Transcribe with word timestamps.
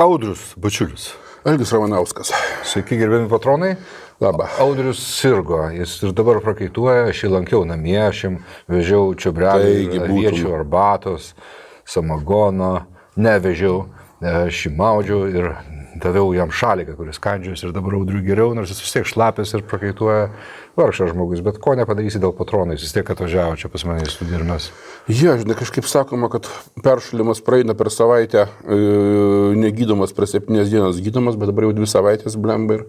Audrius 0.00 0.54
Bačiulis. 0.56 1.12
Elgis 1.44 1.72
Ramanauskas. 1.72 2.32
Sveiki, 2.64 2.96
gerbiami 2.96 3.28
patronai. 3.28 3.74
Labą. 4.20 4.46
Audrius 4.58 5.00
sirgo, 5.04 5.58
jis 5.76 5.92
ir 6.02 6.14
dabar 6.16 6.40
prakaituoja, 6.40 7.10
aš 7.10 7.20
jį 7.26 7.30
lankiau 7.34 7.66
namie, 7.68 7.98
aš 8.00 8.22
jam 8.24 8.38
vežiau 8.72 9.12
čiabrelį, 9.12 10.00
viečių 10.08 10.54
arbatos, 10.56 11.34
samagono, 11.84 12.86
nevežiau, 13.20 13.90
aš 14.24 14.62
jį 14.66 14.72
maudžiau 14.80 15.28
ir 15.28 15.50
daviau 15.98 16.30
jam 16.34 16.50
šaliką, 16.54 16.94
kuris 16.98 17.18
kandžius 17.22 17.64
ir 17.64 17.72
dabar 17.74 17.96
audriu 17.98 18.22
geriau, 18.22 18.54
nors 18.54 18.70
jis 18.70 18.82
vis 18.84 18.92
tiek 18.94 19.08
šlapės 19.08 19.54
ir 19.56 19.64
prakaituoja. 19.66 20.28
Vargšas 20.78 21.10
žmogus, 21.10 21.42
bet 21.44 21.58
ko 21.62 21.74
nepadarysi 21.78 22.20
dėl 22.22 22.32
patronų, 22.36 22.76
jis 22.76 22.86
vis 22.86 22.94
tiek 22.94 23.10
atvažiavo 23.10 23.58
čia 23.58 23.68
pas 23.72 23.84
mane 23.88 24.06
į 24.06 24.12
studiją 24.12 24.38
ir 24.38 24.46
mes. 24.46 24.70
Jie, 25.10 25.34
žinai, 25.42 25.56
kažkaip 25.58 25.88
sakoma, 25.90 26.30
kad 26.32 26.46
peršalimas 26.84 27.42
praeina 27.44 27.74
per 27.76 27.90
savaitę, 27.92 28.46
e, 28.46 28.78
negydomas 29.58 30.14
per 30.16 30.30
septynės 30.30 30.70
dienas 30.70 31.02
gydomas, 31.02 31.38
bet 31.40 31.50
dabar 31.50 31.66
jau 31.66 31.74
dvi 31.76 31.90
savaitės 31.90 32.38
blemba 32.40 32.78
ir 32.78 32.86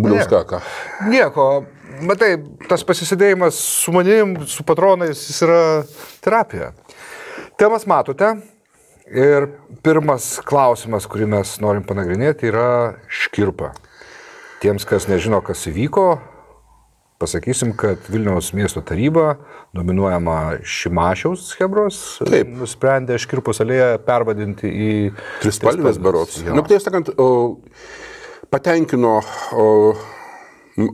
bliauskaka. 0.00 0.60
Nieko, 1.08 1.48
matai, 2.06 2.34
tas 2.68 2.84
pasisidėjimas 2.86 3.58
su 3.84 3.94
manim, 3.94 4.40
su 4.50 4.66
patronais, 4.66 5.28
jis 5.30 5.44
yra 5.46 5.60
terapija. 6.24 6.72
Temas 7.60 7.86
matote. 7.88 8.34
Ir 9.10 9.48
pirmas 9.82 10.36
klausimas, 10.46 11.06
kurį 11.10 11.26
mes 11.32 11.56
norim 11.62 11.82
panagrinėti, 11.82 12.46
yra 12.52 12.98
škirpa. 13.10 13.72
Tiems, 14.62 14.84
kas 14.86 15.08
nežino, 15.10 15.40
kas 15.42 15.64
įvyko, 15.66 16.04
pasakysim, 17.18 17.72
kad 17.76 18.06
Vilniaus 18.12 18.52
miesto 18.54 18.84
taryba, 18.86 19.40
dominuojama 19.74 20.60
Šimašiaus 20.62 21.48
Hebros, 21.58 21.98
Taip. 22.22 22.52
nusprendė 22.60 23.18
škirpos 23.20 23.60
alėją 23.64 23.98
pervadinti 24.06 24.70
į... 24.70 24.92
Trispalvės 25.42 25.98
berots. 26.00 26.38
Jo. 26.46 26.54
Nu, 26.54 26.62
tai 26.68 26.78
sakant, 26.80 27.10
patenkino 28.52 29.18
o, 29.52 29.66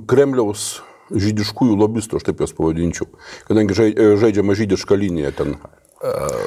Kremliaus 0.08 0.80
žydiškųjų 1.12 1.76
lobistų, 1.78 2.18
aš 2.18 2.30
taip 2.30 2.40
juos 2.42 2.56
pavadinčiau, 2.56 3.06
kadangi 3.46 3.76
žai- 3.78 3.94
žaidžiama 4.24 4.56
žydiška 4.58 4.98
linija 4.98 5.36
ten. 5.36 5.54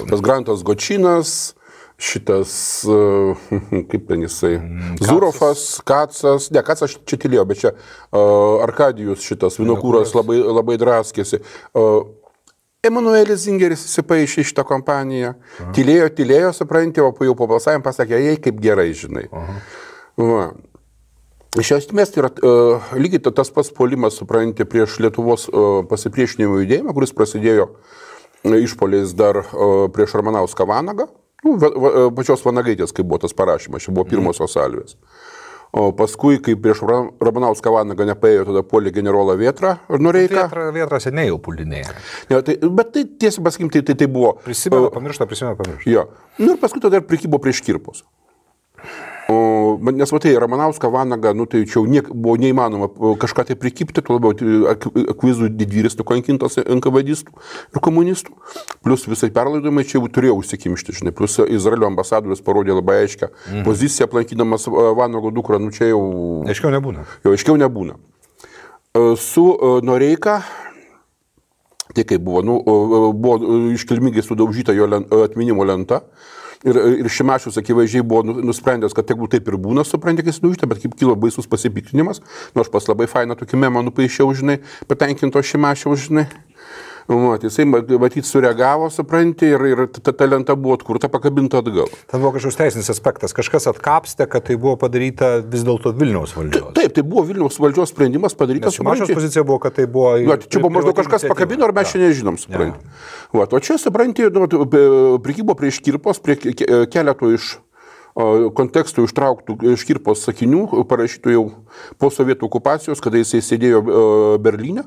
Tas 0.09 0.21
Grantas 0.23 0.65
Gočinas, 0.65 1.53
šitas, 1.99 2.51
e, 2.87 3.81
kaip 3.91 4.07
ten 4.07 4.23
jisai, 4.23 4.53
Zurofas, 5.03 5.65
Kacas, 5.85 6.47
ne, 6.55 6.63
Kacas 6.65 6.95
čia 7.03 7.19
tylėjo, 7.19 7.43
bet 7.49 7.59
čia 7.63 7.73
uh, 7.75 8.63
Arkadijus 8.63 9.25
šitas, 9.27 9.59
Vinokūras 9.59 10.15
labai, 10.15 10.39
labai 10.47 10.79
draskėsi. 10.81 11.41
Uh, 11.75 12.07
Emanuelis 12.79 13.43
Zingeris 13.43 13.81
įsipaišė 13.89 14.45
šitą 14.47 14.63
kompaniją. 14.63 15.33
Tylėjo, 15.75 16.05
tylėjo, 16.15 16.53
suprantate, 16.55 17.03
o 17.03 17.11
jau 17.27 17.35
po 17.35 17.47
balsavimo 17.51 17.83
pasakė, 17.83 18.21
jei 18.23 18.39
kaip 18.39 18.61
gerai, 18.63 18.93
žinai. 18.95 19.25
Iš 21.59 21.71
esmės 21.75 22.13
tai 22.13 22.21
yra 22.21 22.29
uh, 22.31 22.91
lygiai 22.95 23.19
ta- 23.25 23.33
tas 23.35 23.51
pats 23.51 23.73
polimas, 23.75 24.15
suprantate, 24.21 24.67
prieš 24.69 24.99
Lietuvos 25.03 25.49
uh, 25.49 25.81
pasipriešinimo 25.89 26.61
judėjimą, 26.61 26.95
kuris 26.95 27.11
prasidėjo 27.17 27.71
išpoliais 28.47 29.11
dar 29.17 29.41
uh, 29.41 29.89
prieš 29.91 30.15
Ramanauską 30.15 30.67
Vanagą. 30.69 31.09
Nu, 31.45 31.55
va, 31.61 31.69
va, 31.71 31.91
pačios 32.15 32.43
Vanagaitės, 32.45 32.91
kai 32.95 33.05
buvo 33.07 33.21
tas 33.23 33.35
parašymas, 33.37 33.85
čia 33.85 33.93
buvo 33.95 34.07
pirmosios 34.09 34.55
salvės. 34.57 34.97
O 35.69 35.91
paskui, 35.93 36.39
kai 36.41 36.55
prieš 36.57 36.79
Ra- 36.89 37.11
Ramanauską 37.21 37.69
Vanagą 37.69 38.07
nepaėjo, 38.09 38.47
tada 38.47 38.63
puolė 38.65 38.89
generolą 38.95 39.35
Vietrą 39.37 39.75
ir. 39.93 40.47
Vietra, 40.49 40.63
vietra 40.73 40.99
seniai 41.03 41.27
jau 41.29 41.37
puldinėja. 41.45 41.93
Ne, 42.31 42.39
tai, 42.41 42.55
bet 42.79 42.89
tai 42.95 43.03
tiesą 43.21 43.43
pasakykim, 43.45 43.69
tai, 43.75 43.83
tai, 43.85 43.95
tai 44.01 44.07
buvo. 44.09 44.33
Prisimena, 44.47 44.89
pamiršta, 44.95 45.29
prisimena, 45.29 45.59
pamiršta. 45.59 45.85
Jo. 45.93 46.07
Nu 46.41 46.55
ir 46.55 46.61
paskui 46.63 46.81
tada 46.81 46.97
ir 46.97 47.05
prikybo 47.05 47.37
prieš 47.43 47.61
kirpus. 47.67 48.01
O, 49.29 49.77
nes 49.93 50.11
matai, 50.11 50.33
Ramanauską 50.41 50.89
Vanagą, 50.89 51.33
nu 51.37 51.45
tai 51.45 51.61
čia 51.69 51.79
jau 51.79 52.03
buvo 52.09 52.35
neįmanoma 52.41 52.89
kažką 53.21 53.45
tai 53.49 53.55
prikipti, 53.59 54.01
tuo 54.01 54.17
labiau 54.17 54.33
tai 54.33 54.47
ak- 54.73 54.89
akvizų 55.13 55.51
didvyris 55.53 55.97
nukankintas 55.99 56.57
NKVDistų 56.63 57.35
ir 57.75 57.83
komunistų. 57.85 58.33
Plus 58.81 59.05
visai 59.05 59.29
perlaidojimai 59.35 59.85
čia 59.85 59.99
jau 59.99 60.09
turėjo 60.09 60.39
užsikimšti, 60.41 60.97
žinai. 61.01 61.13
Plus 61.13 61.37
Izraelio 61.45 61.85
ambasadorius 61.91 62.41
parodė 62.41 62.73
labai 62.73 63.03
aiškę 63.03 63.29
mhm. 63.29 63.65
poziciją 63.67 64.09
aplankydamas 64.09 64.65
Vanago 64.67 65.29
dukrą, 65.35 65.61
nu 65.61 65.69
čia 65.69 65.91
jau, 65.91 66.01
Aiškiau 66.49 66.73
nebūna. 66.73 67.05
jau 67.23 67.35
aiškiau 67.35 67.59
nebūna. 67.61 67.99
E, 68.97 69.13
Su 69.21 69.45
e, 69.53 69.75
Noreika 69.85 70.41
Tai 71.93 72.03
kaip 72.05 72.21
buvo, 72.21 72.41
nu, 72.45 72.55
o, 72.65 73.13
buvo 73.17 73.37
e, 73.41 73.73
iškilmingai 73.73 74.21
sudaužyta 74.21 74.75
jo 74.77 74.85
e, 74.85 74.99
atminimo 75.25 75.65
lenta. 75.65 76.03
Ir, 76.67 76.75
ir 76.75 77.07
Šimašius 77.07 77.55
akivaizdžiai 77.61 78.03
buvo 78.03 78.25
nu- 78.27 78.41
nusprendęs, 78.49 78.91
kad 78.91 79.07
tegul 79.07 79.29
taip 79.31 79.47
ir 79.47 79.55
būna, 79.55 79.85
suprantate, 79.87 80.25
kai 80.27 80.35
sudaužyta, 80.35 80.67
bet 80.67 80.81
kaip 80.83 80.97
kilo 80.99 81.15
baisus 81.15 81.47
pasipiktinimas, 81.47 82.19
nors 82.51 82.67
aš 82.67 82.73
pas 82.73 82.89
labai 82.91 83.07
fainą 83.07 83.37
tokį 83.39 83.61
memą 83.63 83.85
nupaišiau, 83.87 84.33
žinai, 84.35 84.57
patenkinto 84.91 85.39
Šimašiaus, 85.39 86.09
žinai. 86.09 86.27
O, 87.09 87.33
tai 87.41 87.49
jisai 87.49 87.65
ma- 87.65 87.81
matyt 87.97 88.27
sureagavo, 88.29 88.85
suprantate, 88.93 89.47
ir, 89.49 89.63
ir 89.71 89.79
ta, 89.97 90.11
ta 90.13 90.25
lenta 90.29 90.53
buvo 90.53 90.75
atkurta, 90.77 91.09
pakabinta 91.09 91.57
atgal. 91.63 91.87
Ten 92.05 92.21
buvo 92.21 92.35
kažkoks 92.35 92.57
teisinis 92.59 92.89
aspektas, 92.93 93.33
kažkas 93.33 93.65
atkapstė, 93.71 94.27
kad 94.29 94.45
tai 94.45 94.57
buvo 94.61 94.75
padaryta 94.77 95.39
vis 95.41 95.63
dėlto 95.65 95.95
Vilniaus 95.97 96.35
valdžios. 96.37 96.67
Taip, 96.77 96.93
tai 96.93 97.01
buvo 97.01 97.23
Vilniaus 97.31 97.57
valdžios 97.57 97.89
sprendimas 97.95 98.37
padarytas. 98.37 98.77
Supranti, 98.77 99.09
pozicija 99.17 99.41
buvo, 99.43 99.57
kad 99.65 99.73
tai 99.79 99.87
buvo... 99.89 100.11
Jo, 100.21 100.37
tai 100.37 100.51
čia 100.53 100.61
buvo 100.61 100.75
maždaug 100.77 100.99
kažkas 101.01 101.25
iniciatyva. 101.25 101.33
pakabino, 101.33 101.65
ar 101.65 101.73
mes 101.79 101.89
čia 101.95 102.03
nežinom, 102.05 102.37
suprantate. 102.37 102.93
Va, 103.33 103.47
o 103.49 103.59
čia, 103.65 103.79
suprantate, 103.81 104.29
nu, 104.29 104.45
prikybo 105.25 105.57
prie 105.57 105.73
škirpos, 105.73 106.21
prie 106.21 106.37
ke- 106.37 106.53
ke- 106.61 106.85
keletų 106.93 107.33
iš 107.39 107.55
kontekstų 108.57 109.05
ištrauktų 109.07 109.55
škirpos 109.79 110.21
sakinių, 110.25 110.63
parašytų 110.89 111.31
jau 111.33 111.43
po 112.01 112.09
sovietų 112.11 112.49
okupacijos, 112.49 112.99
kada 113.01 113.21
jisai 113.21 113.39
sėdėjo 113.45 113.79
Berlyne. 114.43 114.83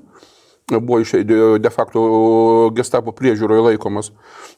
Buvo 0.70 1.00
iš 1.02 1.10
de 1.26 1.58
de 1.58 1.70
facto 1.70 2.70
gestapo 2.76 3.12
priežiūroje 3.12 3.64
laikomas. 3.72 4.12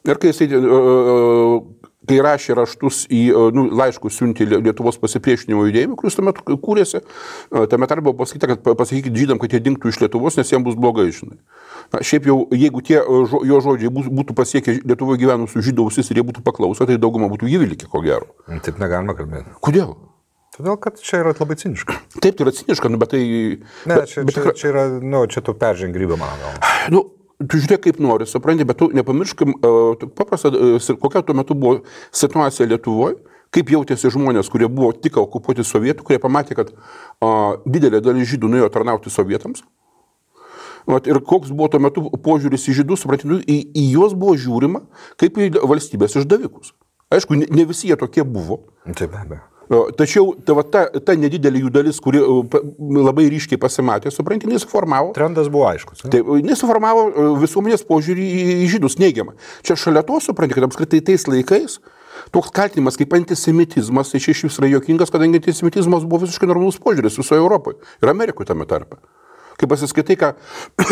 Ir 0.05 0.15
kai 0.21 0.29
jisai, 0.31 0.47
e, 0.53 0.59
e, 0.61 1.89
kai 2.07 2.19
rašė 2.21 2.55
raštus 2.55 3.07
į, 3.09 3.21
e, 3.33 3.45
nu, 3.57 3.65
laiškus 3.73 4.19
siuntė 4.21 4.45
Lie- 4.47 4.61
Lietuvos 4.67 4.99
pasipriešinimo 5.01 5.65
judėjimui, 5.65 5.97
kuris 5.97 6.15
tuomet 6.15 6.39
kūrėsi, 6.45 7.01
e, 7.01 7.65
tame 7.67 7.87
tarpe 7.89 8.05
buvo 8.05 8.21
pasakyta, 8.21 8.47
kad 8.53 8.61
pa- 8.63 8.75
pasakykit 8.77 9.11
žydam, 9.17 9.39
kad 9.41 9.49
jie 9.51 9.59
dinktų 9.65 9.89
iš 9.91 9.99
Lietuvos, 10.05 10.37
nes 10.37 10.51
jiems 10.53 10.63
bus 10.63 10.75
blogai, 10.77 11.09
žinai. 11.11 11.39
Na, 11.91 11.99
šiaip 12.05 12.29
jau, 12.29 12.47
jeigu 12.53 12.85
tie 12.85 13.01
e, 13.01 13.21
žo- 13.25 13.43
jo 13.43 13.59
žodžiai 13.65 13.89
bū- 13.91 14.07
būtų 14.21 14.37
pasiekę 14.37 14.79
Lietuvoje 14.85 15.19
gyvenusių 15.25 15.65
žydų 15.71 15.89
ausis 15.89 16.11
ir 16.11 16.21
jie 16.21 16.27
būtų 16.29 16.45
paklausę, 16.45 16.85
tai 16.85 16.97
dauguma 17.01 17.27
būtų 17.33 17.49
įvilkę, 17.49 17.89
ko 17.89 18.01
gero. 18.05 18.29
Taip 18.61 18.77
negalima 18.79 19.17
kalbėti. 19.17 19.49
Kodėl? 19.59 19.95
Todėl, 20.55 20.77
kad 20.79 21.01
čia 21.03 21.19
yra 21.19 21.33
labai 21.35 21.57
ciniška. 21.59 21.97
Taip, 22.21 22.37
tai 22.37 22.45
yra 22.45 22.53
ciniška, 22.55 22.89
nu, 22.91 22.99
bet 23.01 23.11
tai... 23.11 23.21
Ne, 23.89 23.91
bet, 23.91 24.07
čia, 24.07 24.23
bet, 24.23 24.37
čia, 24.37 24.53
čia 24.55 24.71
yra, 24.71 24.83
nu, 25.03 25.25
čia 25.31 25.43
tu 25.43 25.55
peržengi 25.59 25.99
ribą, 25.99 26.15
galva. 26.21 26.53
Nu, 26.93 27.01
tu 27.43 27.59
žiūrėk 27.59 27.83
kaip 27.83 27.99
nori, 28.03 28.27
supranti, 28.29 28.67
bet 28.67 28.79
tu 28.79 28.87
nepamirškim, 28.95 29.57
uh, 29.59 30.05
paprasta, 30.15 30.53
uh, 30.55 30.91
kokia 31.01 31.25
tuo 31.27 31.35
metu 31.35 31.57
buvo 31.59 31.81
situacija 32.15 32.69
Lietuvoje, 32.71 33.17
kaip 33.55 33.73
jautėsi 33.75 34.11
žmonės, 34.15 34.47
kurie 34.51 34.69
buvo 34.71 34.93
tik 34.95 35.19
okupuoti 35.19 35.65
sovietų, 35.67 36.05
kurie 36.07 36.21
pamatė, 36.23 36.55
kad 36.61 36.71
uh, 36.71 37.57
didelė 37.67 37.99
dalis 38.03 38.31
žydų 38.31 38.51
nuėjo 38.53 38.71
tarnauti 38.71 39.11
sovietams. 39.11 39.65
Vat, 40.87 41.09
ir 41.09 41.17
koks 41.25 41.49
buvo 41.49 41.67
tuo 41.73 41.81
metu 41.81 42.05
požiūris 42.23 42.67
į 42.69 42.77
žydus, 42.79 43.03
supranti, 43.03 43.27
nu, 43.27 43.41
į, 43.41 43.57
į 43.73 43.87
juos 43.95 44.13
buvo 44.15 44.37
žiūrima 44.37 44.85
kaip 45.19 45.41
į 45.41 45.49
valstybės 45.57 46.19
išdavikus. 46.21 46.75
Aišku, 47.11 47.41
ne, 47.41 47.49
ne 47.49 47.67
visi 47.67 47.89
jie 47.89 47.97
tokie 47.99 48.23
buvo. 48.23 48.61
Taip, 48.85 49.09
be 49.09 49.21
abejo. 49.23 49.43
Tačiau 49.69 50.35
ta, 50.45 50.53
ta, 50.69 50.83
ta 51.01 51.15
nedidelė 51.17 51.63
jų 51.63 51.71
dalis, 51.73 51.97
kuri 52.03 52.21
labai 52.21 53.25
ryškiai 53.33 53.57
pasimatė, 53.61 54.13
supranti, 54.13 54.49
nesuformavo. 54.51 55.13
Trendas 55.17 55.49
buvo 55.49 55.65
aiškus. 55.71 56.05
ne? 56.05 56.13
Tai 56.13 56.39
nesuformavo 56.45 57.37
visuomenės 57.41 57.85
požiūrį 57.89 58.27
į 58.65 58.67
žydus 58.75 58.99
neigiamą. 59.01 59.33
Čia 59.65 59.77
šalia 59.79 60.05
to 60.05 60.19
supranti, 60.21 60.57
kad 60.57 60.67
apskritai 60.67 61.01
tais 61.05 61.25
laikais 61.29 61.79
toks 62.31 62.53
kaltinimas 62.53 62.97
kaip 62.99 63.13
antisemitizmas, 63.17 64.13
tai 64.13 64.21
čia 64.23 64.35
iš 64.35 64.45
vis 64.47 64.59
yra 64.61 64.69
jokingas, 64.69 65.11
kadangi 65.13 65.41
antisemitizmas 65.41 66.05
buvo 66.05 66.23
visiškai 66.25 66.49
normalus 66.49 66.79
požiūris 66.81 67.17
visoje 67.19 67.41
Europoje 67.41 67.81
ir 68.01 68.13
Amerikoje 68.13 68.53
tame 68.53 68.69
tarpe. 68.69 69.01
Kai 69.59 69.69
pasiskaitai, 69.71 70.17
ką 70.19 70.33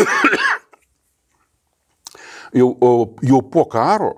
jau, 2.60 2.70
jau 3.22 3.42
po 3.54 3.66
karo 3.70 4.12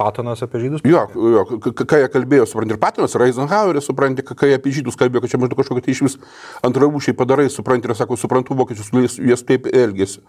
Patonas 0.00 0.42
apie 0.42 0.60
žydus. 0.62 0.84
Jo, 0.88 1.04
jo 1.12 1.42
ką 1.60 1.98
jie 2.00 2.08
kalbėjo, 2.12 2.46
supranti, 2.48 2.74
ir 2.74 2.80
Patinas, 2.80 3.12
ir 3.12 3.26
Eisenhoweris, 3.26 3.84
supranti, 3.86 4.24
ką 4.24 4.48
jie 4.48 4.56
apie 4.56 4.72
žydus 4.72 4.96
kalbėjo, 4.98 5.24
kad 5.24 5.34
čia 5.34 5.40
maždaug 5.42 5.60
kažkokie 5.60 5.84
tai 5.84 5.92
iš 5.92 6.00
vis 6.06 6.16
antrarūšiai 6.64 7.16
padarai, 7.18 7.50
supranti, 7.52 7.90
ir 7.90 7.98
sako, 7.98 8.16
suprantu, 8.20 8.56
vokiečius, 8.58 8.88
jis 9.20 9.44
taip 9.48 9.68
elgėsi. 9.68 10.24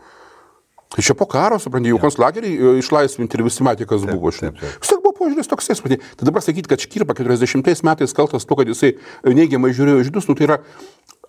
Tai 0.93 1.01
čia 1.01 1.15
po 1.17 1.25
karo, 1.25 1.57
supranti, 1.63 1.89
jau 1.89 1.97
konslageriai 2.03 2.53
e, 2.53 2.75
išlaisvinti 2.83 3.39
ir 3.39 3.45
visi 3.47 3.65
matė, 3.65 3.87
kas 3.89 4.03
buvo. 4.05 4.29
žinai. 4.35 4.51
taip, 4.51 4.59
taip. 4.61 4.83
Vis 4.83 4.91
tiek 4.91 4.99
buvo 5.01 5.15
požiūris 5.17 5.49
toks, 5.49 5.71
supranti. 5.79 5.97
Tai 6.19 6.27
dabar 6.29 6.45
sakyti, 6.45 6.69
kad 6.69 6.83
Škirpa 6.83 7.15
40 7.17 7.87
metais 7.87 8.13
kaltas 8.13 8.45
to, 8.45 8.59
kad 8.59 8.69
jisai 8.69 8.91
neigiamai 9.25 9.73
žiūrėjo 9.73 10.05
žydus, 10.11 10.29
nu, 10.29 10.37
tai 10.37 10.51
yra 10.51 10.59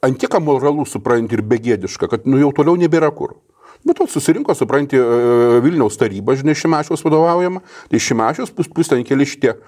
antika 0.05 0.43
moralų, 0.43 0.85
supranti, 0.91 1.39
ir 1.39 1.47
begėdiška, 1.49 2.11
kad 2.13 2.29
nu, 2.29 2.43
jau 2.43 2.53
toliau 2.59 2.77
nebėra 2.83 3.09
kur. 3.17 3.39
Bet 3.85 3.99
to 4.01 4.07
susirinko, 4.09 4.55
supranti, 4.57 4.97
e, 4.97 5.61
Vilniaus 5.65 5.99
taryba, 6.01 6.37
žinai, 6.41 6.55
Šimašiaus 6.57 7.05
vadovaujama, 7.05 7.61
tai 7.91 8.01
Šimašiaus 8.01 8.55
plus, 8.55 8.69
plus 8.73 8.89
ten 8.89 9.05
keli 9.05 9.27
šitie 9.29 9.59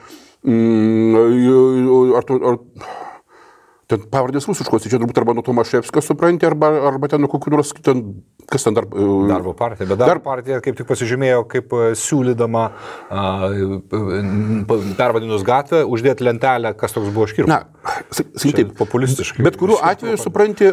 Mm, 0.46 1.16
ar, 2.14 2.22
tu- 2.22 2.38
ar, 2.44 2.58
ten 3.86 4.02
pavardės 4.10 4.48
rusiškos, 4.50 4.82
tai 4.82 4.90
čia 4.90 4.98
turbūt 4.98 5.18
arba 5.20 5.34
nuo 5.36 5.44
Tomaševskio 5.46 6.02
supranti, 6.02 6.46
arba, 6.48 6.72
arba 6.88 7.06
ten 7.12 7.22
nuo 7.22 7.28
kokių 7.30 7.52
nors, 7.54 7.70
ten, 7.86 8.00
kas 8.50 8.66
ten 8.66 8.74
dar... 8.74 8.88
e, 8.90 9.06
Darbo 9.30 9.52
partija, 9.58 9.86
bet 9.92 10.00
darbo 10.00 10.24
partija 10.26 10.58
kaip 10.64 10.74
tik 10.80 10.88
pasižymėjo, 10.88 11.44
kaip 11.52 11.70
e, 11.78 11.92
siūlydama 12.00 12.64
p- 14.66 14.80
pervadinus 14.98 15.44
gatvę, 15.46 15.84
uždėti 15.86 16.26
lentelę, 16.26 16.74
kas 16.78 16.96
toks 16.96 17.12
buvo 17.14 17.28
škirpas. 17.30 17.52
Na, 17.52 17.94
sa- 18.10 18.26
sakykim 18.34 18.56
taip, 18.72 18.74
populistiškai. 18.80 19.46
Bet 19.46 19.58
kuriuo 19.60 19.78
atveju, 19.86 20.18
supranti, 20.20 20.70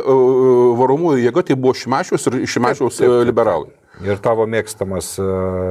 varomoji 0.80 1.27
jėga 1.27 1.45
tai 1.51 1.59
buvo 1.59 1.75
Šimašiaus 1.77 2.30
ir 2.31 2.42
Šimašiaus 2.50 3.01
liberalai. 3.30 3.69
Ir 4.01 4.18
tavo 4.25 4.48
mėgstamas 4.50 5.12
a, 5.22 5.25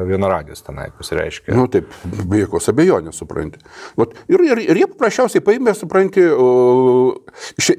vienaragis 0.07 0.63
tenai 0.63 0.87
pasireiškia. 0.95 1.57
Nu 1.59 1.67
taip, 1.73 1.91
be 2.07 2.45
jokios 2.45 2.71
abejonės, 2.71 3.19
supranti. 3.19 3.59
Vat, 3.99 4.15
ir, 4.31 4.45
ir, 4.47 4.63
ir 4.63 4.83
jie 4.83 4.89
paprasčiausiai 4.93 5.43
paėmė, 5.43 5.75
supranti, 5.75 6.23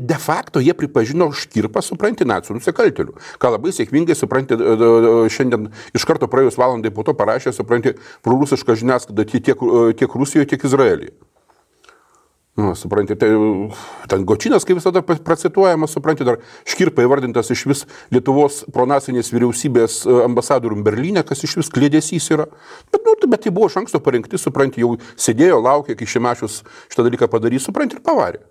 de 0.04 0.20
facto 0.20 0.64
jie 0.64 0.76
pripažino 0.76 1.30
škirpą, 1.32 1.84
supranti, 1.86 2.28
nacijų 2.28 2.60
nusikaltelių. 2.60 3.16
Ką 3.40 3.54
labai 3.56 3.72
sėkmingai, 3.76 4.18
supranti, 4.20 4.60
šiandien 5.34 5.70
iš 5.96 6.08
karto 6.10 6.28
praėjus 6.32 6.60
valandai 6.60 6.92
po 6.92 7.08
to 7.08 7.16
parašė, 7.16 7.56
supranti, 7.56 7.96
prorusišką 8.28 8.76
žiniasklaidą 8.84 9.30
tiek, 9.32 9.70
tiek 10.00 10.20
Rusijoje, 10.20 10.52
tiek 10.52 10.68
Izraelyje. 10.68 11.16
Nu, 12.56 12.76
supranti, 12.78 13.16
tai 13.18 13.30
ten 14.06 14.26
Gočinas, 14.30 14.62
kaip 14.62 14.78
visada 14.78 15.02
pracituojamas, 15.02 15.96
supranti, 15.96 16.26
dar 16.28 16.38
Škirpa 16.70 17.02
įvardintas 17.02 17.48
iš 17.50 17.64
vis 17.66 17.80
Lietuvos 18.14 18.60
pronacinės 18.76 19.32
vyriausybės 19.34 20.04
e, 20.06 20.18
ambasadorium 20.28 20.84
Berlyne, 20.86 21.24
kas 21.26 21.42
iš 21.48 21.56
vis 21.58 21.72
klėdėsys 21.74 22.30
yra. 22.36 22.46
Bet, 22.94 23.02
nu, 23.08 23.16
bet 23.26 23.42
tai 23.48 23.54
buvo 23.56 23.72
iš 23.72 23.80
anksto 23.82 23.98
parengti, 24.06 24.38
supranti, 24.38 24.84
jau 24.86 24.92
sėdėjo, 25.18 25.58
laukė, 25.66 25.96
kai 25.98 26.06
Šimašius 26.14 26.60
šitą 26.94 27.08
dalyką 27.08 27.32
padarys, 27.34 27.66
supranti, 27.66 27.98
ir 27.98 28.06
pavarė. 28.06 28.44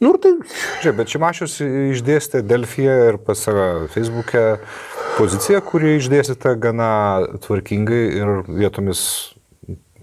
Nu, 0.00 0.14
tai, 0.16 0.32
Žiūrėk, 0.80 0.96
bet 1.02 1.12
Šimašius 1.12 1.58
išdėstė 1.92 2.40
Delfiją 2.48 2.94
ir 3.10 3.18
pas 3.26 3.44
save 3.44 3.90
Facebook'e 3.92 4.46
poziciją, 5.18 5.60
kuri 5.68 5.98
išdėstyta 5.98 6.56
gana 6.56 6.88
tvarkingai 7.44 8.00
ir 8.22 8.32
vietomis 8.48 9.04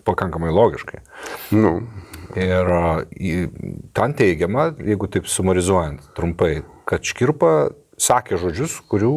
pakankamai 0.06 0.54
logiškai. 0.54 1.02
nu, 1.58 1.74
Ir 2.38 2.68
ten 3.98 4.14
teigiama, 4.14 4.70
jeigu 4.86 5.08
taip 5.10 5.26
sumarizuojant 5.32 6.12
trumpai, 6.18 6.60
kad 6.90 7.02
Škirpa 7.06 7.70
sakė 8.00 8.38
žodžius, 8.40 8.78
kurių 8.88 9.10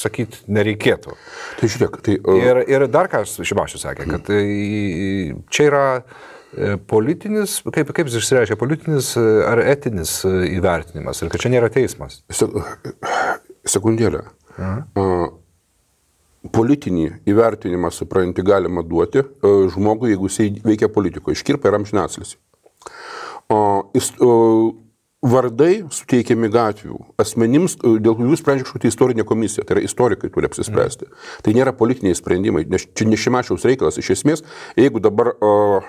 sakyti 0.00 0.44
nereikėtų. 0.48 1.16
tai 1.60 1.68
žiūrėk, 1.68 1.98
tai... 2.06 2.14
e, 2.22 2.36
Ir, 2.40 2.60
ir 2.72 2.84
dar 2.88 3.10
ką 3.12 3.24
Šimašius 3.28 3.82
sakė, 3.84 4.06
kad 4.08 4.30
e, 4.32 4.38
čia 5.52 5.66
yra 5.68 5.82
e, 5.98 6.76
politinis, 6.88 7.58
kaip, 7.68 7.90
kaip 7.92 8.08
jis 8.08 8.16
išsireiškia, 8.22 8.56
politinis 8.60 9.10
e, 9.20 9.26
ar 9.44 9.60
etinis 9.66 10.20
įvertinimas 10.24 11.20
ir 11.20 11.28
kad 11.34 11.42
čia 11.44 11.52
nėra 11.52 11.68
teismas. 11.74 12.22
Se- 12.32 12.48
Sekundėlę. 13.68 14.22
A, 14.56 14.72
Politinį 16.56 17.02
įvertinimą, 17.28 17.90
supranti, 17.92 18.40
galima 18.40 18.80
duoti 18.80 19.20
žmogui, 19.74 20.14
jeigu 20.14 20.30
jisai 20.30 20.46
veikia 20.64 20.88
politikoje. 20.88 21.36
Iškirpa 21.36 21.68
ir 21.68 21.76
amžinatlis. 21.76 22.38
Vardai 25.20 25.82
suteikiami 25.92 26.48
gatvių 26.48 26.96
asmenims, 27.20 27.74
dėl 27.76 28.14
kurių 28.16 28.38
sprendžia 28.40 28.64
kažkokia 28.64 28.88
istorinė 28.88 29.26
komisija, 29.28 29.66
tai 29.68 29.76
yra 29.76 29.82
istorikai 29.84 30.30
turi 30.32 30.48
apsispręsti. 30.48 31.10
Tai 31.44 31.52
nėra 31.52 31.74
politiniai 31.76 32.16
sprendimai, 32.16 32.62
nes 32.72 32.86
čia 32.96 33.04
ne 33.04 33.18
šimašiaus 33.20 33.66
reikalas. 33.68 34.00
Iš 34.00 34.14
esmės, 34.16 34.40
jeigu 34.80 35.02
dabar 35.04 35.34
a, 35.36 35.82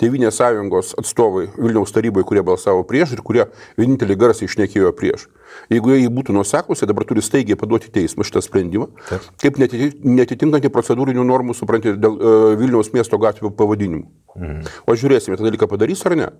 Tevinės 0.00 0.38
sąjungos 0.38 0.94
atstovai 1.00 1.48
Vilniaus 1.58 1.92
taryboje, 1.92 2.24
kurie 2.28 2.42
balsavo 2.46 2.84
prieš 2.88 3.12
ir 3.16 3.20
kurie 3.24 3.44
vienintelį 3.76 4.16
garsiai 4.16 4.48
išnekėjo 4.48 4.92
prieš. 4.96 5.26
Jeigu 5.72 5.92
jie 5.92 6.08
būtų 6.12 6.32
nuseklus, 6.36 6.80
jie 6.80 6.88
dabar 6.88 7.04
turi 7.08 7.24
staigiai 7.24 7.58
paduoti 7.58 7.90
teismą 7.92 8.24
šitą 8.24 8.40
sprendimą, 8.46 8.88
Taip. 9.10 9.26
kaip 9.42 9.60
netiti- 9.60 9.90
netitinkantį 10.08 10.72
procedūrinių 10.72 11.26
normų, 11.28 11.56
supranti, 11.58 11.92
dėl 12.00 12.16
uh, 12.16 12.54
Vilniaus 12.60 12.94
miesto 12.96 13.20
gatvių 13.20 13.52
pavadinimų. 13.58 14.06
Mhm. 14.38 14.72
O 14.88 14.96
žiūrėsime, 14.96 15.36
tą 15.36 15.44
dalyką 15.44 15.68
padarys 15.68 16.04
ar 16.08 16.16
ne. 16.16 16.30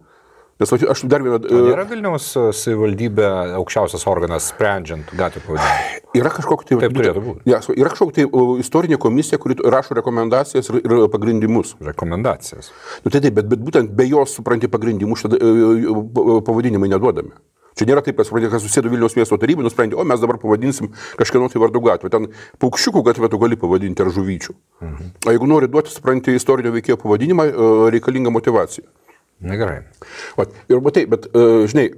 Nes 0.59 0.73
aš 0.73 1.05
dar 1.07 1.23
vieną... 1.23 1.39
Uh, 1.47 1.69
Nėra 1.69 1.85
Vilniaus 1.87 2.25
e, 2.35 2.49
savivaldybė 2.59 3.27
aukščiausias 3.61 4.03
organas 4.11 4.49
sprendžiant 4.51 5.13
gatvių 5.15 5.43
pavadinimą. 5.45 6.01
yra 6.19 6.33
kažkokia 6.35 6.67
tai... 6.73 6.79
Taip 6.83 6.97
turėtų 6.97 7.23
būti. 7.23 7.45
Ja, 7.47 7.61
yra 7.77 7.93
kažkokia 7.93 8.17
tai 8.17 8.25
uh, 8.27 8.57
istorinė 8.59 8.99
komisija, 8.99 9.39
kuri 9.39 9.55
rašo 9.63 9.95
rekomendacijas 10.01 10.73
ir, 10.73 10.81
ir 10.83 11.05
pagrindimus. 11.15 11.77
Rekomendacijas. 11.87 12.73
Nu, 13.05 13.15
tai 13.15 13.23
taip, 13.23 13.39
bet, 13.39 13.47
bet 13.53 13.63
būtent 13.63 13.95
be 13.95 14.09
jos, 14.11 14.35
supranti, 14.41 14.71
pagrindimų 14.73 15.21
šitą 15.23 15.39
e, 15.39 15.55
e, 15.79 16.41
pavadinimai 16.51 16.91
neduodami. 16.91 17.37
Čia 17.79 17.87
nėra 17.87 18.03
taip, 18.03 18.19
kad, 18.19 18.27
supranti, 18.27 18.51
kas 18.51 18.67
susėdo 18.67 18.91
Vilniaus 18.91 19.15
miesto 19.15 19.39
tarybai, 19.39 19.63
nusprendė, 19.63 19.95
o 19.95 20.11
mes 20.11 20.19
dabar 20.19 20.43
pavadinsim 20.43 20.91
kažkieno 21.21 21.47
tai 21.53 21.63
vardu 21.63 21.87
gatvę. 21.87 22.11
Ten 22.11 22.33
paukščiukų 22.59 23.07
gatvę 23.07 23.31
tu 23.31 23.39
gali 23.39 23.55
pavadinti 23.61 24.03
ar 24.03 24.11
žuvyčių. 24.11 24.59
Mhm. 24.83 25.13
O 25.23 25.39
jeigu 25.39 25.55
nori 25.55 25.71
duoti, 25.71 25.95
supranti, 25.95 26.35
istorinio 26.35 26.75
veikėjo 26.75 26.99
pavadinimą, 27.05 27.47
e, 27.47 27.75
reikalinga 27.95 28.35
motivacija. 28.35 28.91
Na 29.41 29.57
gerai. 29.57 29.83
Vat, 30.37 30.55
ir 30.67 30.83
matai, 30.83 31.07
bet, 31.07 31.29
e, 31.31 31.67
žinai, 31.71 31.93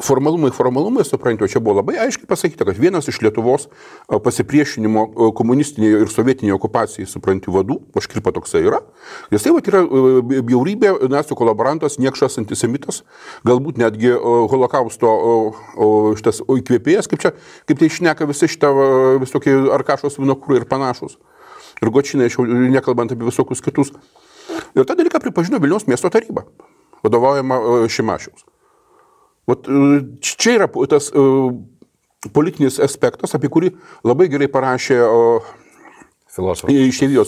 formalumai, 0.00 0.50
formalumai, 0.52 1.04
suprantu, 1.04 1.48
čia 1.48 1.60
buvo 1.60 1.76
labai 1.80 1.98
aiškiai 2.06 2.28
pasakyta, 2.28 2.64
kad 2.68 2.80
vienas 2.80 3.08
iš 3.12 3.18
Lietuvos 3.20 3.66
e, 3.68 4.16
pasipriešinimo 4.24 5.04
e, 5.04 5.28
komunistiniai 5.36 6.00
ir 6.06 6.12
sovietiniai 6.12 6.56
okupacijai, 6.56 7.08
supranti, 7.10 7.52
vadų, 7.52 7.78
o 7.92 8.04
škirpa 8.04 8.32
toksai 8.36 8.64
yra, 8.64 8.80
jisai 9.34 9.52
vat, 9.58 9.68
yra 9.68 9.84
bjaurybė, 10.32 10.94
nacijų 11.12 11.36
kolaborantas, 11.42 12.00
niekšas, 12.00 12.40
antisemitas, 12.40 13.02
galbūt 13.44 13.80
netgi 13.84 14.16
holokausto 14.16 15.16
šitas 16.16 16.40
įkvėpėjas, 16.48 17.12
kaip 17.12 17.24
čia, 17.26 17.36
kaip 17.68 17.80
tai 17.80 17.92
išneka 17.92 18.28
visi 18.32 18.48
šitą 18.56 18.72
visokie 19.20 19.58
arkašos 19.76 20.16
vinokūrai 20.22 20.62
ir 20.62 20.70
panašus. 20.70 21.20
Ir 21.84 21.92
gočinai, 21.92 22.32
nekalbant 22.72 23.12
apie 23.12 23.28
visokius 23.28 23.60
kitus. 23.60 23.92
Ir 24.76 24.84
tą 24.88 24.98
dalyką 24.98 25.22
pripažino 25.22 25.60
Vilniaus 25.62 25.88
miesto 25.90 26.10
taryba, 26.12 26.46
vadovaujama 27.06 27.62
e, 27.62 27.88
Šimašiaus. 27.92 28.44
Vat, 29.46 29.68
e, 29.70 30.00
čia 30.20 30.56
yra 30.58 30.66
tas 30.90 31.08
e, 31.14 31.24
politinis 32.34 32.80
aspektas, 32.82 33.34
apie 33.38 33.50
kurį 33.52 33.72
labai 34.06 34.26
gerai 34.32 34.50
parašė 34.50 34.98
e, 34.98 35.10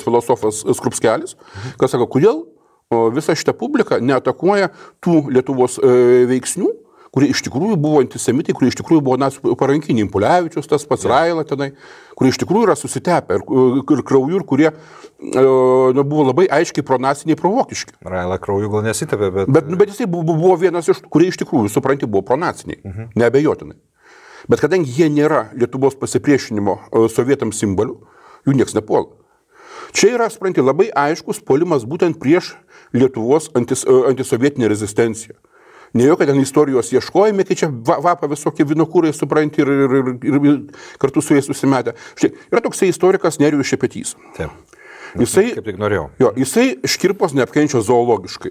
Filosofas. 0.05 0.65
Skrupskelis, 0.77 1.37
kas 1.81 1.95
sako, 1.95 2.09
kodėl 2.13 2.43
visa 3.15 3.37
šita 3.37 3.55
publika 3.57 4.01
neatakuoja 4.01 4.71
tų 5.05 5.29
Lietuvos 5.33 5.77
veiksnių, 6.29 6.69
kurie 7.15 7.31
iš 7.33 7.43
tikrųjų 7.47 7.77
buvo 7.81 8.03
antisemitai, 8.03 8.55
kurie 8.57 8.71
iš 8.73 8.79
tikrųjų 8.81 9.03
buvo 9.05 9.19
nacijų 9.21 9.57
parankiniai, 9.59 10.05
Impulevičius, 10.07 10.69
tas 10.71 10.85
pats 10.89 11.07
Raila 11.09 11.45
tenai, 11.49 11.71
kurie 12.19 12.33
iš 12.33 12.41
tikrųjų 12.43 12.69
yra 12.69 12.77
susitepę 12.79 13.39
ir, 13.39 13.45
ir 13.97 14.03
krauju, 14.07 14.41
ir 14.41 14.47
kurie 14.49 14.71
nu, 15.19 16.05
buvo 16.05 16.29
labai 16.31 16.49
aiškiai 16.59 16.87
pronaciniai 16.87 17.39
provokiški. 17.39 17.99
Raila 18.07 18.39
krauju 18.43 18.71
gal 18.73 18.87
nesitepė, 18.87 19.31
bet... 19.35 19.53
Bet, 19.59 19.71
nu, 19.71 19.79
bet 19.81 19.93
jisai 19.95 20.09
bu- 20.11 20.25
bu- 20.27 20.37
buvo 20.39 20.57
vienas 20.61 20.91
iš, 20.93 21.03
kurie 21.11 21.33
iš 21.33 21.41
tikrųjų, 21.43 21.73
supranti, 21.73 22.09
buvo 22.09 22.27
pronaciniai, 22.29 22.81
mhm. 22.85 23.13
neabejotinai. 23.19 23.79
Bet 24.49 24.63
kadangi 24.63 24.93
jie 24.95 25.09
nėra 25.13 25.49
Lietuvos 25.59 25.97
pasipriešinimo 25.99 26.77
e, 26.79 27.07
sovietams 27.13 27.59
simbolių, 27.61 27.99
jų 28.47 28.55
niekas 28.57 28.77
nepuola. 28.79 29.11
Čia 29.97 30.15
yra, 30.19 30.29
supranti, 30.31 30.63
labai 30.63 30.89
aiškus 30.95 31.41
polimas 31.45 31.87
būtent 31.89 32.21
prieš 32.23 32.55
Lietuvos 32.97 33.51
antis, 33.59 33.83
e, 33.85 33.97
antisovietinę 34.13 34.71
rezistenciją. 34.71 35.37
Ne 35.95 36.05
jo, 36.05 36.17
kad 36.17 36.27
ten 36.29 36.41
istorijos 36.41 36.91
ieškojami, 36.93 37.45
kai 37.49 37.57
čia 37.57 37.69
va- 37.71 38.01
vapa 38.05 38.27
visokie 38.29 38.65
vinokūrai, 38.69 39.13
supranti, 39.17 39.63
ir, 39.65 39.69
ir, 39.69 39.95
ir, 40.23 40.39
ir 40.51 40.59
kartu 41.01 41.23
su 41.25 41.35
jais 41.35 41.47
susimetę. 41.49 41.95
Štai, 42.15 42.33
yra 42.53 42.61
toksai 42.61 42.89
istorikas 42.93 43.39
Nerijus 43.41 43.67
Šepetys. 43.73 44.15
Taip. 44.37 44.51
Jisai, 45.17 45.55
Kaip 45.57 45.65
tik 45.65 45.79
norėjau. 45.81 46.11
jo, 46.21 46.33
jisai 46.37 46.67
škirpos 46.85 47.33
neapkenčia 47.33 47.81
zoologiškai. 47.81 48.51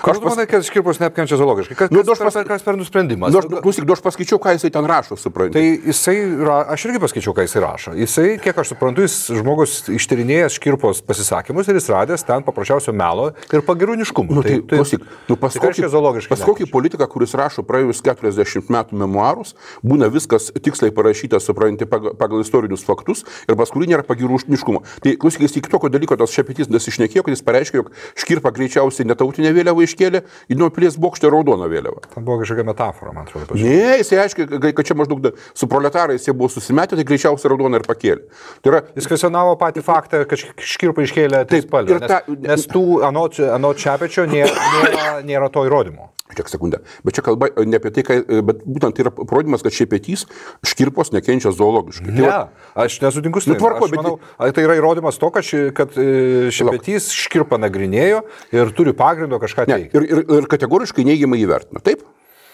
Aš 0.00 0.20
manau, 0.22 0.46
kad 0.48 0.64
skirpos 0.64 1.00
neapkenčia 1.02 1.36
zoologiškai. 1.40 1.76
Kas, 1.76 1.90
Nu, 1.92 2.02
kas, 2.04 2.18
per, 2.18 2.26
pas- 2.30 2.34
per, 2.40 2.46
kas 2.48 2.62
per 2.64 2.76
nusprendimas? 2.80 3.32
Nu, 3.32 3.40
aš, 3.42 3.48
klausyk, 3.60 3.84
du 3.84 3.92
aš 3.92 4.02
paskaičiau, 4.04 4.38
ką 4.40 4.54
jisai 4.56 4.70
ten 4.72 4.86
rašo, 4.88 5.16
supranti. 5.20 5.52
Tai 5.58 5.64
jisai, 5.92 6.16
ra- 6.46 6.64
aš 6.72 6.86
irgi 6.88 7.02
paskaičiau, 7.02 7.34
ką 7.36 7.44
jisai 7.46 7.62
rašo. 7.64 7.94
Jisai, 7.98 8.28
kiek 8.42 8.56
aš 8.62 8.72
suprantu, 8.72 9.04
jis 9.04 9.16
žmogus 9.40 9.74
ištyrinėjęs 9.92 10.56
škirpos 10.56 11.02
pasisakymus 11.04 11.68
ir 11.68 11.76
jis 11.80 11.90
radęs 11.92 12.24
ten 12.24 12.44
paprasčiausio 12.46 12.94
melo 12.96 13.30
ir 13.52 13.64
pagirūniškumo. 13.66 14.38
Nu, 14.40 14.44
tai, 14.46 14.60
tai 14.64 14.80
klausyk, 14.80 15.04
nu, 15.28 15.36
pas 15.36 15.52
tai 15.54 15.72
zoologiškai 15.90 16.32
pas 16.32 16.44
kokį 16.46 16.70
politiką, 16.72 17.08
kuris 17.10 17.34
rašo 17.38 17.64
praėjus 17.66 18.00
40 18.06 18.70
metų 18.72 18.96
memoarus, 19.00 19.54
būna 19.84 20.08
viskas 20.12 20.50
tiksliai 20.54 20.92
parašyta, 20.94 21.40
supranti, 21.42 21.84
pagal, 21.90 22.14
pagal 22.18 22.40
istorinius 22.44 22.84
faktus 22.86 23.24
ir 23.48 23.56
pas 23.58 23.70
kurį 23.70 23.90
nėra 23.92 24.06
pagirūšniškumo. 24.08 24.82
Tai 25.04 25.14
klausyk, 25.20 25.44
jis 25.46 25.58
iki 25.60 25.72
tokio 25.72 25.90
dalyko 25.92 26.16
tas 26.20 26.32
šepetys 26.34 26.70
nesišnekėjo, 26.72 27.24
kad 27.26 27.34
jis 27.36 27.44
pareiškė, 27.46 27.80
jog 27.82 27.90
škirpa 28.20 28.52
greičiausiai 28.56 29.08
netautinė 29.10 29.52
vėliava 29.56 29.84
iškėlė 29.90 30.22
į 30.50 30.56
nuo 30.60 30.70
pilies 30.70 30.96
bokštę 30.96 31.30
raudoną 31.34 31.68
vėliavą. 31.70 32.00
Ten 32.14 32.24
buvo 32.24 32.38
kažkokia 32.44 32.64
metafora, 32.70 33.12
man 33.12 33.26
atrodo. 33.26 33.50
pažiūrėjau. 33.50 33.90
Ne, 33.90 33.98
jisai 34.00 34.22
aiškiai, 34.24 34.72
kad 34.74 34.84
čia 34.86 34.94
maždaug 34.96 35.20
da- 35.26 35.32
su 35.54 35.66
proletarais 35.66 36.24
jie 36.24 36.32
buvo 36.32 36.48
susimetę, 36.48 36.96
tai 36.96 37.04
greičiausiai 37.04 37.50
raudoną 37.52 37.82
ir 37.82 37.86
pakėlė. 37.90 38.22
Tai 38.62 38.72
yra, 38.72 38.82
Jis 38.96 39.06
kvestionavo 39.10 39.56
patį 39.60 39.82
faktą, 39.84 40.22
kad 40.28 40.38
škirpa 40.56 41.02
iškėlė 41.04 41.44
Taip, 41.50 41.74
ir 41.90 42.00
Nes, 42.00 42.08
ta- 42.08 42.22
nes 42.28 42.66
tų 42.70 43.02
anot, 43.06 43.38
anot 43.40 43.76
Čiapečio 43.80 44.26
nėra, 44.30 44.54
nėra, 44.86 45.22
nėra 45.24 45.50
to 45.52 45.66
įrodymo. 45.68 46.10
Tiek 46.30 46.46
sekundę. 46.48 46.78
Bet 47.04 47.16
čia 47.18 47.22
kalba 47.26 47.48
e, 47.50 47.64
ne 47.66 47.76
apie 47.80 47.90
tai, 47.90 48.02
kai, 48.06 48.18
e, 48.22 48.40
bet 48.46 48.60
būtent 48.62 48.94
tai 48.94 49.02
yra 49.02 49.10
parodymas, 49.10 49.64
kad 49.66 49.74
šiepetys 49.74 50.26
škirpos 50.62 51.10
nekenčia 51.10 51.50
zoologiškai. 51.50 52.06
Tai 52.06 52.14
Ne, 52.20 52.28
va- 52.28 52.84
aš 52.84 53.00
nesutinku 53.02 53.40
su 53.42 53.50
Nu, 53.50 53.56
tai. 53.56 53.60
tvarkoj, 53.64 53.88
Aš 53.88 53.90
bet- 53.90 53.98
manau, 54.02 54.14
tai 54.54 54.62
yra 54.68 54.76
įrodymas 54.78 55.18
to, 55.18 55.30
kad, 55.34 55.42
ši, 55.42 55.64
kad 55.74 55.98
e, 55.98 56.50
šepetys 56.54 57.10
škirpą 57.10 57.58
nagrinėjo 57.58 58.22
ir 58.54 58.70
turi 58.78 58.92
pagrindo 58.94 59.40
kažką 59.42 59.66
Ne, 59.66 59.74
teikti. 59.74 59.96
ir, 59.98 60.02
ir, 60.06 60.24
ir 60.38 60.46
kategoriškai 60.46 61.04
neigiamai 61.04 61.42
įvertina. 61.42 61.82
Taip? 61.82 62.06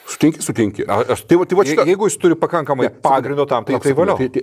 Sutinki, 0.06 0.38
sutinki. 0.40 0.84
Aš- 0.86 1.26
tai 1.26 1.36
va, 1.36 1.44
tai 1.44 1.56
va 1.58 1.64
Je- 1.66 1.74
šitą... 1.74 1.84
Jeigu 1.90 2.06
jis 2.08 2.16
turi 2.22 2.36
pakankamai 2.38 2.88
pagrindo 3.02 3.44
tam, 3.44 3.64
tai 3.66 3.74
Lauk, 3.74 3.82
tai 3.82 3.92
valio. 3.92 4.14
Tai, 4.16 4.28
tai, 4.30 4.42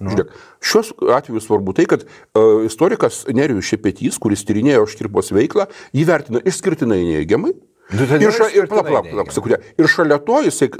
nu. 0.00 0.10
Žiūrėk, 0.12 0.28
šios 0.62 0.92
atveju 1.18 1.40
svarbu 1.42 1.74
tai, 1.74 1.84
kad 1.90 2.04
uh, 2.06 2.62
istorikas 2.64 3.24
Nerijus 3.34 3.66
Šepetys, 3.72 4.20
kuris 4.22 4.44
tyrinėjo 4.46 4.86
škirpos 4.92 5.32
veiklą, 5.34 5.66
jį 5.92 6.04
vertina 6.06 6.38
išskirtinai 6.46 7.00
neigiamai. 7.10 7.52
Nu, 7.92 8.04
ir, 8.16 8.32
ša, 8.32 8.46
ir, 8.56 8.64
pala, 8.70 8.80
pala, 8.86 9.00
pala, 9.04 9.24
sekundė. 9.34 9.58
ir 9.76 9.88
šalia 9.92 10.16
to 10.24 10.38
jisai 10.46 10.70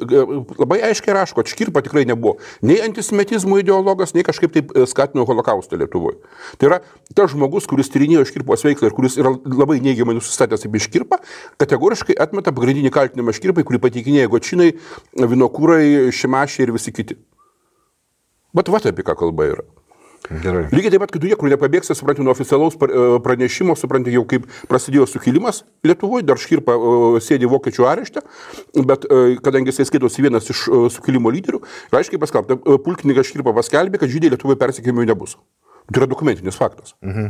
labai 0.57 0.79
aiškiai 0.89 1.13
rašo, 1.13 1.37
kad 1.37 1.51
škirpa 1.53 1.83
tikrai 1.85 2.07
nebuvo 2.09 2.39
nei 2.65 2.79
antisemitizmo 2.81 3.59
ideologas, 3.61 4.15
nei 4.17 4.25
kažkaip 4.25 4.55
taip 4.55 4.73
e, 4.73 4.87
skatino 4.89 5.27
holokaustą 5.29 5.77
Lietuvoje. 5.77 6.17
Tai 6.57 6.71
yra 6.71 6.81
tas 7.13 7.35
žmogus, 7.35 7.69
kuris 7.69 7.93
tyrinėjo 7.93 8.25
škirpos 8.31 8.65
veiklą 8.65 8.89
ir 8.89 8.97
kuris 8.97 9.19
yra 9.21 9.35
labai 9.45 9.83
neigiamai 9.85 10.17
nusistatęs 10.17 10.65
apie 10.65 10.81
škirpą, 10.87 11.21
kategoriškai 11.61 12.17
atmeta 12.25 12.57
pagrindinį 12.57 12.95
kaltinimą 12.97 13.37
škirpai, 13.37 13.67
kurį 13.69 13.85
pateikinėja 13.85 14.33
gočinai, 14.33 14.73
vinokūrai, 15.21 16.09
šimašiai 16.09 16.71
ir 16.71 16.77
visi 16.79 16.97
kiti. 16.97 17.21
Bet 18.57 18.73
va 18.73 18.81
apie 18.81 19.05
ką 19.05 19.19
kalba 19.19 19.53
yra. 19.53 19.69
Gerai. 20.25 20.63
Lygiai 20.73 20.95
taip 20.95 21.03
pat 21.03 21.11
kitų, 21.13 21.35
kur 21.37 21.51
nepabėgsi, 21.53 21.93
supranti, 21.93 22.25
nuo 22.25 22.33
oficialaus 22.33 22.79
e, 22.81 23.01
pranešimo, 23.25 23.75
supranti, 23.77 24.13
jau 24.15 24.23
kaip 24.29 24.47
prasidėjo 24.71 25.05
sukilimas 25.11 25.63
Lietuvoje, 25.85 26.25
dar 26.25 26.41
škirpa 26.41 26.77
e, 26.79 27.21
sėdi 27.25 27.49
vokiečių 27.51 27.85
arešte, 27.91 28.23
bet 28.89 29.05
e, 29.05 29.35
kadangi 29.45 29.69
jisai 29.69 29.85
skaitosi 29.91 30.25
vienas 30.25 30.49
iš 30.49 30.63
sukilimo 30.97 31.33
lyderių, 31.35 31.61
aiškiai 31.93 32.21
paskelbta, 32.23 32.57
pulkininkas 32.87 33.29
škirpa 33.29 33.53
paskelbė, 33.59 34.01
kad 34.01 34.15
žydai 34.15 34.33
Lietuvoje 34.33 34.61
persikėjimų 34.63 35.05
nebus. 35.13 35.37
Tai 35.93 36.01
yra 36.01 36.09
dokumentinis 36.09 36.57
faktas. 36.57 36.97
Mhm. 37.05 37.29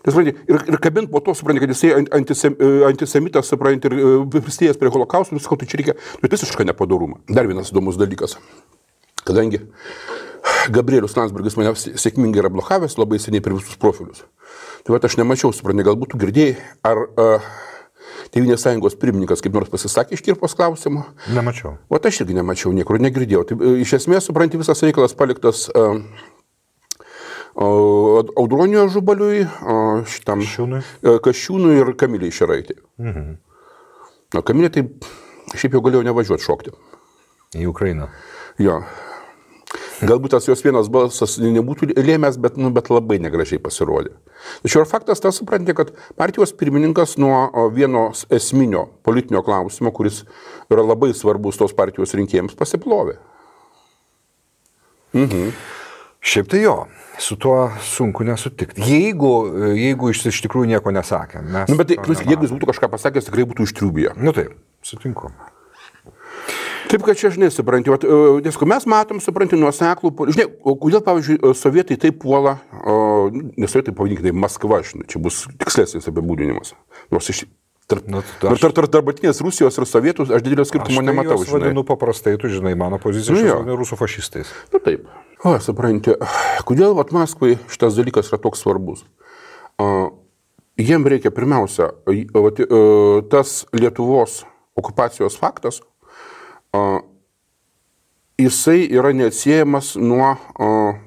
Tai, 0.00 0.14
supranti, 0.14 0.32
ir, 0.48 0.64
ir 0.72 0.80
kabint 0.80 1.12
po 1.12 1.20
to, 1.20 1.36
supranti, 1.36 1.60
kad 1.60 1.74
jisai 1.74 1.92
ant- 1.98 2.08
antisem, 2.16 2.56
antisemitas, 2.88 3.52
supranti, 3.52 3.92
ir 3.92 4.24
prisidėjęs 4.32 4.80
prie 4.80 4.88
holokausto, 4.96 5.36
nu, 5.36 5.44
sakau, 5.44 5.60
tai 5.60 5.68
čia 5.68 5.82
reikia, 5.82 5.98
tai 6.22 6.32
visiškai 6.32 6.64
nepadarumą. 6.72 7.20
Dar 7.28 7.44
vienas 7.50 7.68
įdomus 7.68 8.00
dalykas. 8.00 8.38
Kadangi 9.28 9.60
Gabrielius 10.74 11.16
Landsbergis 11.18 11.56
mane 11.58 11.72
sė- 11.78 11.96
sėkmingai 12.00 12.42
yra 12.42 12.50
blokavęs 12.52 12.98
labai 13.00 13.18
seniai 13.22 13.42
per 13.44 13.54
visus 13.56 13.76
profilius. 13.80 14.22
Tai 14.84 14.94
va, 14.94 15.00
aš 15.04 15.18
nemačiau, 15.20 15.52
supranti, 15.54 15.84
galbūt 15.86 16.16
girdėjai, 16.20 16.56
ar 16.86 17.04
uh, 17.08 17.50
Tevinės 18.30 18.62
sąjungos 18.62 18.94
pirmininkas 19.00 19.42
kaip 19.42 19.54
nors 19.56 19.70
pasisakė 19.72 20.14
iš 20.14 20.22
kirpos 20.22 20.54
klausimų. 20.58 21.02
Nemačiau. 21.34 21.72
O 21.90 21.98
aš 21.98 22.20
irgi 22.22 22.36
nemačiau, 22.36 22.70
niekur 22.74 23.00
negirdėjau. 23.02 23.42
Tai, 23.48 23.56
e, 23.58 23.72
iš 23.82 23.96
esmės, 23.98 24.28
supranti, 24.28 24.58
visas 24.60 24.82
reikalas 24.86 25.16
paliktas 25.18 25.64
uh, 25.74 25.98
Audronio 28.38 28.86
Žubaliui, 28.92 29.42
uh, 29.42 30.04
šitam 30.06 30.44
Kasčiūnui. 30.44 30.82
e, 31.02 31.16
Kašiūnui 31.24 31.74
ir 31.80 31.92
Kamiliai 31.98 32.30
Šeraitė. 32.34 32.78
Mhm. 33.02 33.32
Na, 34.36 34.42
Kamilė 34.46 34.70
tai 34.76 34.86
šiaip 35.58 35.74
jau 35.74 35.82
galėjo 35.82 36.04
nevažiuoti 36.06 36.46
šokti. 36.46 36.74
Į 37.58 37.66
Ukrainą. 37.72 38.06
Jo. 38.62 38.84
Galbūt 40.00 40.32
tas 40.32 40.46
jos 40.48 40.62
vienas 40.64 40.88
balsas 40.92 41.36
nebūtų 41.42 41.90
lėmęs, 41.98 42.38
bet, 42.40 42.56
nu, 42.60 42.70
bet 42.72 42.88
labai 42.92 43.18
negražiai 43.20 43.60
pasirodė. 43.60 44.14
Tačiau 44.64 44.84
ir 44.84 44.88
faktas 44.88 45.20
tas, 45.20 45.36
suprantate, 45.36 45.76
kad 45.76 45.90
partijos 46.20 46.54
pirmininkas 46.56 47.18
nuo 47.20 47.68
vieno 47.74 48.08
esminio 48.32 48.86
politinio 49.04 49.42
klausimo, 49.44 49.92
kuris 49.92 50.22
yra 50.72 50.86
labai 50.86 51.12
svarbus 51.16 51.60
tos 51.60 51.76
partijos 51.76 52.16
rinkėjams, 52.16 52.56
pasiplovė. 52.56 53.18
Šiaip 56.20 56.50
tai 56.52 56.62
jo, 56.62 56.74
su 57.20 57.36
tuo 57.40 57.70
sunku 57.84 58.24
nesutikti. 58.28 58.84
Jeigu, 58.84 59.30
jeigu 59.76 60.10
jis 60.12 60.26
iš 60.32 60.42
tikrųjų 60.44 60.68
nieko 60.74 60.92
nesakė. 60.92 61.40
Nu, 61.44 61.76
bet 61.76 61.92
tai, 61.92 62.00
jeigu 62.24 62.44
jis 62.44 62.52
būtų 62.52 62.72
kažką 62.72 62.90
pasakęs, 62.92 63.28
tikrai 63.28 63.48
būtų 63.48 63.68
ištriubėję. 63.68 64.16
Nu 64.20 64.36
taip, 64.36 64.52
sutinku. 64.84 65.32
Taip, 66.90 67.04
kad 67.06 67.14
čia, 67.20 67.30
žinai, 67.30 67.48
supranti, 67.54 67.92
e, 67.92 68.18
nes 68.42 68.56
kai 68.58 68.66
mes 68.66 68.86
matom, 68.90 69.20
supranti, 69.22 69.54
nuoseklų, 69.60 70.10
žinai, 70.34 70.46
kodėl, 70.66 71.02
pavyzdžiui, 71.06 71.38
e, 71.38 71.54
sovietai 71.54 71.96
taip 72.02 72.18
puola, 72.22 72.56
o, 72.82 73.30
ne 73.30 73.68
sovietai 73.70 73.94
pavadinkime, 73.94 74.32
Maskva, 74.34 74.80
žinai, 74.86 75.06
čia 75.10 75.22
bus 75.22 75.44
tikslesnis 75.60 76.10
apibūdinimas. 76.10 76.74
Nors 77.14 77.30
iš... 77.30 77.44
Tarp, 77.90 78.04
Nu, 78.06 78.20
nu, 78.22 78.50
aš- 78.52 78.60
tarp, 78.62 78.74
tarp 78.76 78.90
dabartinės 78.94 79.40
Rusijos 79.42 79.74
ir 79.80 79.86
Sovietų 79.90 80.28
aš 80.30 80.44
didelio 80.46 80.62
skirtumo 80.62 81.00
Aš 81.00 81.02
tai 81.02 81.06
nematau, 81.08 81.38
žinai. 81.42 81.56
vadinu 81.56 81.82
paprastai, 81.88 82.36
tu 82.38 82.46
žinai, 82.52 82.76
mano 82.78 83.00
pozicija, 83.02 83.34
Nu 83.34 83.40
aš 83.42 83.56
vadinu 83.64 83.78
rusų 83.80 83.98
fašistais. 83.98 84.52
Na 84.70 84.78
taip. 84.84 85.08
O, 85.42 85.56
supranti, 85.58 86.14
kodėl 86.68 86.94
vat, 86.94 87.10
Maskvai 87.10 87.56
šitas 87.66 87.98
dalykas 87.98 88.30
yra 88.30 88.38
toks 88.44 88.62
svarbus? 88.62 89.02
A, 89.82 89.88
jiem 90.78 91.02
reikia 91.10 91.34
pirmiausia, 91.34 91.90
vat, 92.36 92.62
a, 92.62 92.80
tas 93.34 93.64
Lietuvos 93.74 94.44
okupacijos 94.78 95.34
faktas, 95.42 95.82
jisai 98.40 98.86
yra 98.90 99.12
neatsiejamas 99.12 99.94
nuo 100.00 100.34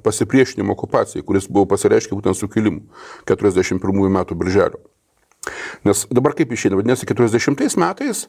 pasipriešinimo 0.03 0.73
okupacijai, 0.73 1.25
kuris 1.25 1.49
buvo 1.49 1.65
pasireiškia 1.73 2.17
būtent 2.17 2.37
sukilimu 2.37 2.83
41 3.29 4.11
metų 4.17 4.37
birželio. 4.39 4.81
Nes 5.83 6.05
dabar 6.13 6.31
kaip 6.37 6.53
išeina, 6.55 6.77
vadinasi, 6.79 7.07
40 7.09 7.75
metais 7.81 8.27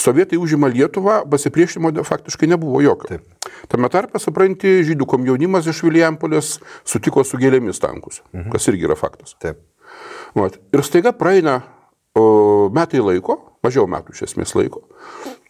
sovietai 0.00 0.38
užima 0.40 0.70
Lietuvą, 0.72 1.20
pasipriešinimo 1.30 2.04
faktiškai 2.08 2.48
nebuvo 2.48 2.80
jokio. 2.80 3.18
Taip. 3.18 3.50
Tame 3.68 3.90
tarpe, 3.92 4.20
supranti, 4.22 4.78
žydų 4.88 5.08
komjaunimas 5.10 5.68
iš 5.68 5.82
Vilijampolės 5.84 6.56
sutiko 6.88 7.24
su 7.24 7.40
gėlėmis 7.40 7.82
tankus, 7.82 8.22
mhm. 8.32 8.48
kas 8.54 8.70
irgi 8.72 8.88
yra 8.88 8.96
faktas. 8.96 9.36
Taip. 9.42 9.60
Vat. 10.34 10.56
Ir 10.72 10.82
staiga 10.86 11.12
praeina 11.16 11.60
o, 12.16 12.70
metai 12.74 13.04
laiko, 13.04 13.36
mažiau 13.64 13.84
metų 13.90 14.16
iš 14.16 14.24
esmės 14.30 14.56
laiko, 14.56 14.86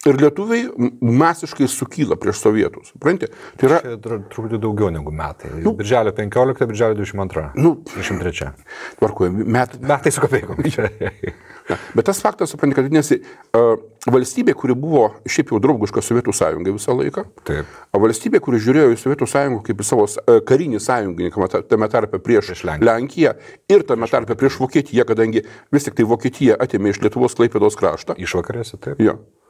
ir 0.05 0.19
lietuviai 0.21 0.67
masiškai 1.01 1.67
sukyla 1.71 2.17
prieš 2.21 2.43
sovietus. 2.43 2.91
Supranti? 2.93 3.29
Tai 3.57 3.69
yra, 3.69 3.79
truputį 4.03 4.59
daugiau 4.61 4.91
negu 4.93 5.13
metai. 5.15 5.49
Birželio 5.65 6.13
15, 6.15 6.67
birželio 6.69 6.97
22. 6.99 7.47
Nu. 7.57 7.75
23. 7.95 8.51
tvarkoje, 8.99 9.33
metai. 9.33 9.81
Metai 9.81 10.13
su 10.13 10.23
kapeikom. 10.23 10.61
Bet 11.97 12.05
tas 12.05 12.19
faktas, 12.21 12.51
supranti, 12.53 12.75
kad 12.77 12.85
vadinasi, 12.85 13.17
uh, 13.57 13.71
valstybė, 14.13 14.53
kuri 14.53 14.75
buvo 14.77 15.07
šiaip 15.25 15.49
jau 15.49 15.57
draugiška 15.63 16.03
Sovietų 16.05 16.35
sąjungai 16.37 16.75
visą 16.75 16.93
laiką, 16.93 17.23
Taip. 17.47 17.71
valstybė, 17.97 18.37
kuri 18.45 18.59
žiūrėjo 18.61 18.91
į 18.93 18.99
Sovietų 19.01 19.27
sąjungą 19.31 19.63
kaip 19.65 19.81
į 19.81 19.87
savo 19.87 20.05
uh, 20.05 20.37
karinį 20.45 20.81
sąjungininką, 20.85 21.47
ta- 21.49 21.63
tame 21.65 21.89
tarpe 21.89 22.21
prieš, 22.21 22.51
Prieš 22.51 22.65
Lenkiją. 22.69 22.85
Lenkiją 22.91 23.33
ir 23.73 23.87
tame 23.89 24.11
tarpe 24.11 24.37
prieš 24.37 24.59
Vokietiją, 24.61 25.07
kadangi 25.09 25.41
vis 25.73 25.87
tik 25.87 25.97
tai 25.97 26.05
Vokietija 26.05 26.59
atėmė 26.61 26.93
iš 26.93 27.01
Lietuvos 27.01 27.33
klaipėdos 27.39 27.79
kraštą. 27.79 28.19
Išvakarėse, 28.21 28.77
taip. 28.77 29.01
Jo. 29.01 29.17
Ir 29.17 29.44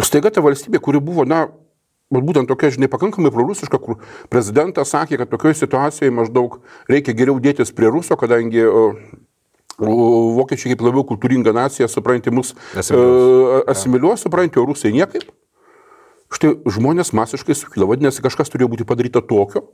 staiga 0.00 0.32
ta 0.32 0.44
valstybė, 0.44 0.80
kuri 0.82 1.00
buvo, 1.04 1.26
na, 1.28 1.46
būtent 2.12 2.48
tokia, 2.48 2.70
žinai, 2.72 2.90
pakankamai 2.92 3.32
prorusiška, 3.32 3.80
kur 3.80 4.00
prezidentas 4.32 4.92
sakė, 4.92 5.18
kad 5.20 5.32
tokioje 5.32 5.62
situacijoje 5.62 6.14
maždaug 6.14 6.60
reikia 6.90 7.16
geriau 7.16 7.40
dėtis 7.40 7.72
prie 7.74 7.90
Ruso, 7.92 8.16
kadangi 8.20 8.64
vokiečiai 9.82 10.74
kaip 10.74 10.84
labiau 10.84 11.04
kultūringa 11.08 11.54
nacija, 11.56 11.88
supranti, 11.88 12.30
mus 12.30 12.52
Asimiliuos. 12.76 13.62
e, 13.62 13.70
asimiliuos, 13.72 14.24
supranti, 14.26 14.60
o 14.60 14.66
rusai 14.68 14.92
niekaip. 14.92 15.24
Štai 16.32 16.54
žmonės 16.64 17.12
masiškai 17.16 17.56
sukilo, 17.56 17.88
vadinasi, 17.90 18.22
kažkas 18.24 18.52
turėjo 18.52 18.70
būti 18.72 18.86
padaryta 18.88 19.20
tokio, 19.20 19.66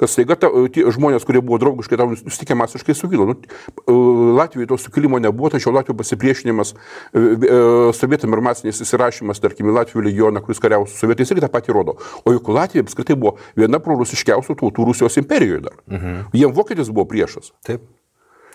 kad 0.00 0.10
staiga 0.10 0.36
ta, 0.38 0.50
tie 0.72 0.84
žmonės, 0.92 1.26
kurie 1.28 1.42
buvo 1.44 1.58
draugiškai 1.62 1.98
tau 2.00 2.10
nusitikę 2.12 2.56
masiškai 2.58 2.96
sukilo. 2.96 3.26
Nu, 3.30 3.36
e, 3.36 3.96
Latvijoje 4.38 4.70
to 4.72 4.78
sukilimo 4.80 5.20
nebuvo, 5.22 5.52
tačiau 5.52 5.74
Latvijos 5.74 5.98
pasipriešinimas 6.00 6.74
e, 6.74 7.22
e, 7.22 7.62
sovietam 7.96 8.34
ir 8.36 8.44
masinis 8.44 8.82
įsirašymas, 8.84 9.42
tarkim, 9.42 9.72
Latvijų 9.74 10.06
legioną, 10.08 10.44
kuris 10.44 10.62
kariavo 10.62 10.88
su 10.90 10.98
sovietais, 11.00 11.32
irgi 11.32 11.46
tą 11.46 11.50
patį 11.52 11.76
rodo. 11.78 11.96
O 12.24 12.34
juk 12.36 12.52
Latvija 12.52 12.84
apskritai 12.86 13.18
buvo 13.18 13.36
viena 13.58 13.82
prorusiškiausių 13.82 14.58
tautų 14.60 14.88
Rusijos 14.90 15.18
imperijoje 15.22 15.66
dar. 15.68 15.80
Mhm. 15.90 16.22
Jiem 16.36 16.54
vokietis 16.56 16.92
buvo 16.92 17.08
priešas. 17.10 17.52
Taip. 17.66 17.86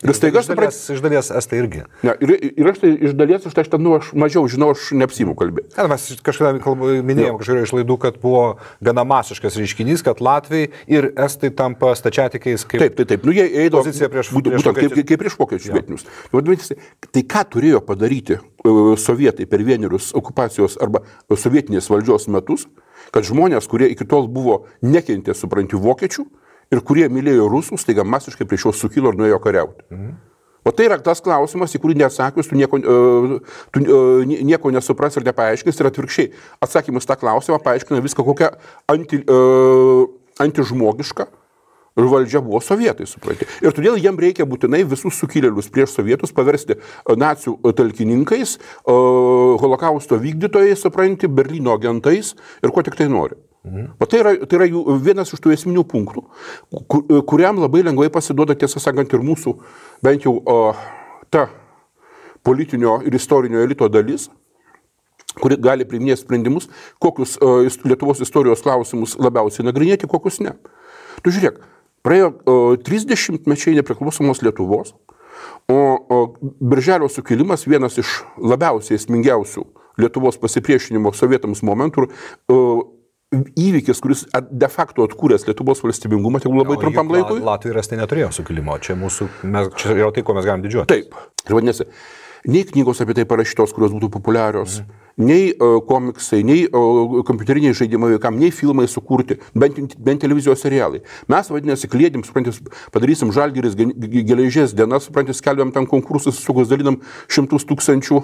Ir 0.06 0.13
staiga 0.13 0.44
iš 0.44 0.50
dalies, 0.51 0.77
iš 0.94 1.00
dalies 1.01 1.30
estai 1.34 1.58
irgi. 1.63 1.80
Ne, 2.06 2.13
ir, 2.22 2.34
ir 2.62 2.68
aš 2.70 2.82
tai 2.84 2.92
iš 3.08 3.16
dalies, 3.18 3.48
aš 3.50 3.56
tai 3.58 3.63
aš 3.66 3.72
ten, 3.74 3.82
nu, 3.82 3.96
aš 3.98 4.12
mažiau 4.13 4.44
žinau, 4.51 4.70
aš 4.75 4.92
neapsimu 4.94 5.34
kalbėti. 5.39 5.74
Ne, 5.74 5.88
mes 5.89 6.06
kažkada 6.27 6.54
minėjom 7.08 7.39
kažkada 7.42 7.63
iš 7.66 7.74
laidų, 7.74 7.98
kad 8.04 8.20
buvo 8.22 8.44
gana 8.86 9.06
masiškas 9.10 9.58
reiškinys, 9.58 10.06
kad 10.06 10.22
Latvijai 10.22 10.70
ir 10.92 11.10
estai 11.25 11.50
tampa 11.50 11.96
stačiatikiais 11.98 12.68
kaip... 12.70 12.84
Taip, 12.84 12.98
taip, 13.00 13.10
taip. 13.10 13.25
Nu, 13.25 13.34
jie 13.34 13.48
eidavo. 13.50 13.82
Pozicija 13.82 14.12
prieš- 14.13 14.34
būtent, 14.38 14.60
prieš 14.62 14.70
kaip, 14.77 14.98
kaip 15.01 15.24
prieš 15.25 15.39
vokiečius 15.42 15.74
vietinius. 15.74 16.08
Vadinasi, 16.36 16.77
tai 17.10 17.25
ką 17.34 17.48
turėjo 17.58 17.82
padaryti 17.88 18.38
e, 18.38 18.42
sovietai 19.01 19.50
per 19.50 19.66
vienerius 19.66 20.13
okupacijos 20.18 20.77
arba 20.84 21.01
sovietinės 21.34 21.89
valdžios 21.89 22.30
metus, 22.38 22.70
kad 23.10 23.25
žmonės, 23.25 23.66
kurie 23.72 23.89
iki 23.96 24.06
tol 24.06 24.30
buvo 24.30 24.68
nekentę, 24.86 25.34
supranti, 25.34 25.80
vokiečių 25.80 26.30
ir 26.72 26.84
kurie 26.86 27.08
mylėjo 27.12 27.50
rusus, 27.52 27.86
taiga 27.88 28.06
masiškai 28.08 28.48
prieš 28.48 28.68
juos 28.68 28.82
sukilo 28.82 29.14
ir 29.14 29.20
nuėjo 29.20 29.40
kariauti. 29.44 29.86
Mhm. 29.92 30.16
O 30.68 30.72
tai 30.76 30.90
yra 30.90 30.98
tas 31.00 31.22
klausimas, 31.24 31.72
į 31.72 31.80
kurį 31.80 31.96
neatsakius, 32.02 32.50
tu 32.50 32.58
nieko, 32.60 32.76
e, 32.76 33.40
tu 33.72 33.80
e, 33.80 34.26
nie- 34.28 34.42
nieko 34.44 34.68
nesupras 34.76 35.16
ir 35.16 35.24
nepaaiškins. 35.24 35.80
Ir 35.80 35.88
atvirkščiai, 35.88 36.32
atsakymus 36.60 37.08
tą 37.08 37.16
klausimą 37.16 37.62
paaiškina 37.64 38.04
viską, 38.04 38.26
kokia 38.28 38.52
anti, 38.92 39.24
uh, 39.24 40.10
antižmogiška 40.44 41.28
ir 41.98 42.06
valdžia 42.12 42.42
buvo 42.46 42.62
sovietai, 42.62 43.08
supranti. 43.10 43.48
Ir 43.64 43.74
todėl 43.74 43.98
jiem 43.98 44.18
reikia 44.22 44.46
būtinai 44.50 44.84
visus 44.86 45.18
sukilėlius 45.18 45.72
prieš 45.74 45.96
sovietus 45.98 46.34
paversti 46.36 46.78
e, 46.78 47.16
nacijų 47.18 47.58
e, 47.58 47.74
talkininkais, 47.78 48.58
e, 48.58 48.98
holokausto 49.64 50.20
vykdytojais, 50.22 50.84
supranti, 50.84 51.28
Berlyno 51.28 51.74
agentais 51.78 52.36
ir 52.62 52.74
ko 52.74 52.86
tik 52.86 53.00
tai 53.00 53.10
nori. 53.10 53.38
O 54.00 54.06
tai 54.10 54.22
yra, 54.22 54.34
tai 54.46 54.60
yra 54.60 54.68
jų 54.70 54.84
vienas 55.04 55.32
iš 55.34 55.42
tų 55.44 55.54
esminių 55.56 55.84
punktų, 55.90 56.24
kur, 56.90 57.22
kuriam 57.30 57.60
labai 57.62 57.84
lengvai 57.86 58.10
pasiduoda, 58.14 58.56
tiesą 58.56 58.82
sakant, 58.84 59.14
ir 59.14 59.24
mūsų 59.26 59.56
bent 60.06 60.28
jau 60.28 60.38
o, 60.40 60.58
ta 61.34 61.48
politinio 62.48 63.02
ir 63.06 63.16
istorinio 63.18 63.64
elito 63.64 63.90
dalis, 63.92 64.30
kuri 65.42 65.58
gali 65.62 65.86
priiminėti 65.88 66.24
sprendimus, 66.24 66.70
kokius 67.04 67.36
uh, 67.42 67.66
Lietuvos 67.86 68.22
istorijos 68.24 68.64
klausimus 68.66 69.18
labiausiai 69.22 69.68
nagrinėti, 69.68 70.10
kokius 70.10 70.40
ne. 70.42 70.56
Tu 71.26 71.34
žiūrėk, 71.36 71.60
praėjo 72.06 72.32
uh, 72.34 72.78
30 72.88 73.50
mečiai 73.50 73.78
nepriklausomos 73.78 74.42
Lietuvos, 74.46 74.96
o, 75.70 75.78
o 75.78 76.20
Birželio 76.42 77.10
sukilimas 77.12 77.68
vienas 77.68 78.00
iš 78.02 78.22
labiausiai 78.42 78.98
esmingiausių 78.98 79.66
Lietuvos 80.02 80.38
pasipriešinimo 80.42 81.14
sovietams 81.18 81.64
momentų. 81.66 82.08
Uh, 82.50 82.86
Įvykis, 83.36 84.00
kuris 84.00 84.22
de 84.32 84.68
facto 84.72 85.04
atkūręs 85.04 85.44
Lietuvos 85.50 85.82
valstybingumą, 85.84 86.40
tik 86.40 86.54
labai 86.56 86.78
trumpam 86.80 87.10
laikui. 87.12 87.42
Latvijai 87.44 87.74
ir 87.74 87.80
estai 87.82 87.98
neturėjo 88.00 88.30
sukilimo. 88.38 88.78
Čia 88.80 88.96
mūsų, 88.96 89.28
mes, 89.52 89.68
čia 89.82 89.98
yra 89.98 90.14
tai, 90.16 90.24
ko 90.24 90.36
mes 90.38 90.48
galim 90.48 90.64
didžiuoti. 90.64 90.88
Taip. 90.88 91.18
Ir 91.44 91.58
vadinasi, 91.58 91.90
nei 92.48 92.64
knygos 92.70 93.04
apie 93.04 93.18
tai 93.18 93.26
parašytos, 93.28 93.74
kurios 93.76 93.92
būtų 93.98 94.08
populiarios, 94.14 94.78
mhm. 94.80 95.04
nei 95.28 95.52
uh, 95.52 95.76
komiksai, 95.90 96.40
nei 96.48 96.70
uh, 96.70 97.20
kompiuteriniai 97.28 97.76
žaidimai 97.76 98.14
vaikams, 98.14 98.40
nei 98.46 98.56
filmai 98.56 98.88
sukurti, 98.88 99.42
bent, 99.52 99.98
bent 100.00 100.24
televizijos 100.24 100.64
serialai. 100.64 101.04
Mes, 101.28 101.52
vadinasi, 101.52 101.92
klėdim, 101.92 102.24
suprantis, 102.24 102.64
padarysim 102.96 103.36
žalgeris 103.36 103.76
geležies 103.76 104.72
dienas, 104.72 105.12
suprantis, 105.12 105.44
skelbiam 105.44 105.76
ten 105.76 105.92
konkursus, 105.92 106.40
sugus 106.48 106.72
dalinam 106.72 107.02
šimtus 107.28 107.68
tūkstančių. 107.68 108.24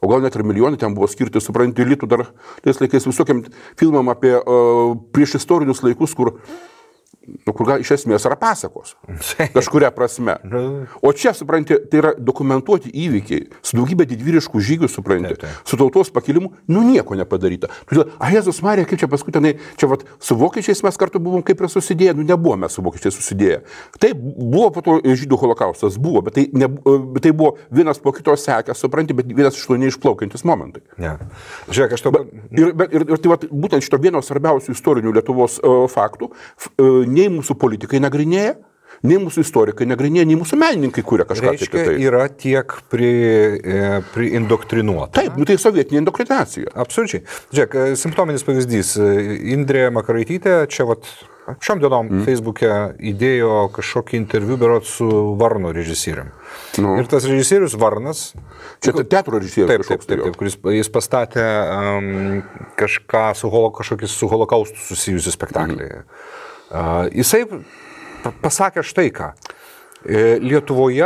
O 0.00 0.10
gal 0.10 0.22
net 0.24 0.36
ir 0.36 0.44
milijonai 0.46 0.78
ten 0.80 0.94
buvo 0.96 1.08
skirti, 1.10 1.40
supranti, 1.40 1.86
litų 1.86 2.08
dar 2.10 2.26
tais 2.64 2.80
laikais 2.82 3.06
visokiam 3.08 3.42
filmam 3.80 4.10
apie 4.12 4.34
uh, 4.36 4.96
prieš 5.14 5.38
istorinius 5.40 5.82
laikus, 5.86 6.14
kur, 6.16 6.34
nu, 7.26 7.52
kur 7.52 7.66
gal, 7.66 7.82
iš 7.82 7.92
esmės 7.96 8.26
yra 8.28 8.36
pasakos. 8.38 8.94
Kažkuria 9.54 9.90
prasme. 9.94 10.36
O 11.02 11.12
čia, 11.16 11.32
supranti, 11.36 11.76
tai 11.90 12.00
yra 12.00 12.12
dokumentuoti 12.18 12.92
įvykiai, 13.06 13.48
su 13.64 13.78
daugybė 13.78 14.06
didvyriškų 14.10 14.62
žygių, 14.62 14.90
supranti, 14.90 15.34
Taip, 15.34 15.42
taip. 15.42 15.68
su 15.68 15.78
tautos 15.80 16.12
pakilimu, 16.14 16.52
nu 16.70 16.84
nieko 16.86 17.16
nepadaryta. 17.18 17.70
Todėl, 17.90 18.10
a 18.22 18.30
Jėzus 18.34 18.62
Marija, 18.64 18.88
kaip 18.88 19.02
čia 19.02 19.10
paskui 19.10 19.34
tenai, 19.34 19.56
čia 19.80 19.90
vat, 19.90 20.04
su 20.22 20.36
vokiečiais 20.38 20.82
mes 20.86 21.00
kartu 21.00 21.22
buvom 21.22 21.44
kaip 21.46 21.62
ir 21.62 21.70
susidėję, 21.72 22.16
nu 22.18 22.26
nebuvome 22.26 22.70
su 22.72 22.84
vokiečiais 22.86 23.18
susidėję. 23.18 23.60
Taip, 24.02 24.20
buvo 24.36 24.70
po 24.74 24.84
to 24.86 24.98
žydų 25.06 25.40
holokaustas, 25.42 25.98
buvo, 26.02 26.22
bet 26.26 26.38
tai, 26.38 26.46
ne, 26.54 26.70
bet 26.70 27.26
tai 27.26 27.34
buvo 27.36 27.56
vienas 27.70 28.00
po 28.02 28.14
kito 28.16 28.36
sekęs, 28.38 28.80
supranti, 28.82 29.16
bet 29.16 29.30
vienas 29.30 29.58
iš 29.58 29.66
to 29.66 29.78
neišplaukiantis 29.80 30.46
momentai. 30.48 30.84
Ne. 31.02 31.16
Žiūrėk, 31.70 31.96
aš 31.96 32.06
tau... 32.06 32.24
Ir, 32.56 32.72
bet, 32.76 32.94
ir, 32.94 33.06
ir 33.10 33.22
tai 33.22 33.32
vat, 33.32 33.46
būtent 33.50 33.84
šito 33.84 34.00
vieno 34.02 34.22
svarbiausių 34.24 34.74
istorinių 34.76 35.14
Lietuvos 35.16 35.58
uh, 35.60 35.84
faktų 35.90 36.30
uh, 36.30 37.02
nei 37.16 37.28
mūsų 37.32 37.56
politikai 37.60 38.00
nagrinėja, 38.04 38.56
nei 39.04 39.20
mūsų 39.20 39.44
istorikai 39.44 39.86
nagrinėja, 39.88 40.26
nei 40.28 40.38
mūsų 40.38 40.58
menininkai 40.60 41.04
kuria 41.06 41.26
kažką 41.28 41.52
tai 41.52 41.54
Reiškia, 41.58 41.84
tai. 41.90 41.96
yra 42.04 42.26
tiek 42.32 42.76
pri, 42.92 43.12
e, 43.60 43.86
priindoktrinuota. 44.14 45.12
Taip, 45.20 45.38
nu 45.40 45.48
tai 45.48 45.58
sovietinė 45.60 46.02
indoktrinacija. 46.04 46.72
Absoliučiai. 46.86 47.24
Žiūrėk, 47.52 47.76
e, 47.76 47.96
simptominis 48.00 48.46
pavyzdys. 48.46 48.96
E, 48.96 49.40
Indrė 49.56 49.88
Makaraitytė 49.94 50.62
čia 50.72 50.88
vat 50.88 51.08
šiom 51.62 51.78
dienom 51.82 52.08
mm. 52.08 52.22
Facebook'e 52.26 52.70
įdėjo 53.12 53.66
kažkokį 53.76 54.18
interviu 54.18 54.56
berot 54.58 54.88
su 54.88 55.06
Varno 55.38 55.70
režisieriumi. 55.74 56.32
Nu. 56.82 56.96
Ir 56.98 57.06
tas 57.10 57.26
režisierius 57.28 57.76
Varnas, 57.78 58.32
Čia 58.82 58.96
te- 58.96 59.06
teatro 59.12 59.38
režisierius 59.38 59.70
taip, 59.70 59.86
taip, 59.86 60.02
tai 60.02 60.16
taip, 60.16 60.24
taip, 60.24 60.40
kuris 60.40 60.58
jis 60.80 60.90
pastatė 60.92 61.44
um, 61.44 62.42
kažką 62.80 63.28
su, 63.38 63.52
holo, 63.52 63.70
su 64.10 64.30
holokaustu 64.32 64.82
susijusiu 64.88 65.36
spektaklį. 65.36 65.92
Mm. 66.00 66.34
Jisai 67.14 67.44
pa- 68.24 68.34
pasakė 68.42 68.82
štai 68.86 69.10
ką. 69.14 69.32
E, 70.06 70.36
Lietuvoje 70.38 71.02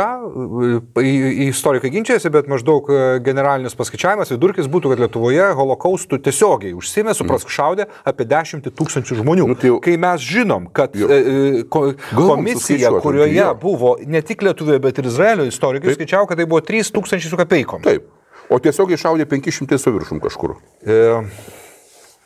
e, 1.01 1.11
istorikai 1.47 1.89
ginčiasi, 1.89 2.29
bet 2.29 2.45
maždaug 2.51 2.85
e, 2.91 2.97
generalinis 3.25 3.73
paskaičiavimas 3.79 4.29
vidurkis 4.29 4.67
būtų, 4.69 4.91
kad 4.91 5.01
Lietuvoje 5.01 5.47
holokaustų 5.57 6.19
tiesiogiai 6.21 6.75
užsimė, 6.77 7.15
suprask, 7.17 7.49
šaudė 7.49 7.87
apie 8.05 8.27
10 8.29 8.67
tūkstančių 8.77 9.17
žmonių. 9.23 9.47
Nu, 9.49 9.55
tai 9.57 9.71
jau- 9.71 9.79
Kai 9.81 9.95
mes 9.97 10.21
žinom, 10.21 10.67
kad 10.75 10.93
e, 10.93 11.63
ko, 11.71 11.93
komisija, 12.13 12.91
kurioje 13.01 13.33
jo. 13.39 13.49
buvo 13.63 13.95
ne 14.05 14.21
tik 14.21 14.43
Lietuvoje, 14.45 14.77
bet 14.83 15.01
ir 15.01 15.09
Izraelio 15.09 15.47
istorikai, 15.49 15.95
skaičiavo, 15.97 16.27
kad 16.29 16.37
tai 16.37 16.45
buvo 16.45 16.61
3 16.61 16.93
tūkstančiai 16.93 17.31
su 17.33 17.39
kapeikom. 17.41 17.81
Taip. 17.87 18.05
O 18.51 18.59
tiesiogiai 18.61 18.99
šaudė 19.01 19.25
500 19.31 19.79
su 19.81 19.95
viršum 19.97 20.21
kažkur. 20.21 20.57
E, 20.85 20.99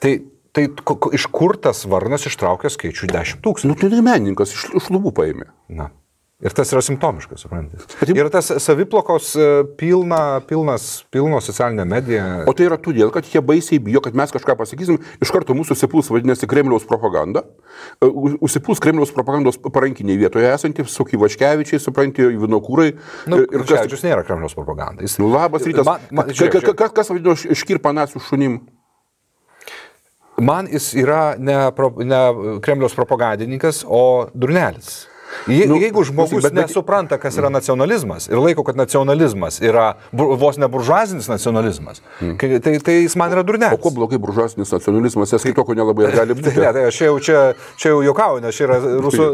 tai, 0.04 0.17
tai 0.55 0.69
iš 1.15 1.27
kur 1.35 1.57
tas 1.61 1.83
varnas 1.91 2.25
ištraukė 2.31 2.71
skaičių 2.71 3.11
10 3.11 3.43
tūkstančių? 3.45 3.73
Nu 3.73 3.77
tai 3.77 4.01
menininkas 4.01 4.55
iš, 4.55 4.69
iš 4.81 4.89
lubų 4.95 5.11
paėmė. 5.19 5.51
Na. 5.75 5.91
Ir 6.43 6.51
tas 6.51 6.67
yra 6.75 6.81
simptomiškas, 6.83 7.45
suprantate. 7.45 7.85
Ir 8.11 8.27
tas 8.29 8.49
saviplokos 8.59 9.29
e, 9.39 9.45
pilna, 9.79 10.41
pilnas, 10.45 11.05
pilno 11.09 11.39
socialinė 11.41 11.85
medija. 11.87 12.25
O 12.43 12.51
tai 12.53 12.67
yra 12.67 12.75
todėl, 12.75 13.07
kad 13.15 13.23
jie 13.31 13.39
baisiai 13.41 13.79
bijo, 13.81 14.01
kad 14.03 14.17
mes 14.19 14.33
kažką 14.35 14.57
pasakysim, 14.59 14.99
iš 15.23 15.31
karto 15.31 15.55
mūsų 15.55 15.77
užsipuls 15.77 16.11
vadinasi 16.11 16.49
Kremliaus 16.51 16.85
propaganda, 16.89 17.45
E, 18.03 18.07
užsipuls 18.43 18.79
Kremliaus 18.83 19.11
propagandos 19.15 19.57
parankiniai 19.59 20.19
vietoje 20.19 20.47
esantys, 20.51 20.91
Soky 20.95 21.17
Vaškevičiai, 21.19 21.79
supranti, 21.81 22.27
Vinokūrai. 22.39 22.91
Nu, 23.31 23.41
ir, 23.41 23.47
ir 23.51 23.63
kas, 23.65 23.81
Kaščius 23.85 24.05
nėra 24.05 24.23
Kremliaus 24.27 24.55
propaganda. 24.55 25.03
Jis, 25.07 25.17
nu, 25.23 25.31
labas 25.33 25.65
rytas. 25.67 25.87
Man, 25.87 26.03
man, 26.11 26.31
žiūrėk, 26.35 26.71
ka- 26.75 26.91
kas, 26.99 27.11
vadino 27.11 27.35
š- 27.35 27.55
škirpą 27.63 27.91
nacijų 27.95 28.21
šunim? 28.27 28.59
Man 30.41 30.67
jis 30.71 30.93
yra 31.00 31.36
ne, 31.38 31.58
pro, 31.76 31.91
ne 32.04 32.21
Kremliaus 32.62 32.95
propagandininkas, 32.95 33.84
o 33.88 34.28
durnelis. 34.34 35.06
Je, 35.48 35.65
Nu, 35.69 35.78
jeigu 35.82 36.04
žmogus 36.04 36.43
bet- 36.43 36.54
nesupranta, 36.56 37.17
kas 37.21 37.38
yra 37.38 37.50
nacionalizmas 37.54 38.28
ir 38.30 38.39
laiko, 38.41 38.63
kad 38.63 38.78
nacionalizmas 38.80 39.60
yra 39.62 39.95
vos 40.12 40.58
ne 40.58 40.67
buržuazinis 40.71 41.28
nacionalizmas, 41.30 42.02
kai, 42.39 42.60
tai, 42.60 42.78
tai 42.80 42.95
jis 43.04 43.15
man 43.19 43.32
yra 43.34 43.43
durnelis. 43.45 43.76
O 43.78 43.82
kuo 43.82 43.91
blogai 43.93 44.17
buržuasinis 44.21 44.71
nacionalizmas, 44.74 45.34
nes 45.36 45.45
kitokio 45.45 45.76
nelabai 45.78 46.12
gali 46.15 46.34
būti. 46.38 46.56
ne, 46.60 46.71
tai 46.74 46.86
aš 46.89 47.02
jau, 47.06 47.15
čia, 47.19 47.43
čia 47.82 47.93
jau 47.93 48.02
juokauju, 48.06 48.41
nes 48.45 48.56
čia 48.58 48.67
yra 48.69 48.80
rusų, 49.06 49.28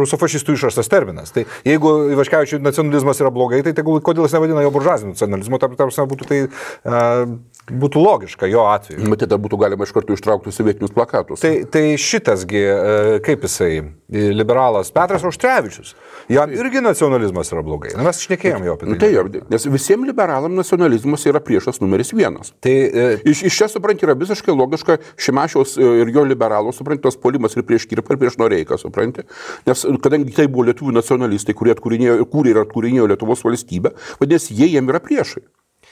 rusofašistų 0.00 0.56
išrastas 0.58 0.88
terminas. 0.92 1.32
Tai 1.34 1.44
jeigu 1.66 1.92
Ivaškevičių 2.16 2.60
nacionalizmas 2.64 3.20
yra 3.22 3.30
blogai, 3.34 3.62
tai 3.66 3.74
tegul, 3.76 4.00
kodėl 4.04 4.26
jis 4.28 4.36
nevadina 4.38 4.64
jo 4.64 4.72
buržuaziniu 4.74 5.14
nacionalizmu, 5.14 5.60
tam 5.62 5.76
tarsi 5.78 6.06
būtų 6.10 6.28
tai 6.30 6.40
uh, 6.46 7.24
būtų 7.70 8.00
logiška 8.02 8.48
jo 8.50 8.64
atveju. 8.70 9.04
Matyt, 9.10 9.28
tada 9.30 9.38
būtų 9.42 9.58
galima 9.60 9.86
iš 9.86 9.92
karto 9.94 10.14
ištraukti 10.16 10.52
sovietinius 10.54 10.90
plakatus. 10.94 11.42
Tai, 11.44 11.52
tai 11.70 11.82
šitasgi, 12.00 12.62
e, 12.66 13.18
kaip 13.22 13.44
jisai, 13.46 13.68
liberalas 14.10 14.90
Petras 14.90 15.22
Auštrevičius, 15.40 15.94
jam 16.28 16.52
irgi 16.52 16.80
nacionalizmas 16.80 17.52
yra 17.52 17.62
blogai. 17.64 17.92
Na, 17.96 18.04
mes 18.04 18.20
šnekėjom 18.24 18.64
jo 18.66 18.74
apie 18.76 18.88
Nu, 18.88 18.96
tai. 18.96 19.08
tai 19.08 19.14
jo, 19.14 19.24
nes 19.50 19.66
visiems 19.72 20.08
liberalam 20.08 20.54
nacionalizmas 20.54 21.24
yra 21.26 21.40
priešas 21.40 21.80
numeris 21.80 22.12
vienas. 22.12 22.52
Tai 22.60 22.72
e, 22.72 23.06
Iš, 23.30 23.42
iš 23.48 23.56
čia, 23.56 23.68
supranti, 23.72 24.04
yra 24.06 24.16
visiškai 24.18 24.54
logiška 24.54 24.98
Šimašiaus 25.20 25.76
e, 25.78 25.88
ir 26.02 26.12
jo 26.14 26.24
liberalų, 26.28 26.74
supranti, 26.76 27.04
tas 27.06 27.16
polimas 27.20 27.56
ir 27.56 27.64
prieš 27.68 27.88
Kirpą, 27.90 28.14
ir 28.14 28.20
prieš 28.20 28.36
Noreiką, 28.40 28.78
supranti. 28.80 29.24
Nes 29.68 29.86
e, 29.86 29.96
kadangi 30.02 30.36
tai 30.36 30.48
buvo 30.50 30.68
lietuvių 30.68 30.96
nacionalistai, 30.98 31.56
kurie 31.56 31.74
atkūrinėjo, 31.76 32.20
kūrė 32.30 32.54
ir 32.54 32.62
atkūrinėjo 32.66 33.08
Lietuvos 33.14 33.44
valstybę, 33.46 33.94
vadinasi, 34.20 34.54
jie 34.60 34.74
jiem 34.74 34.92
yra 34.92 35.00
priešai. 35.04 35.44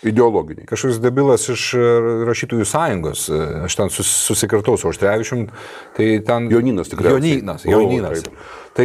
Ideologiniai. 0.07 0.67
kažkoks 0.69 1.01
debilas 1.03 1.49
iš 1.51 1.63
e, 1.75 1.83
rašytojų 2.29 2.67
sąjungos, 2.71 3.25
e, 3.35 3.41
aš 3.67 3.77
ten 3.81 3.91
sus, 3.91 4.07
susikirtau 4.29 4.77
su 4.79 4.87
Auštrevičium, 4.93 5.49
tai 5.97 6.21
ten... 6.27 6.47
Jonynas 6.53 6.93
tikriausiai. 6.93 7.41
Jonynas, 7.41 7.67
O, 7.67 7.73
Jonynas. 7.73 8.23
taip. 8.23 8.39
Tai, 8.79 8.85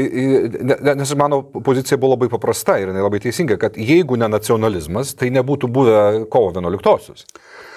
ne- 0.65 0.95
nes 0.97 1.12
mano 1.19 1.43
pozicija 1.43 1.99
buvo 2.02 2.15
labai 2.15 2.30
paprasta 2.32 2.80
ir 2.82 2.89
labai 2.97 3.19
teisinga, 3.21 3.60
kad 3.62 3.78
jeigu 3.78 4.17
ne 4.17 4.26
nacionalizmas, 4.34 5.13
tai 5.13 5.30
nebūtų 5.36 5.69
buvę 5.69 5.99
kovo 6.34 6.49
11-osios. 6.56 7.28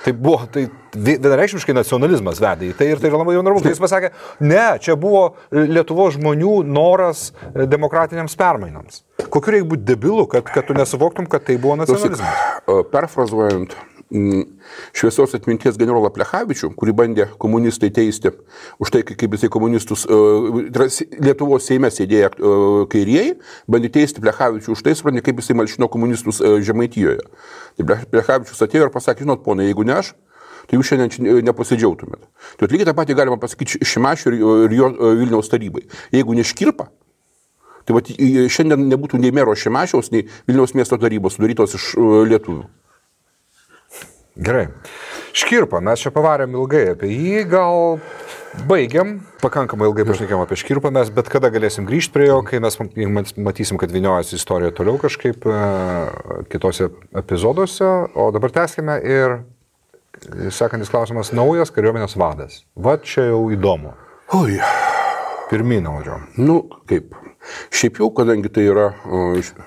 Tai 0.07 0.13
buvo, 0.15 0.45
tai 0.55 0.69
vi- 0.95 1.17
vienareikšmiškai 1.19 1.75
nacionalizmas 1.75 2.39
vedė 2.39 2.69
į 2.71 2.77
tai 2.79 2.87
ir 2.93 3.01
tai 3.03 3.11
yra 3.11 3.19
labai 3.25 3.35
normalu. 3.41 3.65
Tai 3.65 3.73
jis 3.73 3.81
pasakė, 3.83 4.13
ne, 4.47 4.79
čia 4.79 4.95
buvo 4.95 5.25
Lietuvo 5.51 6.07
žmonių 6.15 6.53
noras 6.63 7.33
demokratiniams 7.51 8.39
permainams. 8.39 9.03
Kokiu 9.27 9.57
reikia 9.57 9.69
būti 9.73 9.89
debilu, 9.91 10.29
kad, 10.31 10.47
kad 10.47 10.69
tu 10.69 10.77
nesuvoktum, 10.79 11.27
kad 11.27 11.43
tai 11.49 11.59
buvo 11.59 11.75
nacionalizmas? 11.83 12.31
Perfrazuojant 12.95 13.75
šviesios 14.11 15.35
atminties 15.35 15.77
generolą 15.81 16.11
Plechavičių, 16.15 16.71
kurį 16.79 16.93
bandė 16.97 17.27
komunistai 17.43 17.91
teisti 17.95 18.31
už 18.83 18.93
tai, 18.95 19.03
kaip 19.07 19.35
jisai 19.35 19.51
komunistus, 19.53 20.05
e, 20.07 20.19
Lietuvos 21.23 21.67
Seime 21.67 21.91
sėdėję 21.91 22.29
e, 22.31 22.53
kairieji, 22.93 23.33
bandė 23.71 23.91
teisti 23.99 24.23
Plechavičių 24.23 24.77
už 24.77 24.85
tai, 24.87 24.95
suprantate, 24.99 25.25
kaip 25.27 25.43
jisai 25.43 25.57
malšino 25.59 25.89
komunistus 25.91 26.41
e, 26.41 26.55
Žemaitijoje. 26.67 27.25
Tai 27.79 27.87
Ple- 27.89 28.07
Plechavičius 28.15 28.63
atėjo 28.67 28.87
ir 28.89 28.95
pasakė, 28.95 29.27
žinot, 29.27 29.43
ponai, 29.47 29.67
jeigu 29.71 29.87
ne 29.87 29.97
aš, 29.99 30.13
tai 30.67 30.79
jūs 30.79 30.93
šiandien 30.93 31.11
čia 31.15 31.27
ne- 31.27 31.41
nepasidžiaugtumėt. 31.51 32.23
Tai 32.61 32.71
lygiai 32.71 32.87
tą 32.91 32.95
patį 32.99 33.19
galima 33.19 33.41
pasakyti 33.43 33.83
Šimašiui 33.87 34.39
ir, 34.67 34.73
jo- 34.79 34.95
Vilniaus 35.19 35.51
tarybai. 35.53 35.87
Jeigu 36.15 36.39
neškirpa, 36.39 36.89
Tai 37.87 37.95
vat, 37.95 38.09
į- 38.11 38.49
šiandien 38.51 38.89
nebūtų 38.91 39.21
nei 39.23 39.31
mero 39.31 39.53
Šimašiaus, 39.55 40.09
nei 40.11 40.25
Vilniaus 40.49 40.73
miesto 40.75 40.97
tarybos 40.99 41.37
sudarytos 41.37 41.77
iš 41.79 41.85
lietuvių. 42.27 42.65
Gerai. 44.37 44.67
Škirpą, 45.33 45.81
mes 45.81 46.03
čia 46.05 46.11
pavarėm 46.13 46.53
ilgai 46.59 46.91
apie 46.93 47.09
jį, 47.09 47.45
gal 47.49 47.97
baigiam, 48.69 49.15
pakankamai 49.41 49.89
ilgai 49.89 50.05
pašnekėm 50.09 50.43
apie 50.45 50.59
škirpą, 50.61 50.91
mes 50.93 51.09
bet 51.13 51.31
kada 51.33 51.49
galėsim 51.53 51.87
grįžti 51.89 52.13
prie 52.13 52.27
jo, 52.29 52.43
kai 52.45 52.61
mes 52.61 52.77
mat- 52.81 53.33
matysim, 53.41 53.79
kad 53.81 53.93
viniojasi 53.93 54.37
istorija 54.37 54.75
toliau 54.77 54.99
kažkaip 55.01 55.47
e, 55.49 55.57
kitose 56.53 56.91
epizoduose, 57.17 57.89
o 58.13 58.29
dabar 58.37 58.53
tęskime 58.53 58.99
ir 59.05 59.39
sekantis 60.53 60.93
klausimas- 60.93 61.33
naujas 61.37 61.73
kariuomenės 61.73 62.17
vadas. 62.21 62.61
Va 62.77 62.97
čia 63.01 63.31
jau 63.31 63.47
įdomu. 63.57 63.95
Oi, 64.37 64.59
Pirminio 65.51 65.97
važiuom. 65.97 66.29
nu 66.45 66.61
kaip. 66.89 67.15
Šiaip 67.75 68.01
jau, 68.03 68.11
kadangi 68.15 68.51
tai 68.53 68.67
yra... 68.71 68.89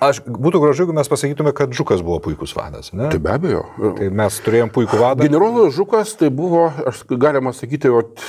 Aš 0.03 0.21
būtų 0.25 0.61
gražu, 0.63 0.83
jeigu 0.83 0.95
mes 0.97 1.09
pasakytume, 1.11 1.53
kad 1.55 1.73
Žukas 1.75 2.03
buvo 2.05 2.19
puikus 2.27 2.53
vadas. 2.57 2.91
Ne? 2.93 3.07
Tai 3.13 3.21
be 3.23 3.33
abejo. 3.33 3.63
Tai 3.97 4.11
mes 4.21 4.39
turėjom 4.45 4.73
puikų 4.75 4.99
vadą. 4.99 5.25
Generolas 5.27 5.73
Žukas 5.77 6.13
tai 6.19 6.31
buvo, 6.33 6.67
aš 6.89 7.05
galima 7.09 7.53
sakyti, 7.55 7.91
vat, 7.93 8.27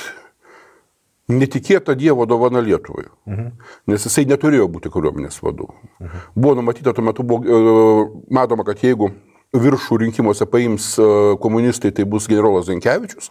netikėta 1.31 1.95
Dievo 1.99 2.27
dovana 2.27 2.63
Lietuvai. 2.65 3.07
Mhm. 3.27 3.51
Nes 3.91 4.07
jisai 4.07 4.27
neturėjo 4.29 4.69
būti 4.73 4.93
kariuomenės 4.93 5.41
vadu. 5.45 5.71
Mhm. 6.01 6.25
Buvo 6.35 6.55
numatyta 6.59 6.95
tuo 6.95 7.05
metu, 7.05 7.23
buvo, 7.23 7.45
e, 7.45 8.07
matoma, 8.31 8.65
kad 8.65 8.83
jeigu 8.83 9.13
viršų 9.55 10.01
rinkimuose 10.05 10.47
paims 10.47 10.97
e, 10.99 11.09
komunistai, 11.43 11.93
tai 11.93 12.05
bus 12.05 12.29
generolas 12.31 12.67
Zankevičius. 12.67 13.31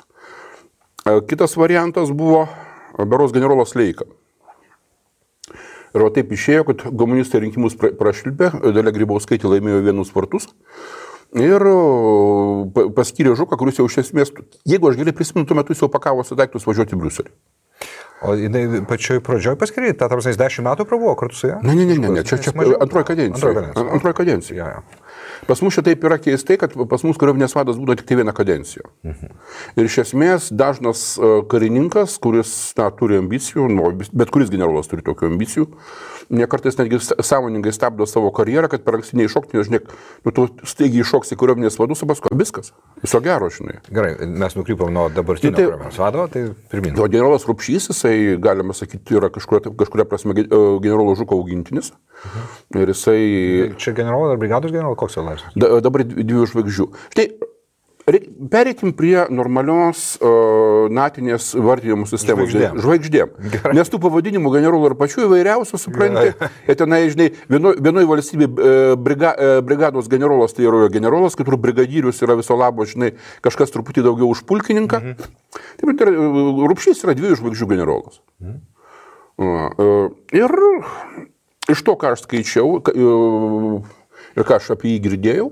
E, 1.06 1.22
Kitas 1.28 1.56
variantas 1.58 2.12
buvo 2.12 2.48
beros 2.98 3.32
generolas 3.32 3.76
Leika. 3.76 4.06
Ir 5.96 6.04
va 6.06 6.10
taip 6.14 6.34
išėjo, 6.36 6.66
kad 6.70 6.84
komunistai 7.02 7.42
rinkimus 7.46 7.78
pra- 7.80 7.94
prašvilpė, 7.98 8.52
Dalia 8.76 8.94
Grybauskaitė 8.94 9.50
laimėjo 9.50 9.80
vienus 9.88 10.12
vartus. 10.14 10.50
Ir 11.38 11.62
o, 11.70 11.78
pa- 12.74 12.88
paskyrė 12.94 13.36
Žuką, 13.38 13.58
kuris 13.62 13.78
jau 13.82 13.86
iš 13.90 14.00
esmės, 14.04 14.32
jeigu 14.70 14.90
aš 14.90 14.98
gerai 15.02 15.14
prisimenu, 15.18 15.46
tuo 15.50 15.58
metu 15.58 15.74
jis 15.74 15.82
jau 15.86 15.90
pakavosi 15.94 16.38
daiktus 16.38 16.66
važiuoti 16.70 16.98
į 16.98 17.02
Briuselį. 17.04 17.34
O 18.26 18.34
jinai 18.36 18.82
pačioj 18.90 19.22
pradžioj 19.24 19.56
paskiriai, 19.60 19.96
ta 19.96 20.10
tarsi 20.12 20.34
10 20.36 20.66
metų 20.66 20.86
prabuvo 20.90 21.14
kartu 21.16 21.38
su 21.40 21.48
ja? 21.48 21.60
Ne, 21.64 21.72
ne, 21.78 21.86
ne, 21.88 21.96
ne, 22.02 22.10
ne. 22.18 22.24
čia, 22.28 22.36
čia 22.44 22.52
antroji 22.52 23.08
kadencija. 23.08 23.32
Antroji 23.38 23.56
kadencija. 23.56 23.86
Antroji 23.96 24.18
kadencija. 24.18 24.58
Ja, 24.60 24.68
ja. 24.74 25.09
Pas 25.50 25.62
mus 25.66 25.74
šitaip 25.74 26.04
yra 26.06 26.20
keistai, 26.22 26.60
kad 26.62 26.76
pas 26.92 27.04
mus 27.06 27.18
kariuomenės 27.18 27.56
vadas 27.58 27.80
būna 27.82 27.96
tik 27.98 28.06
tai 28.10 28.20
vieną 28.20 28.36
kadenciją. 28.38 28.86
Mhm. 29.08 29.32
Ir 29.80 29.90
iš 29.90 29.98
esmės 30.04 30.52
dažnas 30.54 31.02
e, 31.18 31.32
karininkas, 31.50 32.20
kuris 32.22 32.52
na, 32.78 32.92
turi 32.94 33.18
ambicijų, 33.18 33.66
nu, 33.74 33.90
bet 34.14 34.30
kuris 34.34 34.54
generolas 34.54 34.92
turi 34.92 35.06
tokių 35.06 35.32
ambicijų, 35.32 35.66
ne 35.70 36.19
kartais 36.50 36.78
netgi 36.78 37.00
sąmoningai 37.02 37.72
stabdo 37.74 38.06
savo 38.06 38.30
karjerą, 38.36 38.68
kad 38.70 38.84
per 38.86 39.00
anksti 39.00 39.18
neiššokti, 39.18 39.58
nes 39.58 39.66
žinai, 39.70 39.80
nu, 40.26 40.32
tu 40.36 40.46
staigiai 40.70 41.02
iššoksi 41.02 41.34
į 41.34 41.40
kariuomenės 41.42 41.80
vadus, 41.82 42.04
o 42.06 42.10
paskui 42.12 42.38
viskas. 42.38 42.70
Viso 43.02 43.22
gero, 43.26 43.50
žinai. 43.50 43.80
Gerai, 43.90 44.12
mes 44.30 44.54
nukrypom 44.60 44.94
nuo 44.94 45.08
dabartinio 45.10 45.56
Tai- 45.58 45.66
kariuomenės 45.66 45.98
vado, 46.04 46.28
tai 46.30 46.44
pirmin. 46.70 46.94
O 47.02 47.08
generolas 47.10 47.48
Rupšys, 47.50 47.90
jisai, 47.90 48.16
galima 48.38 48.74
sakyti, 48.78 49.18
yra 49.18 49.32
kažkuria, 49.34 49.74
kažkuria 49.82 50.06
prasme 50.06 50.38
e, 50.38 50.46
generolo 50.86 51.16
Žuko 51.18 51.40
augintinis. 51.42 51.92
Ir 52.78 52.92
jisai 52.94 53.74
Čia 53.80 53.94
generolas 53.98 54.36
ar 54.36 54.42
brigados 54.42 54.72
generolas, 54.72 55.00
koks 55.02 55.18
jo 55.18 55.24
laipsnis? 55.26 55.56
Da, 55.58 55.72
dabar 55.82 56.04
dvi- 56.06 56.26
dviejų 56.30 56.50
žvaigždžių. 56.54 56.88
Štai, 57.16 57.28
pereikim 58.52 58.94
prie 58.98 59.26
normalios 59.30 60.18
uh, 60.20 60.88
natinės 60.94 61.52
vardinimo 61.56 62.08
sistemos. 62.10 62.50
Žvaigždėm. 62.50 62.80
Žvaigždėm. 62.84 63.34
Gerai. 63.54 63.74
Nes 63.78 63.92
tų 63.92 64.00
pavadinimų 64.04 64.54
generolų 64.56 64.92
ir 64.92 64.96
pačių 65.00 65.26
įvairiausių, 65.28 65.80
supranti. 65.82 66.34
Ir 66.70 66.80
tenai, 66.80 67.02
žinai, 67.14 67.30
vienoje 67.50 68.10
valstybėje 68.10 68.96
briga, 69.04 69.34
e, 69.36 69.62
brigados 69.66 70.10
generolas 70.12 70.56
tai 70.58 70.68
yra 70.70 70.90
generolas, 70.94 71.38
kitur 71.40 71.60
brigadyrius 71.62 72.24
yra 72.26 72.38
viso 72.40 72.58
labo, 72.60 72.88
žinai, 72.90 73.14
kažkas 73.46 73.74
truputį 73.76 74.08
daugiau 74.08 74.32
už 74.34 74.46
pulkininką. 74.50 75.04
Mhm. 75.04 75.38
Taip, 75.80 75.94
ir 75.94 76.14
e, 76.14 76.18
Rupšys 76.72 77.06
yra 77.06 77.18
dviejų 77.20 77.40
žvaigždžių 77.44 77.72
generolas. 77.76 78.22
Mhm. 78.42 78.60
Ir 80.36 80.52
iš 81.72 81.84
to, 81.86 81.96
ką 81.96 82.16
aš 82.16 82.26
skaičiau 82.26 82.82
ka- 82.84 82.92
e, 82.92 83.82
ir 84.36 84.48
ką 84.48 84.58
aš 84.58 84.72
apie 84.76 84.94
jį 84.94 85.04
girdėjau, 85.08 85.48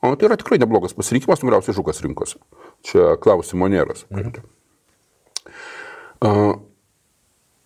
o 0.00 0.12
tai 0.14 0.28
yra 0.28 0.38
tikrai 0.40 0.60
neblogas 0.62 0.96
pasirinkimas, 0.96 1.42
numeriausiai 1.42 1.76
žukas 1.76 2.02
rinkosi. 2.04 2.40
Čia 2.86 3.14
klausimo 3.20 3.68
nėra. 3.70 3.96
supranti. 3.98 4.44
A, 6.24 6.54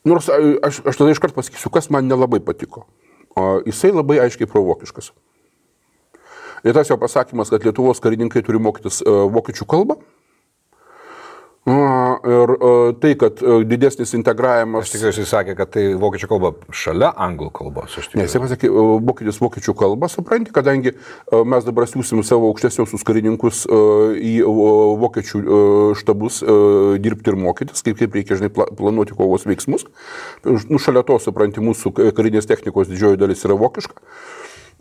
Nors 0.08 0.28
aš, 0.30 0.80
aš 0.86 0.96
tada 0.96 1.12
iškart 1.12 1.34
pasakysiu, 1.36 1.70
kas 1.74 1.90
man 1.92 2.06
nelabai 2.08 2.40
patiko. 2.44 2.86
O, 3.36 3.60
jisai 3.66 3.90
labai 3.92 4.20
aiškiai 4.22 4.48
provokiškas. 4.50 5.10
Ir 6.66 6.74
tas 6.74 6.88
jo 6.90 6.96
pasakymas, 6.98 7.50
kad 7.52 7.66
Lietuvos 7.66 8.00
karininkai 8.02 8.42
turi 8.46 8.60
mokytis 8.62 9.02
a, 9.02 9.26
vokiečių 9.34 9.66
kalbą. 9.68 9.98
Ir 11.68 12.52
a, 12.54 12.70
tai, 13.00 13.12
kad 13.20 13.42
a, 13.42 13.58
didesnis 13.68 14.14
integravimas. 14.16 14.86
Aš 14.86 14.94
tikiuosi, 14.94 15.22
jis 15.24 15.32
sakė, 15.34 15.54
kad 15.58 15.72
tai 15.74 15.84
vokiečių 16.00 16.28
kalba 16.30 16.52
šalia 16.72 17.10
anglų 17.26 17.50
kalbos. 17.58 17.98
Ne, 18.14 18.24
jisai 18.24 18.40
pasakė, 18.44 18.70
e, 18.70 18.84
mokytis 19.04 19.40
vokiečių 19.42 19.74
kalbą, 19.78 20.08
supranti, 20.12 20.54
kadangi 20.54 20.94
e, 20.94 21.42
mes 21.44 21.66
dabar 21.66 21.88
siūsim 21.90 22.22
savo 22.26 22.48
aukštesniosius 22.52 23.04
karininkus 23.08 23.64
e, 23.66 23.82
į 24.16 24.34
e, 24.40 24.48
vokiečių 25.04 25.42
e, 25.42 25.60
štabus 26.00 26.40
e, 26.40 26.58
dirbti 27.04 27.34
ir 27.34 27.40
mokytis, 27.42 27.84
kaip, 27.84 28.00
kaip 28.00 28.16
reikia, 28.16 28.40
žinai, 28.40 28.52
pla- 28.54 28.70
planuoti 28.78 29.16
kovos 29.18 29.44
veiksmus. 29.48 29.84
Nu, 30.46 30.80
šalia 30.80 31.04
to, 31.04 31.20
supranti, 31.22 31.64
mūsų 31.64 31.92
karinės 32.16 32.48
technikos 32.48 32.88
didžioji 32.88 33.20
dalis 33.20 33.44
yra 33.44 33.58
vokiška. 33.60 34.00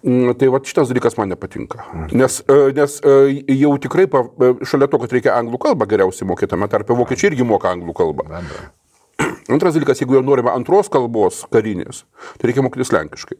Mm, 0.05 0.35
Tai 0.37 0.49
va 0.53 0.59
šitas 0.61 0.91
dalykas 0.91 1.17
man 1.17 1.31
nepatinka. 1.33 1.81
Nes, 2.13 2.41
e, 2.45 2.57
nes 2.77 2.99
e, 3.01 3.15
jau 3.57 3.71
tikrai 3.81 4.05
pa, 4.11 4.21
e, 4.45 4.51
šalia 4.67 4.89
to, 4.91 4.99
kad 5.01 5.15
reikia 5.15 5.33
anglų 5.39 5.57
kalbą 5.63 5.87
geriausiai 5.89 6.27
mokyti, 6.29 6.51
tame 6.53 6.69
tarpe 6.69 6.93
vokiečiai 6.97 7.31
irgi 7.31 7.47
moka 7.47 7.71
anglų 7.73 7.95
kalbą. 7.97 8.27
Antras 9.53 9.73
dalykas, 9.73 10.03
jeigu 10.03 10.19
jau 10.19 10.23
norime 10.25 10.53
antros 10.53 10.91
kalbos 10.93 11.41
karinės, 11.53 12.03
tai 12.37 12.51
reikia 12.51 12.65
mokytis 12.65 12.93
lenkiškai. 12.93 13.39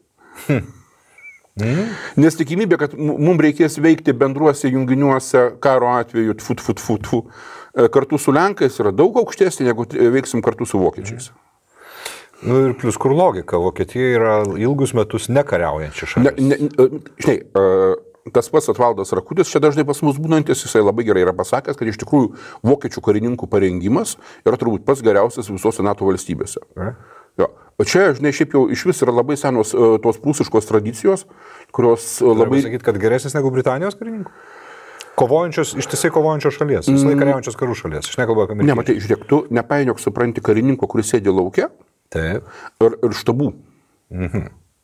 Nes 2.22 2.38
tikimybė, 2.38 2.78
kad 2.78 2.94
mums 2.98 3.42
reikės 3.42 3.80
veikti 3.82 4.14
bendruose 4.18 4.70
junginiuose 4.70 5.48
karo 5.62 5.94
atveju, 5.98 6.36
tfu, 6.42 6.58
tfu, 6.58 6.98
tfu, 7.02 7.22
e, 7.74 7.88
kartu 7.94 8.18
su 8.22 8.34
Lenkais 8.34 8.78
yra 8.82 8.94
daug 8.94 9.18
aukštesnė, 9.22 9.70
negu 9.72 9.86
veiksim 10.18 10.42
kartu 10.46 10.66
su 10.70 10.82
Vokiečiais. 10.82 11.32
Nu 12.42 12.60
ir 12.68 12.76
plus 12.78 12.98
kur 13.02 13.16
logika, 13.18 13.58
Vokietija 13.58 14.10
yra 14.18 14.34
ilgus 14.62 14.94
metus 14.94 15.26
nekariaujanči 15.34 16.06
Ne, 16.06 16.10
šalis. 16.12 16.44
ne, 16.46 16.58
e, 16.70 17.00
žinai, 17.18 17.38
e, 17.42 18.32
tas 18.34 18.50
pats 18.50 18.70
Atvaldas 18.70 19.14
Rakutis, 19.16 19.50
čia 19.50 19.62
dažnai 19.64 19.86
pas 19.88 20.02
mus 20.06 20.20
būnantis, 20.22 20.62
jisai 20.66 20.84
labai 20.84 21.06
gerai 21.08 21.24
yra 21.26 21.34
pasakęs, 21.34 21.78
kad 21.80 21.88
iš 21.88 21.98
tikrųjų 22.04 22.34
vokiečių 22.68 23.02
karininkų 23.02 23.50
parengimas 23.50 24.18
yra 24.46 24.60
turbūt 24.60 24.86
pats 24.86 25.02
geriausias 25.02 25.50
visose 25.50 25.86
NATO 25.86 26.06
valstybėse. 26.06 26.62
Ne? 26.78 26.94
Jo. 27.42 27.50
O 27.78 27.86
čia, 27.86 28.12
žinai, 28.18 28.34
šiaip 28.34 28.54
jau 28.58 28.68
iš 28.74 28.86
vis 28.90 29.02
yra 29.06 29.14
labai 29.14 29.38
senos 29.38 29.74
e, 29.74 29.90
tos 30.04 30.22
prūsiškos 30.22 30.70
tradicijos, 30.70 31.26
kurios 31.74 32.20
e, 32.22 32.38
Labai 32.38 32.62
sakyti, 32.62 32.86
kad 32.86 33.02
geresnis 33.02 33.38
negu 33.38 33.52
Britanijos 33.54 33.98
karininkų? 33.98 34.34
Kovojančios, 35.18 35.74
ištisai 35.82 36.12
kovojančios 36.14 36.54
šalies, 36.60 36.86
visą 36.86 37.08
laiką 37.08 37.24
kariaujančios 37.24 37.58
karų 37.58 37.74
šalies. 37.78 38.10
Aš 38.12 38.20
nekalbu 38.20 38.44
apie 38.44 38.58
Ne, 38.62 38.76
matai, 38.78 39.00
žiūrėk, 39.02 39.24
tu 39.30 39.40
nepainiok 39.50 39.98
supranti 39.98 40.44
karininko, 40.46 40.86
kuris 40.90 41.10
sėdi 41.10 41.34
laukia 41.34 41.72
Taip. 42.14 42.48
ir, 42.84 43.00
ir 43.04 43.18
štabų. 43.18 43.52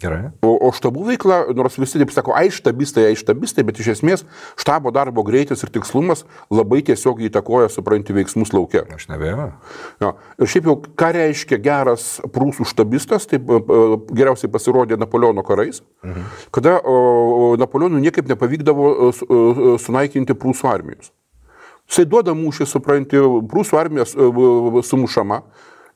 Gerai. 0.03 0.31
O, 0.43 0.51
o 0.67 0.69
štabų 0.75 1.05
veikla, 1.07 1.37
nors 1.55 1.77
visi 1.79 1.99
taip 2.01 2.11
sako, 2.11 2.33
ai 2.35 2.49
štabistai, 2.51 3.05
ai 3.07 3.17
štabistai, 3.17 3.63
bet 3.67 3.79
iš 3.79 3.93
esmės 3.93 4.25
štabo 4.59 4.91
darbo 4.95 5.23
greitis 5.23 5.63
ir 5.63 5.71
tikslumas 5.71 6.25
labai 6.51 6.81
tiesiog 6.83 7.21
įtakoja, 7.29 7.69
supranti, 7.71 8.15
veiksmus 8.15 8.51
laukia. 8.55 8.83
Aš 8.97 9.07
nebejoju. 9.13 9.47
Jo. 10.03 10.11
Ir 10.41 10.51
šiaip 10.51 10.67
jau, 10.67 10.75
ką 10.99 11.11
reiškia 11.15 11.61
geras 11.63 12.07
prūsų 12.35 12.67
štabistas, 12.67 13.29
tai 13.31 13.39
geriausiai 13.39 14.51
pasirodė 14.51 14.99
Napoleono 14.99 15.45
karais, 15.47 15.83
mhm. 16.03 16.29
kada 16.55 16.79
Napoleonui 17.63 18.03
niekaip 18.03 18.27
nepavykdavo 18.33 18.93
e, 18.93 19.11
su- 19.15 19.77
sunaikinti 19.85 20.35
prūsų 20.35 20.71
armijos. 20.73 21.13
Jisai 21.87 22.07
duoda 22.09 22.35
mūšį, 22.35 22.67
supranti, 22.67 23.19
prūsų 23.51 23.79
armija 23.79 24.05
sumušama, 24.87 25.43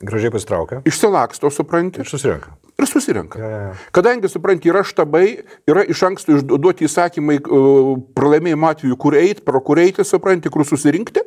Gražiai 0.02 0.30
pasitraukia. 0.32 0.82
išsilaksto, 0.86 1.50
supranti, 1.50 2.00
Ir 2.04 2.06
susirenka. 2.06 2.52
ir 2.78 2.86
susirenka. 2.86 3.40
Jo, 3.40 3.48
jo, 3.50 3.62
jo. 3.68 3.72
Kadangi, 3.92 4.30
supranti, 4.30 4.70
yra 4.70 4.84
štabai, 4.86 5.40
yra 5.68 5.82
iš 5.90 6.04
anksto 6.06 6.36
išduoti 6.38 6.86
įsakymai 6.86 7.40
uh, 7.42 7.96
pralaimėjimo 8.14 8.70
atveju, 8.70 8.98
kur 9.02 9.18
eiti, 9.18 9.42
pro 9.42 9.60
kur 9.66 9.82
eiti, 9.82 10.06
supranti, 10.06 10.50
kur 10.54 10.62
susirinkti. 10.66 11.24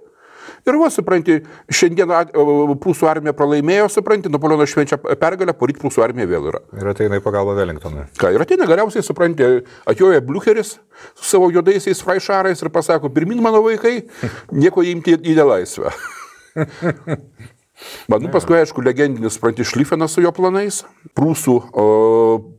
Ir 0.68 0.76
va, 0.76 0.90
supranti, 0.92 1.38
šiandien 1.72 2.10
uh, 2.12 2.72
prūsų 2.78 3.08
armija 3.10 3.32
pralaimėjo, 3.34 3.88
supranti, 3.90 4.30
Napoleonas 4.30 4.70
švenčia 4.70 4.98
pergalę, 5.00 5.54
poryt 5.56 5.78
prūsų 5.80 6.04
armija 6.04 6.28
vėl 6.30 6.50
yra. 6.52 6.60
Ir 6.78 6.90
ateina 6.92 7.18
į 7.18 7.24
pagalbą 7.24 7.54
Wellingtonui. 7.58 8.04
Ką, 8.20 8.30
ir 8.36 8.44
ateina 8.44 8.68
galiausiai, 8.70 9.02
supranti, 9.02 9.46
atjoja 9.88 10.20
Bliucheris 10.22 10.76
su 11.16 11.24
savo 11.24 11.50
juodaisiais 11.50 12.02
fraišarais 12.04 12.60
ir 12.62 12.70
pasako, 12.70 13.10
pirmin 13.10 13.40
mano 13.42 13.62
vaikai, 13.66 14.02
nieko 14.52 14.84
įimti 14.86 15.16
į 15.18 15.34
nelaisvę. 15.40 15.90
Man, 18.10 18.22
nu, 18.22 18.28
paskui, 18.32 18.58
aišku, 18.60 18.82
legendinis, 18.84 19.36
supranti, 19.38 19.64
Šlifenas 19.64 20.12
su 20.16 20.20
jo 20.24 20.30
planais, 20.36 20.82
prūsų, 21.16 21.54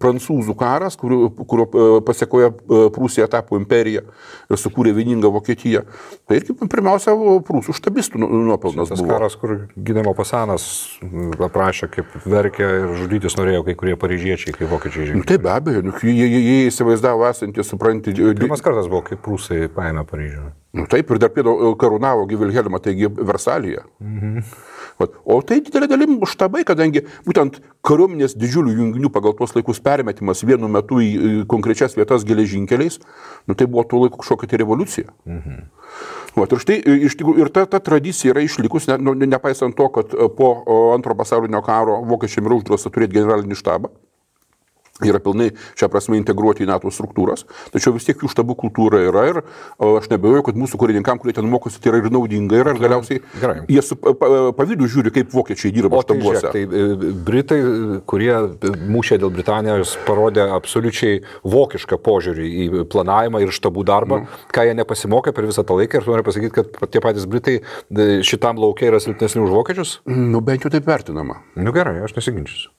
prancūzų 0.02 0.56
karas, 0.60 0.96
kurio, 1.00 1.30
kurio 1.48 1.66
e, 1.68 2.02
pasiekoje 2.08 2.48
e, 2.52 2.80
Prūsija 2.96 3.28
tapo 3.32 3.58
imperija 3.60 4.02
ir 4.52 4.60
sukūrė 4.60 4.94
vieningą 4.98 5.32
Vokietiją. 5.34 5.84
Tai 6.28 6.40
irgi 6.40 6.56
pirmiausia, 6.72 7.14
o, 7.14 7.38
prūsų 7.46 7.76
štabistų 7.78 8.22
nu- 8.24 8.30
nuopelnas 8.50 8.90
Tas 8.92 9.02
buvo. 9.02 9.12
karas, 9.14 9.36
kur 9.40 9.56
gynimo 9.78 10.14
pasanas 10.18 10.66
aprašė, 11.38 11.90
kaip 11.94 12.18
verkė 12.26 12.66
ir 12.82 12.96
žudytis 13.04 13.38
norėjo 13.40 13.64
kai 13.68 13.76
kurie 13.80 13.96
paryžiečiai, 14.00 14.56
kai 14.58 14.70
vokiečiai 14.72 15.12
žengė. 15.12 15.28
Tai 15.32 15.38
be 15.46 15.54
abejo, 15.54 15.84
nu, 15.86 15.94
jie, 16.02 16.16
jie, 16.18 16.42
jie 16.42 16.58
įsivaizdavo 16.72 17.28
esantį, 17.30 17.66
supranti, 17.68 18.14
di- 18.18 18.34
Pirmas 18.42 18.62
kartas 18.66 18.90
buvo, 18.90 19.04
kai 19.06 19.18
prūsai 19.22 19.68
paėmė 19.72 20.06
Paryžių. 20.10 20.48
Nu, 20.74 20.86
taip, 20.88 21.10
ir 21.12 21.20
dar 21.20 21.30
pėdo 21.36 21.54
karūnavo 21.78 22.24
Givilhelmą, 22.30 22.80
taigi 22.82 23.10
Versalyje. 23.12 23.84
Mhm. 24.00 24.46
O 25.00 25.40
tai 25.46 25.60
didelė 25.64 25.88
dalim 25.92 26.18
štabai, 26.28 26.64
kadangi 26.68 27.06
būtent 27.26 27.60
kariuomenės 27.88 28.36
didžiulių 28.40 28.76
junginių 28.78 29.12
pagal 29.14 29.36
tuos 29.38 29.56
laikus 29.56 29.82
permetimas 29.84 30.44
vienu 30.46 30.70
metu 30.72 31.02
į 31.02 31.46
konkrečias 31.52 31.98
vietas 31.98 32.26
geležinkeliais, 32.28 33.00
nu, 33.48 33.56
tai 33.58 33.68
buvo 33.68 33.86
tuo 33.88 34.04
laiku 34.04 34.22
kažkokia 34.22 34.52
tai 34.52 34.62
revoliucija. 34.64 35.14
Mhm. 35.26 35.64
Vat, 36.36 36.54
ir 36.54 36.62
štai 36.64 36.78
iš 37.08 37.18
tikrųjų 37.20 37.44
ir 37.44 37.50
ta, 37.52 37.66
ta 37.68 37.82
tradicija 37.84 38.32
yra 38.32 38.44
išlikus, 38.46 38.88
ne, 38.88 38.96
nu, 39.04 39.16
nepaisant 39.20 39.76
to, 39.76 39.90
kad 39.92 40.14
e, 40.16 40.30
po 40.32 40.54
antro 40.96 41.18
pasaulinio 41.20 41.60
karo 41.66 42.00
vokiečiam 42.08 42.48
yra 42.48 42.62
uždrausta 42.62 42.94
turėti 42.94 43.20
generalinį 43.20 43.58
štabą 43.60 43.92
yra 45.10 45.20
pilnai 45.24 45.50
šią 45.80 45.90
prasme 45.90 46.20
integruoti 46.20 46.66
į 46.66 46.70
NATO 46.70 46.92
struktūras, 46.94 47.46
tačiau 47.74 47.94
vis 47.96 48.06
tiek 48.06 48.22
jų 48.22 48.30
štabų 48.32 48.56
kultūra 48.62 49.02
yra 49.08 49.26
ir 49.32 49.42
aš 49.82 50.10
nebejoju, 50.12 50.44
kad 50.50 50.56
mūsų 50.60 50.78
karininkam, 50.82 51.20
kurie 51.22 51.34
ten 51.34 51.48
mokosi, 51.50 51.82
tai 51.82 51.92
yra 51.94 52.02
ir 52.04 52.12
naudinga 52.14 52.60
ir 52.62 52.72
galiausiai 52.82 53.22
Gerai. 53.42 53.66
jie 53.68 53.82
su 53.82 53.96
pa- 53.96 54.14
pa- 54.14 54.52
pavydu 54.58 54.88
žiūri, 54.92 55.12
kaip 55.14 55.32
vokiečiai 55.34 55.72
dirba 55.74 55.98
O 55.98 56.04
tai, 56.04 56.18
žiūrėk, 56.20 56.38
štabuose. 56.38 56.52
tai 56.54 56.62
e, 56.66 57.14
Britai, 57.26 57.60
kurie 58.06 58.34
mūšė 58.92 59.20
dėl 59.22 59.32
Britanijos, 59.34 59.96
parodė 60.08 60.46
absoliučiai 60.56 61.22
vokišką 61.44 61.98
požiūrį 62.02 62.50
į 62.66 62.84
planavimą 62.92 63.42
ir 63.44 63.54
štabų 63.56 63.86
darbą, 63.88 64.22
mm. 64.24 64.50
ką 64.56 64.66
jie 64.68 64.76
nepasimokė 64.82 65.34
per 65.36 65.48
visą 65.50 65.66
tą 65.68 65.78
laiką. 65.80 66.02
Ir 66.02 66.08
tu 66.08 66.12
nori 66.14 66.26
pasakyti, 66.28 66.54
kad 66.56 66.92
tie 66.92 67.02
patys 67.04 67.26
Britai 67.30 67.60
šitam 68.28 68.60
laukia 68.62 68.92
yra 68.92 69.00
silpnesni 69.04 69.42
už 69.44 69.54
vokiečius? 69.56 69.96
Nu, 70.06 70.42
bent 70.46 70.66
jau 70.66 70.72
taip 70.74 70.88
vertinama. 70.88 71.42
Nu 71.56 71.74
gerai, 71.76 72.00
aš 72.06 72.16
nesiginčiu. 72.18 72.70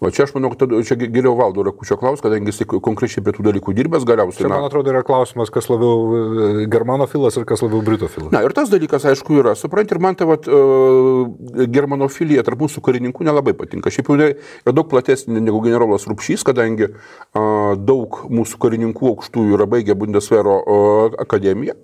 O 0.00 0.10
čia 0.12 0.26
aš 0.26 0.34
manau, 0.36 0.50
kad 0.52 0.68
čia 0.84 0.96
geriau 1.00 1.32
valdo 1.38 1.62
Rakučio 1.64 1.96
klaus, 1.96 2.20
kadangi 2.20 2.52
jis 2.52 2.66
konkrečiai 2.68 3.24
prie 3.24 3.32
tų 3.36 3.46
dalykų 3.46 3.72
dirbęs 3.78 4.04
galiausiai. 4.08 4.44
Čia, 4.44 4.50
man 4.52 4.66
atrodo, 4.66 4.92
yra 4.92 5.00
klausimas, 5.06 5.48
kas 5.52 5.70
labiau 5.72 5.94
e, 6.12 6.66
germanofilas 6.72 7.38
ir 7.40 7.46
kas 7.48 7.64
labiau 7.64 7.80
britofilas. 7.86 8.28
Na 8.34 8.42
ir 8.44 8.52
tas 8.56 8.68
dalykas, 8.72 9.06
aišku, 9.08 9.38
yra. 9.40 9.56
Supranti, 9.56 9.96
ir 9.96 10.02
man 10.04 10.18
ta 10.18 10.28
vat, 10.28 10.50
uh, 10.52 11.24
germanofilija 11.72 12.44
tarp 12.44 12.66
mūsų 12.66 12.84
karininkų 12.84 13.24
nelabai 13.24 13.56
patinka. 13.56 13.92
Šiaip 13.94 14.12
jau 14.12 14.18
yra 14.20 14.76
daug 14.76 14.90
platesnė 14.92 15.40
negu 15.40 15.64
generolas 15.64 16.04
Rupšys, 16.10 16.44
kadangi 16.44 16.90
uh, 16.92 17.72
daug 17.80 18.20
mūsų 18.28 18.60
karininkų 18.66 19.14
aukštųjų 19.14 19.56
yra 19.56 19.70
baigę 19.70 19.96
Bundesvero 19.96 20.60
uh, 20.60 21.20
akademiją. 21.24 21.78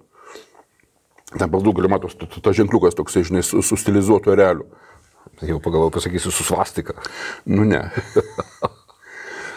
Ten 1.32 1.48
baldų 1.48 1.72
gali 1.78 1.88
matos, 1.88 2.12
tas 2.20 2.56
ženkliukas 2.58 2.96
toksai, 2.98 3.24
žinai, 3.24 3.40
su, 3.46 3.64
su 3.64 3.78
stilizuotu 3.80 4.34
ereliu. 4.34 4.68
Jau 5.40 5.58
pagalvoju, 5.64 5.90
pasakysiu 5.96 6.30
su 6.30 6.44
svastika. 6.44 6.94
Nu 7.48 7.64
ne. 7.64 7.80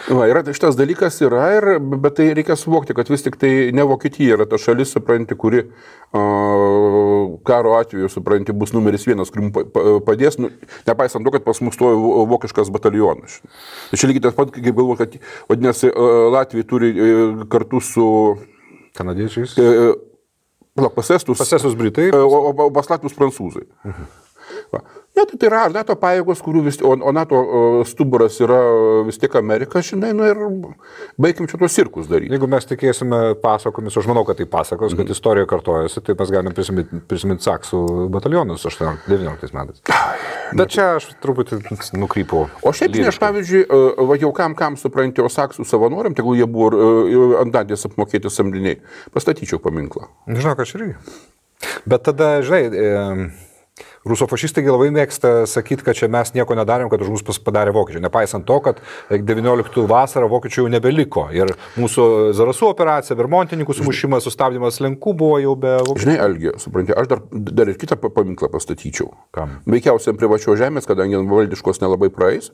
Va, 0.06 0.28
yra, 0.30 0.44
tai 0.46 0.54
šitas 0.54 0.76
dalykas 0.78 1.16
yra, 1.26 1.48
ir, 1.58 1.66
bet 1.82 2.14
tai 2.20 2.28
reikia 2.38 2.54
suvokti, 2.58 2.94
kad 2.94 3.10
vis 3.10 3.24
tik 3.26 3.40
tai 3.42 3.72
ne 3.74 3.82
Vokietija 3.90 4.36
yra 4.38 4.46
ta 4.46 4.60
šalis, 4.62 4.92
supranti, 4.94 5.34
kuri 5.34 5.64
a, 6.14 6.22
karo 7.50 7.72
atveju, 7.80 8.10
supranti, 8.14 8.54
bus 8.54 8.70
numeris 8.76 9.08
vienas, 9.10 9.32
kuri 9.34 9.48
mums 9.48 9.56
pa- 9.56 9.64
pa- 9.74 9.96
padės, 10.06 10.38
nu, 10.38 10.52
nepaisant 10.86 11.26
to, 11.26 11.34
kad 11.34 11.42
pas 11.48 11.58
mus 11.66 11.74
stovi 11.74 11.98
vo- 11.98 12.22
vokiškas 12.36 12.70
batalionas. 12.76 13.40
Tai 13.90 13.98
čia 13.98 14.12
lygiai 14.12 14.28
tas 14.28 14.38
pat, 14.38 14.54
kaip 14.54 14.68
galvoju, 14.78 15.00
kad, 15.02 15.18
vadinasi, 15.50 15.90
a, 15.90 16.10
Latvija 16.38 16.68
turi 16.70 16.92
e, 16.94 17.10
kartu 17.50 17.82
su, 17.82 18.06
Kanadiečiais. 18.96 19.58
e, 19.58 19.90
palauk, 20.78 20.94
pas 21.02 21.10
estus, 21.18 21.42
Pasesus 21.42 21.74
Britai. 21.82 22.12
E, 22.14 22.22
O, 22.22 22.30
o, 22.30 22.54
o 22.68 22.70
pas 22.78 22.94
latvius 22.94 23.18
prancūzai. 23.18 23.66
Va. 24.74 24.82
Ne, 25.16 25.24
tai, 25.24 25.38
tai 25.40 25.48
yra 25.48 25.62
ar 25.68 25.72
NATO 25.72 25.96
pajėgos, 25.96 26.42
kurių 26.44 26.62
vis, 26.66 26.78
o, 26.84 26.90
o 26.92 27.12
NATO 27.16 27.38
stuburas 27.88 28.36
yra 28.44 28.58
vis 29.08 29.20
tiek 29.22 29.36
Amerika, 29.40 29.80
žinai, 29.86 30.10
nu 30.18 30.26
ir 30.28 30.42
baigim 31.22 31.48
čia 31.48 31.60
tuos 31.62 31.72
cirkus 31.78 32.10
daryti. 32.12 32.34
Jeigu 32.36 32.50
mes 32.52 32.68
tikėsime 32.68 33.20
pasakomis, 33.40 33.96
aš 33.96 34.10
manau, 34.12 34.26
kad 34.28 34.42
tai 34.42 34.48
pasakos, 34.50 34.92
Mhm. 34.92 34.98
kad 35.00 35.14
istorija 35.16 35.48
kartojasi, 35.48 36.04
tai 36.04 36.18
mes 36.20 36.34
galime 36.36 36.52
prisiminti, 36.58 37.00
prisiminti 37.08 37.48
Saksų 37.48 38.10
batalionus 38.12 38.66
18-19 38.68 39.56
metais. 39.56 39.80
Bet 40.56 40.74
čia 40.76 40.90
aš 40.98 41.08
truputį 41.24 41.62
nukrypau. 41.96 42.50
O 42.62 42.74
šiaip, 42.76 42.94
žinai, 42.98 43.14
aš 43.14 43.22
pavyzdžiui, 43.24 43.64
e, 43.70 44.06
va 44.12 44.20
jau 44.20 44.34
kam, 44.36 44.54
kam 44.58 44.76
supranti, 44.76 45.24
o 45.24 45.32
saksų 45.32 45.64
savanoriam, 45.66 46.14
tegul 46.18 46.36
jie 46.36 46.46
buvo 46.50 46.76
e, 46.76 47.16
ant 47.42 47.56
dantės 47.56 47.88
apmokėti 47.88 48.30
samdiniai, 48.30 48.82
pastatyčiau 49.16 49.62
paminklą. 49.64 50.10
Žinau, 50.28 50.58
aš 50.60 50.76
irgi. 50.76 50.96
Bet 51.88 52.04
tada, 52.04 52.42
žinai, 52.46 52.64
e, 52.76 53.30
Rusofašistai 54.06 54.62
labai 54.68 54.92
mėgsta 54.94 55.32
sakyti, 55.50 55.82
kad 55.86 55.98
čia 55.98 56.06
mes 56.14 56.30
nieko 56.36 56.54
nedarėm, 56.58 56.92
kad 56.92 57.02
už 57.02 57.10
mus 57.16 57.40
padarė 57.42 57.74
vokiečiai. 57.74 58.04
Nepaisant 58.06 58.46
to, 58.46 58.60
kad 58.62 58.82
19 59.10 59.86
vasarą 59.90 60.28
vokiečių 60.30 60.62
jau 60.62 60.68
nebeliko. 60.70 61.24
Ir 61.34 61.56
mūsų 61.82 62.06
Zarasų 62.38 62.70
operacija, 62.70 63.18
Vermontininkų 63.18 63.74
sumušimas, 63.80 64.28
sustabdymas 64.28 64.78
Lenkų 64.86 65.16
buvo 65.18 65.40
jau 65.42 65.56
be 65.58 65.74
vokiečių. 65.82 66.04
Žinai, 66.06 66.18
Algi, 66.22 66.54
supranti, 66.62 66.94
aš 66.94 67.10
dar, 67.16 67.24
dar 67.32 67.72
ir 67.74 67.80
kitą 67.82 67.98
pa- 67.98 68.14
paminklą 68.14 68.52
pastatyčiau. 68.54 69.10
Kam? 69.34 69.58
Veikiausiai 69.66 70.14
ant 70.14 70.22
privačios 70.22 70.62
žemės, 70.62 70.86
kadangi 70.86 71.18
valdiškos 71.26 71.82
nelabai 71.82 72.12
praeis, 72.14 72.52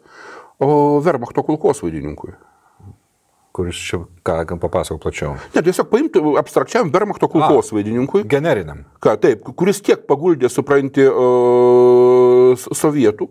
o 0.61 1.01
Vermachto 1.03 1.43
kulkos 1.43 1.83
vaidininkui. 1.83 2.31
Kuris 3.61 3.77
čia, 3.77 3.99
ką, 4.25 4.57
papasakau 4.57 4.97
plačiau. 4.97 5.35
Ne, 5.53 5.61
tiesiog 5.61 5.85
paimti 5.91 6.21
abstrakčiam 6.41 6.89
Vermachto 6.89 7.27
kulkos 7.29 7.69
vaidininkui. 7.75 8.23
Generiniam. 8.25 8.79
Ką, 8.97 9.13
taip, 9.21 9.43
kuris 9.53 9.83
tiek 9.85 10.01
paguldė, 10.09 10.49
supranti, 10.49 11.05
uh, 11.05 12.57
sovietų, 12.57 13.27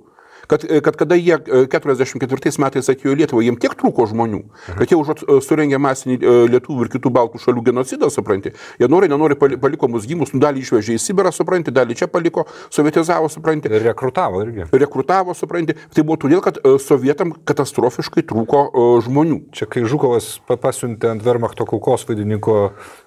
kad, 0.50 0.64
kad 0.84 0.98
kada 1.00 1.18
jie 1.18 1.36
e, 1.38 1.62
44 1.70 2.52
metais 2.62 2.90
atėjo 2.92 3.14
į 3.14 3.18
Lietuvą, 3.22 3.42
jiems 3.46 3.60
tiek 3.62 3.74
trūko 3.78 4.08
žmonių, 4.10 4.42
kad 4.80 4.90
jie 4.90 4.98
užuot 4.98 5.22
e, 5.26 5.38
surengė 5.46 5.78
masinį 5.82 6.18
e, 6.18 6.34
lietuvių 6.56 6.86
ir 6.86 6.92
kitų 6.96 7.12
baltų 7.14 7.40
šalių 7.44 7.64
genocidą, 7.70 8.10
supranti, 8.12 8.52
jie 8.80 8.88
nori, 8.90 9.08
nenori 9.12 9.38
pali- 9.38 9.58
paliko 9.60 9.88
mus 9.92 10.08
gymus, 10.10 10.34
nu, 10.34 10.42
dalį 10.42 10.64
išvežė 10.66 10.96
į 10.98 11.02
Sibirą, 11.06 11.32
supranti, 11.34 11.72
dalį 11.74 11.96
čia 12.02 12.08
paliko, 12.10 12.46
sovietizavo, 12.72 13.30
supranti. 13.32 13.70
Ir 13.70 13.84
rekrutavo 13.90 14.42
irgi. 14.44 14.66
Rekrutavo, 14.74 15.34
supranti. 15.38 15.76
Tai 15.94 16.04
buvo 16.06 16.18
todėl, 16.24 16.42
kad 16.44 16.58
e, 16.60 16.74
sovietam 16.82 17.32
katastrofiškai 17.48 18.24
trūko 18.30 18.62
e, 18.68 18.86
žmonių. 19.06 19.40
Čia 19.56 19.68
kai 19.70 19.84
Žukovas 19.88 20.32
pa- 20.48 20.58
pasiuntė 20.60 21.12
ant 21.14 21.24
Vermachto 21.26 21.66
kulkos 21.68 22.06
vaidininko 22.08 22.56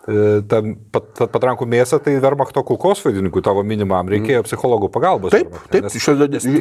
e, 0.08 0.62
pat, 0.94 1.10
patrankų 1.34 1.68
mėsą, 1.70 2.00
tai 2.04 2.16
Vermachto 2.24 2.64
kulkos 2.68 3.04
vaidininkui 3.06 3.44
tavo 3.46 3.64
minimam 3.68 4.10
reikėjo 4.12 4.44
psichologų 4.48 4.90
pagalbos. 4.94 5.34
Taip, 5.36 5.56
taip, 5.72 5.88
nes 5.88 5.98
šie 5.98 6.16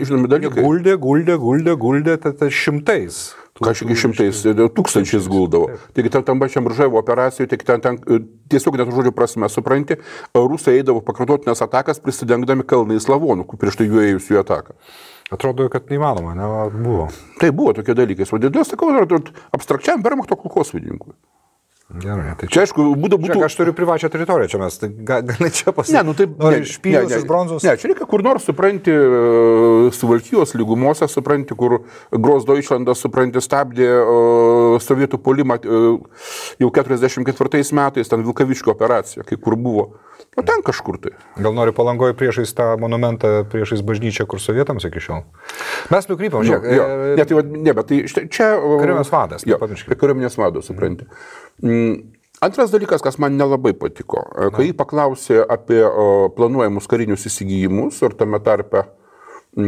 žinomi 0.08 0.30
dalykai. 0.30 0.62
Guldė, 0.64 0.96
guldė, 1.00 1.38
guldė, 1.42 1.76
guldė, 1.78 2.18
tai 2.22 2.34
tai 2.38 2.50
šimtais. 2.54 3.22
Kažkiek 3.62 3.98
šimtais, 4.00 4.38
tūkstančiais 4.74 5.26
guldavo. 5.30 5.74
Taigi 5.94 6.10
tam, 6.10 6.24
tam 6.26 6.40
pačiam 6.40 6.66
Rževo 6.72 6.98
operacijų, 6.98 7.46
tik 7.50 7.62
ten, 7.68 7.82
ten 7.84 7.98
e, 8.08 8.22
tiesiog 8.50 8.78
net 8.80 8.90
žodžių 8.90 9.12
prasme, 9.14 9.50
supranti, 9.52 9.98
rusai 10.34 10.78
eidavo 10.80 11.02
pakartotinės 11.04 11.60
atakas 11.62 12.00
prisidengdami 12.02 12.64
kalnais 12.66 13.06
lavonų, 13.12 13.44
prieš 13.60 13.78
tai 13.78 13.90
jų 13.90 14.00
ėjusių 14.08 14.38
į 14.38 14.40
ataką. 14.40 14.74
Atrodo, 15.32 15.68
kad 15.72 15.86
neįmanoma, 15.92 16.34
ne, 16.36 16.48
buvo. 16.74 17.06
Tai 17.40 17.52
buvo 17.56 17.72
tokie 17.76 17.94
dalykai. 17.96 18.26
Vadinasi, 18.28 18.74
sakau, 18.74 18.90
ar- 18.92 19.06
ar 19.06 19.30
abstrakčiam 19.56 20.02
Vermachto 20.04 20.36
kulkosvaidininkui. 20.36 21.14
Gerai, 22.00 22.32
tai 22.40 22.48
Čia, 22.48 22.62
aišku, 22.64 22.84
būtų... 22.96 23.18
Čia, 23.18 23.34
būtų... 23.34 23.44
aš 23.44 23.56
turiu 23.58 23.74
privačią 23.76 24.08
teritoriją, 24.12 24.48
čia 24.54 24.60
mes, 24.62 24.78
tai 24.80 24.88
ga- 24.92 25.20
gali 25.28 25.50
čia 25.52 25.74
pasakyti. 25.76 25.96
Ne, 25.98 26.04
nu 26.08 26.14
taip. 26.16 26.38
Ne, 26.40 26.60
iš 26.64 26.78
ne, 26.86 27.02
iš 27.18 27.26
bronzos. 27.28 27.66
Ne, 27.66 27.74
čia 27.76 27.90
reikia 27.90 28.08
kur 28.08 28.24
nors 28.24 28.46
supranti, 28.48 28.94
e, 28.94 29.90
suvalkyjos 29.92 30.54
lygumose 30.56 31.08
supranti, 31.12 31.56
kur 31.58 31.82
Gros 32.12 32.46
Deutschlandas 32.48 33.02
supranti 33.04 33.42
stabdė 33.44 33.90
sovietų 34.80 35.20
polimą 35.20 35.58
e, 35.60 35.82
jau 36.64 36.72
44 36.80 37.64
metais, 37.76 38.08
ten 38.08 38.24
Vilkaviškio 38.24 38.72
operacija, 38.72 39.26
kai 39.28 39.36
kur 39.36 39.58
buvo. 39.60 39.90
O 40.36 40.40
ten 40.42 40.62
kažkur 40.64 40.96
tai. 40.96 41.10
Gal 41.44 41.52
nori 41.52 41.74
palangoji 41.76 42.14
priešais 42.16 42.54
tą 42.56 42.70
monumentą, 42.80 43.42
priešais 43.52 43.82
bažnyčią, 43.84 44.24
kur 44.30 44.40
sovietams 44.40 44.86
iki 44.88 45.02
šiol. 45.04 45.26
Mes 45.92 46.08
nukrypom, 46.08 46.40
Jo, 46.40 46.56
žiūrėk. 46.56 46.72
jo. 46.78 46.86
e, 46.88 47.16
Ne, 47.20 47.26
tai, 47.28 47.42
ne, 47.66 47.74
bet 47.76 47.86
tai 47.90 47.98
štai 48.08 48.24
čia... 48.32 48.48
Kariuomenės 48.56 49.12
vadas, 49.12 49.44
Jo, 49.44 49.58
nepamirškime. 49.58 49.98
kariuomenės 50.00 50.38
vadas, 50.40 50.64
supranti. 50.70 51.04
Mm. 51.60 51.98
Antras 52.42 52.72
dalykas, 52.72 53.04
kas 53.04 53.20
man 53.22 53.36
nelabai 53.38 53.74
patiko, 53.76 54.24
e, 54.32 54.48
kai 54.56 54.70
jį 54.70 54.72
paklausė 54.80 55.42
apie 55.44 55.84
planuojamus 56.34 56.88
karinius 56.90 57.28
įsigijimus, 57.28 58.00
ar 58.02 58.16
tame 58.18 58.40
tarpe 58.42 58.86
mm, 58.86 59.01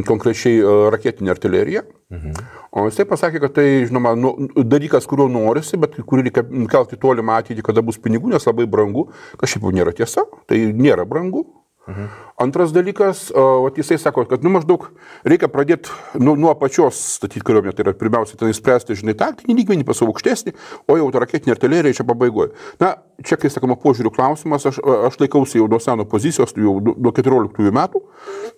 konkrečiai 0.09 0.61
e, 0.61 0.75
raketinė 0.95 1.33
artilerija. 1.35 1.85
Mhm. 2.15 2.45
O 2.75 2.87
jisai 2.89 3.07
pasakė, 3.07 3.41
kad 3.45 3.55
tai, 3.59 3.67
žinoma, 3.89 4.15
nu, 4.19 4.33
dalykas, 4.67 5.07
kurio 5.11 5.29
norisi, 5.31 5.79
bet 5.81 5.99
kurį 6.01 6.29
reikia 6.29 6.43
kelti 6.73 6.99
tolimą 7.01 7.39
ateitį, 7.43 7.63
kada 7.67 7.85
bus 7.87 8.01
pinigų, 8.03 8.33
nes 8.33 8.49
labai 8.49 8.67
brangu. 8.71 9.09
Kažkaip 9.41 9.63
jau 9.63 9.75
nėra 9.75 9.95
tiesa, 9.97 10.27
tai 10.51 10.65
nėra 10.75 11.07
brangu. 11.09 11.45
Mhm. 11.87 12.07
Antras 12.41 12.73
dalykas, 12.73 13.31
o, 13.37 13.69
jisai 13.77 13.99
sako, 14.01 14.25
kad 14.25 14.43
nu, 14.45 14.49
maždaug 14.55 14.87
reikia 15.29 15.51
pradėti 15.53 15.93
nu, 16.17 16.33
nuo 16.41 16.55
pačios 16.57 16.97
statyti 17.19 17.45
kariuomenę, 17.45 17.75
tai 17.77 17.85
yra 17.85 17.93
pirmiausia, 17.99 18.39
ten 18.41 18.55
spręsti, 18.57 18.97
žinai, 18.97 19.15
taktinį 19.21 19.59
lygmenį, 19.59 19.85
pasu 19.87 20.09
aukštesnį, 20.09 20.55
o 20.89 20.97
jau 20.97 21.11
raketinė 21.13 21.53
artilerija 21.55 21.99
čia 22.01 22.07
pabaigoje. 22.09 22.55
Na, 22.81 22.95
čia, 23.21 23.37
kai 23.41 23.53
sakoma, 23.53 23.77
požiūrių 23.81 24.15
klausimas, 24.17 24.65
aš, 24.71 24.81
aš 25.11 25.21
laikausi 25.21 25.61
jau 25.61 25.69
nuo 25.69 25.79
seno 25.83 26.09
pozicijos, 26.09 26.57
jau 26.57 26.79
nu- 26.81 26.97
nuo 26.97 27.13
14 27.15 27.71
metų, 27.77 28.03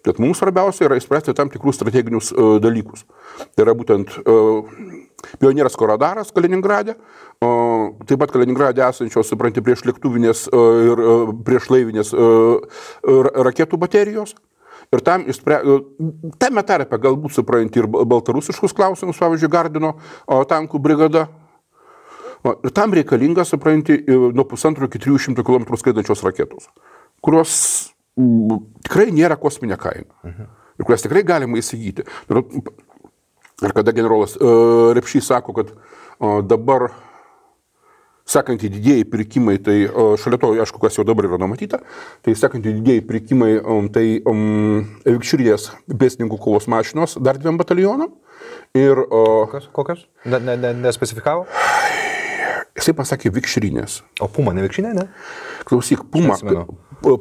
kad 0.06 0.22
mums 0.22 0.38
svarbiausia 0.40 0.86
yra 0.86 1.00
išspręsti 1.00 1.34
tam 1.34 1.50
tikrus 1.50 1.80
strateginius 1.80 2.30
uh, 2.30 2.56
dalykus. 2.62 3.04
Tai 3.58 3.66
yra 3.66 3.74
būtent 3.76 4.20
uh, 4.22 4.70
Pionieras 5.40 5.76
Koradaras 5.76 6.32
Kaliningrade, 6.34 6.94
o, 7.40 7.48
taip 8.06 8.20
pat 8.20 8.32
Kaliningrade 8.34 8.84
esančios, 8.84 9.28
supranti, 9.30 9.62
prieš 9.64 9.86
lėktuvinės 9.88 10.44
e, 10.48 10.60
ir 10.90 11.00
e, 11.02 11.14
prieš 11.46 11.70
laivinės 11.72 12.12
e, 12.12 12.26
ra- 13.06 13.32
raketų 13.48 13.80
baterijos. 13.80 14.36
Ir 14.94 15.02
tam, 15.02 15.24
išspre... 15.26 15.58
tame 16.38 16.62
tarpe 16.68 17.00
galbūt 17.02 17.34
supranti 17.34 17.80
ir 17.82 17.88
ba- 17.90 18.04
baltarusiškus 18.06 18.76
klausimus, 18.76 19.18
pavyzdžiui, 19.18 19.50
Gardino 19.50 19.96
tankų 20.52 20.78
brigada. 20.84 21.26
Ir 22.46 22.70
tam 22.76 22.94
reikalinga, 22.94 23.42
supranti, 23.48 23.96
nuo 24.06 24.44
pusantro 24.46 24.86
iki 24.86 25.00
300 25.02 25.42
km 25.42 25.66
skraidančios 25.80 26.22
raketos, 26.22 26.68
kurios 27.24 27.56
tikrai 28.86 29.08
nėra 29.16 29.34
kosminė 29.40 29.80
kaina. 29.80 30.46
Ir 30.76 30.84
kurias 30.84 31.02
tikrai 31.02 31.24
galima 31.26 31.58
įsigyti. 31.58 32.04
Ir, 32.30 32.42
Ir 33.64 33.72
kada 33.72 33.92
generolas 33.96 34.34
uh, 34.36 34.92
Repšys 34.92 35.30
sako, 35.30 35.54
kad 35.56 35.70
uh, 35.72 36.42
dabar 36.44 36.90
sekantį 38.26 38.68
didėjai 38.74 39.04
pirkimai, 39.08 39.54
tai 39.62 39.76
uh, 39.86 40.12
šalia 40.20 40.36
to, 40.42 40.50
aišku, 40.60 40.80
kas 40.82 40.98
jau 40.98 41.04
dabar 41.08 41.28
yra 41.28 41.38
numatyta, 41.40 41.78
tai 42.26 42.34
sekantį 42.36 42.74
didėjai 42.80 43.04
pirkimai, 43.08 43.52
tai 43.94 44.04
um, 44.28 44.82
Vikširės 45.06 45.70
pėsininkų 45.88 46.36
kovos 46.42 46.66
mašinos 46.68 47.16
dar 47.22 47.38
dviem 47.40 47.56
batalionam. 47.56 48.10
Ir 48.76 48.98
uh, 49.06 49.46
Kokios? 49.46 49.70
Kokios? 49.72 50.02
Ne, 50.28 50.42
ne, 50.42 50.56
ne, 50.60 50.74
nespecifikavo? 50.84 51.46
jisai 52.76 52.92
pasakė 52.98 53.32
Vikširinės. 53.32 54.02
O 54.20 54.28
puma 54.28 54.52
nevikšinė, 54.52 54.90
ne? 54.98 55.06
Klausyk, 55.64 56.04
Puma. 56.12 56.36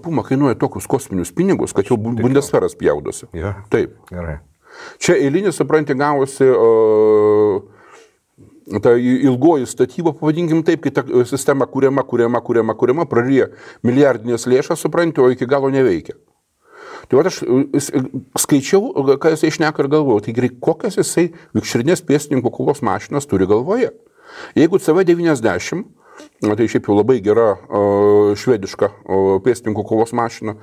Puma 0.04 0.24
kainuoja 0.28 0.58
tokius 0.60 0.88
kosminius 0.90 1.32
pinigus, 1.36 1.72
kad 1.76 1.88
jau 1.88 1.96
bu- 1.96 2.12
Bundesveras 2.20 2.76
pjaudosi. 2.76 3.30
Jo. 3.32 3.54
Taip. 3.72 3.96
Gerai. 4.12 4.42
Čia 5.02 5.18
eilinis, 5.20 5.58
supranti, 5.60 5.96
gavosi 5.98 6.48
uh, 6.50 7.64
ta 8.82 8.96
ilgoji 8.98 9.66
statyba, 9.70 10.14
pavadinkim 10.18 10.64
taip, 10.66 10.82
kai 10.86 10.94
ta 10.94 11.04
e, 11.06 11.26
sistema 11.30 11.68
kuriama, 11.70 12.04
kuriama, 12.04 12.42
kuriama, 12.42 12.74
kuriama, 12.78 13.06
praryja 13.10 13.52
milijardinės 13.86 14.48
lėšas, 14.50 14.82
supranti, 14.82 15.22
o 15.22 15.30
iki 15.30 15.46
galo 15.50 15.70
neveikia. 15.74 16.18
Tai 17.10 17.22
aš 17.22 17.42
e, 17.44 17.60
e, 17.78 18.02
skaičiau, 18.42 18.90
e, 18.90 19.18
ką 19.22 19.36
jisai 19.36 19.52
išneka 19.52 19.84
ir 19.84 19.92
galvoju, 19.94 20.26
tai 20.26 20.50
kokias 20.50 20.98
jisai 20.98 21.28
vikšrinės 21.58 22.02
pėstininkų 22.08 22.52
kovos 22.54 22.82
mašinas 22.86 23.30
turi 23.30 23.48
galvoje. 23.50 23.92
Jeigu 24.58 24.82
CV90, 24.82 25.86
na, 26.48 26.58
tai 26.58 26.68
šiaip 26.72 26.90
jau 26.90 26.98
labai 26.98 27.20
gera 27.24 27.54
švediška 28.40 28.90
pėstininkų 29.46 29.86
kovos 29.88 30.16
mašina, 30.18 30.58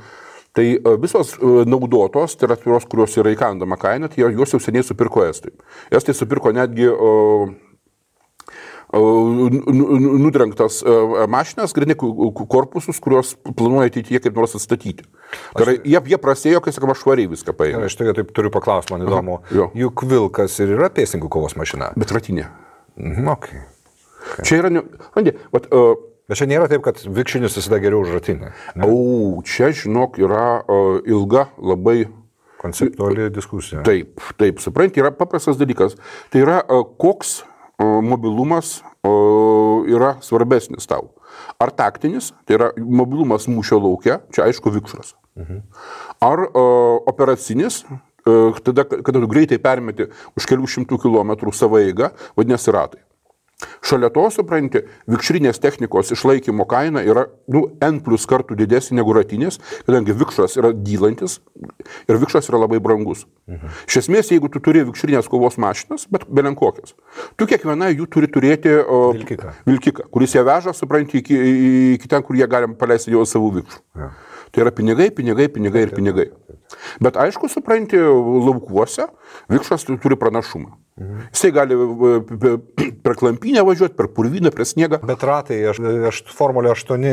tai 0.57 0.69
uh, 0.77 0.97
visos 1.01 1.35
uh, 1.39 1.63
naudotos, 1.69 2.37
tai 2.37 2.51
yra 2.51 2.59
tos, 2.61 2.87
kurios 2.91 3.17
yra 3.21 3.33
įkandama 3.35 3.79
kaina, 3.81 4.11
tai 4.13 4.25
juos 4.25 4.53
jau 4.55 4.61
seniai 4.63 4.87
supirko 4.87 5.25
estai. 5.27 5.55
Estai 5.95 6.17
supirko 6.17 6.53
netgi 6.55 6.91
uh, 6.93 7.53
nudrengtas 8.93 10.83
e, 10.83 11.27
mašinas, 11.27 11.73
grinai 11.73 11.97
korpusus, 12.49 13.01
kuriuos 13.01 13.35
planuoja 13.57 13.89
ateityje 13.89 14.21
kaip 14.21 14.37
nors 14.37 14.53
atstatyti. 14.59 15.07
Tai 15.57 15.65
yra, 15.65 15.77
jie, 15.81 16.01
jie 16.13 16.19
prasėjo, 16.21 16.61
kai 16.61 16.75
sakoma, 16.77 16.97
švariai 16.99 17.31
viską 17.33 17.55
paėmė. 17.57 17.87
Aš 17.89 17.97
tokia 17.97 18.13
taip 18.19 18.35
turiu 18.37 18.53
paklausti, 18.53 18.93
man 18.93 19.07
įdomu. 19.07 19.41
jo. 19.55 19.71
Juk 19.79 20.05
vilkas 20.11 20.59
ir 20.61 20.75
yra 20.77 20.93
pėsininkų 20.93 21.33
kovos 21.33 21.57
mašina. 21.57 21.93
Bet 21.97 22.13
ratinė. 22.13 22.51
Mhm, 23.01 23.33
okay. 23.33 23.65
Čia 24.45 24.61
yra, 24.61 24.73
ne... 24.77 24.85
Andė, 25.17 25.39
vat, 25.55 25.73
uh, 25.73 25.97
Bet 26.31 26.39
čia 26.39 26.47
nėra 26.49 26.69
taip, 26.71 26.85
kad 26.87 27.01
vikšinis 27.03 27.59
visada 27.59 27.81
geriau 27.83 28.05
už 28.05 28.15
ratinę. 28.15 28.53
au, 28.79 29.43
čia, 29.47 29.73
žinok, 29.75 30.21
yra 30.23 30.63
uh, 30.63 31.01
ilga, 31.09 31.49
labai 31.59 32.07
Konceptuali 32.63 33.31
diskusija. 33.35 33.83
Taip, 33.83 34.21
taip, 34.39 34.61
supranti, 34.63 35.03
yra 35.03 35.11
paprastas 35.17 35.59
dalykas. 35.59 35.97
Tai 36.31 36.45
yra, 36.45 36.61
a, 36.63 36.83
koks 37.03 37.41
a, 37.43 37.89
mobilumas 38.07 38.77
yra 39.91 40.13
svarbesnis 40.23 40.87
tau. 40.87 41.11
Ar 41.59 41.73
taktinis, 41.75 42.31
tai 42.47 42.59
yra 42.61 42.71
mobilumas 42.79 43.49
mūšio 43.51 43.81
laukia, 43.83 44.21
čia 44.35 44.47
aišku 44.47 44.71
vikšras. 44.79 45.17
Ar 46.23 46.45
a, 46.47 46.67
operacinis, 47.11 47.83
tada, 48.63 48.87
kada 48.87 49.19
tu 49.19 49.31
greitai 49.31 49.59
permeti 49.63 50.07
už 50.39 50.47
kelių 50.47 50.71
šimtų 50.77 51.01
kilometrų 51.03 51.55
savo 51.57 51.83
eigą, 51.83 52.13
vadinasi 52.39 52.77
ratai. 52.79 53.03
Šalia 53.83 54.11
to, 54.15 54.25
supranti, 54.35 54.83
vikšrinės 55.11 55.61
technikos 55.63 56.11
išlaikymo 56.15 56.67
kaina 56.71 57.03
yra 57.07 57.27
nu, 57.53 57.65
N 57.83 58.01
plus 58.05 58.27
kartų 58.27 58.57
didesnė 58.59 59.01
negu 59.01 59.15
ratinės, 59.17 59.59
kadangi 59.87 60.15
vikšras 60.17 60.57
yra 60.61 60.73
dylantis 60.73 61.39
ir 62.09 62.19
vikšras 62.23 62.49
yra 62.51 62.63
labai 62.65 62.81
brangus. 62.83 63.25
Mhm. 63.51 63.73
Iš 63.89 64.01
esmės, 64.03 64.31
jeigu 64.35 64.51
tu 64.53 64.61
turi 64.63 64.85
vikšrinės 64.89 65.29
kovos 65.31 65.59
mašinas, 65.63 66.07
bet 66.11 66.27
belenkokias, 66.31 66.95
tu 67.37 67.47
kiekviena 67.47 67.91
jų 67.93 68.07
turi 68.11 68.31
turėti 68.31 68.75
o, 68.83 69.13
Vilkiką. 69.17 69.55
vilkiką, 69.67 70.09
kuris 70.11 70.35
ją 70.37 70.45
veža, 70.47 70.75
supranti, 70.77 71.23
iki, 71.23 71.39
iki 71.97 72.09
ten, 72.09 72.23
kur 72.23 72.37
jie 72.39 72.47
galim 72.51 72.75
paleisti 72.79 73.15
jau 73.15 73.25
savų 73.29 73.57
vikšrų. 73.61 73.83
Ja. 73.99 74.11
Tai 74.53 74.61
yra 74.67 74.71
pinigai, 74.75 75.09
pinigai, 75.11 75.49
pinigai 75.49 75.87
ir 75.87 75.95
pinigai. 75.97 76.27
Bet 77.01 77.17
aišku, 77.17 77.49
supranti, 77.49 77.97
laukuose 77.97 79.07
vikšras 79.49 79.85
tu- 79.89 79.97
turi 80.01 80.17
pranašumą. 80.17 80.75
Mhm. 81.01 81.21
Jisai 81.33 81.51
gali 81.57 81.75
e, 81.75 82.15
pe- 82.37 82.89
per 83.03 83.15
klampinę 83.17 83.63
važiuoti, 83.65 83.97
per 83.97 84.11
purvyną, 84.13 84.51
per 84.53 84.67
sniegą. 84.69 84.99
Bet 85.09 85.23
ratai, 85.25 85.57
aš, 85.71 85.81
aš 86.11 86.23
formulė 86.37 86.75
8, 86.75 87.07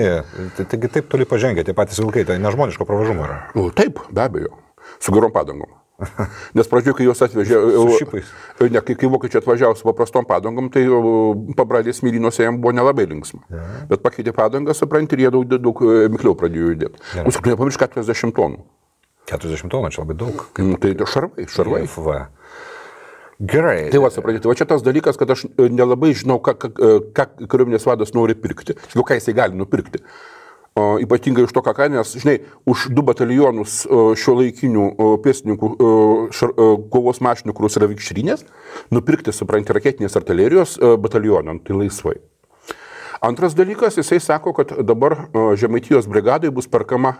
tai, 0.57 0.65
taigi 0.65 0.89
taip 0.97 1.07
toli 1.11 1.25
pažengę, 1.29 1.63
tie 1.63 1.75
patys 1.77 2.01
vilkai, 2.03 2.25
tai 2.27 2.39
nežmoniško 2.43 2.85
pravažumo 2.89 3.23
yra. 3.27 3.37
Nu, 3.55 3.69
taip, 3.71 4.01
be 4.11 4.25
abejo. 4.25 4.57
Su 4.99 5.13
gerom 5.15 5.31
padangom. 5.31 5.71
Nes 6.55 6.67
pradžioje, 6.71 6.95
kai 6.95 7.05
juos 7.07 7.19
atvežė, 7.23 7.57
šipais. 7.99 8.27
ne, 8.71 8.79
kai, 8.87 8.95
kai 8.99 9.09
vokiečiai 9.11 9.41
atvažiavo 9.41 9.75
su 9.75 9.83
paprastom 9.87 10.27
padangom, 10.27 10.69
tai 10.71 10.85
pabradės 11.59 11.99
mylynuose 12.03 12.45
jam 12.45 12.59
buvo 12.63 12.71
nelabai 12.75 13.07
linksma. 13.11 13.41
Ja. 13.51 13.63
Bet 13.91 14.03
pakeitė 14.03 14.31
padangą, 14.35 14.75
supranti, 14.75 15.15
ir 15.19 15.25
jie 15.25 15.31
daug, 15.35 15.55
daug 15.59 15.81
e, 15.83 16.07
mikliau 16.11 16.35
pradėjo 16.39 16.71
judėti. 16.73 17.03
Mūsų, 17.27 17.43
tu 17.43 17.51
nepamiršk 17.51 17.83
40 17.89 18.35
tonų. 18.39 18.61
40 19.29 19.69
tonų, 19.69 19.91
čia 19.93 20.03
labai 20.05 20.15
daug. 20.17 20.45
Mm, 20.57 20.77
Tai 20.81 20.93
šarvai, 21.11 21.45
šarvai. 21.51 21.81
FV. 21.85 22.15
Gerai. 23.39 23.88
Tai 23.89 24.02
va, 24.04 24.10
suprantate, 24.12 24.49
va 24.52 24.56
čia 24.58 24.67
tas 24.67 24.84
dalykas, 24.84 25.15
kad 25.19 25.30
aš 25.32 25.45
e, 25.47 25.69
nelabai 25.71 26.12
žinau, 26.17 26.41
ką, 26.43 26.58
ką, 26.60 26.69
e, 26.75 26.97
ką 27.15 27.25
kariuomenės 27.47 27.88
vadas 27.88 28.12
nori 28.15 28.36
pirkti. 28.36 28.75
Žinau, 28.91 29.06
ką 29.08 29.15
jisai 29.15 29.36
gali 29.38 29.56
nupirkti. 29.56 30.02
O, 30.75 30.97
ypatingai 31.02 31.45
iš 31.47 31.54
to, 31.56 31.63
ką 31.63 31.73
kainą, 31.78 32.02
nes, 32.02 32.12
žinai, 32.19 32.36
už 32.69 32.89
du 32.95 33.04
batalionus 33.04 33.82
šio 34.19 34.36
laikinių 34.38 34.84
pėstininkų 35.23 35.71
šar, 36.36 36.54
kovos 36.93 37.19
mašinų, 37.25 37.56
kurios 37.58 37.80
yra 37.80 37.89
vikšrinės, 37.89 38.45
nupirkti, 38.93 39.34
suprantate, 39.36 39.75
raketinės 39.75 40.19
artilerijos 40.19 40.78
batalioną, 41.02 41.58
nu, 41.58 41.63
tai 41.65 41.80
laisvai. 41.80 42.19
Antras 43.25 43.58
dalykas, 43.58 43.97
jisai 43.99 44.21
sako, 44.23 44.54
kad 44.56 44.71
dabar 44.88 45.17
Žemaitijos 45.60 46.08
brigadai 46.08 46.54
bus 46.56 46.69
perkama 46.71 47.17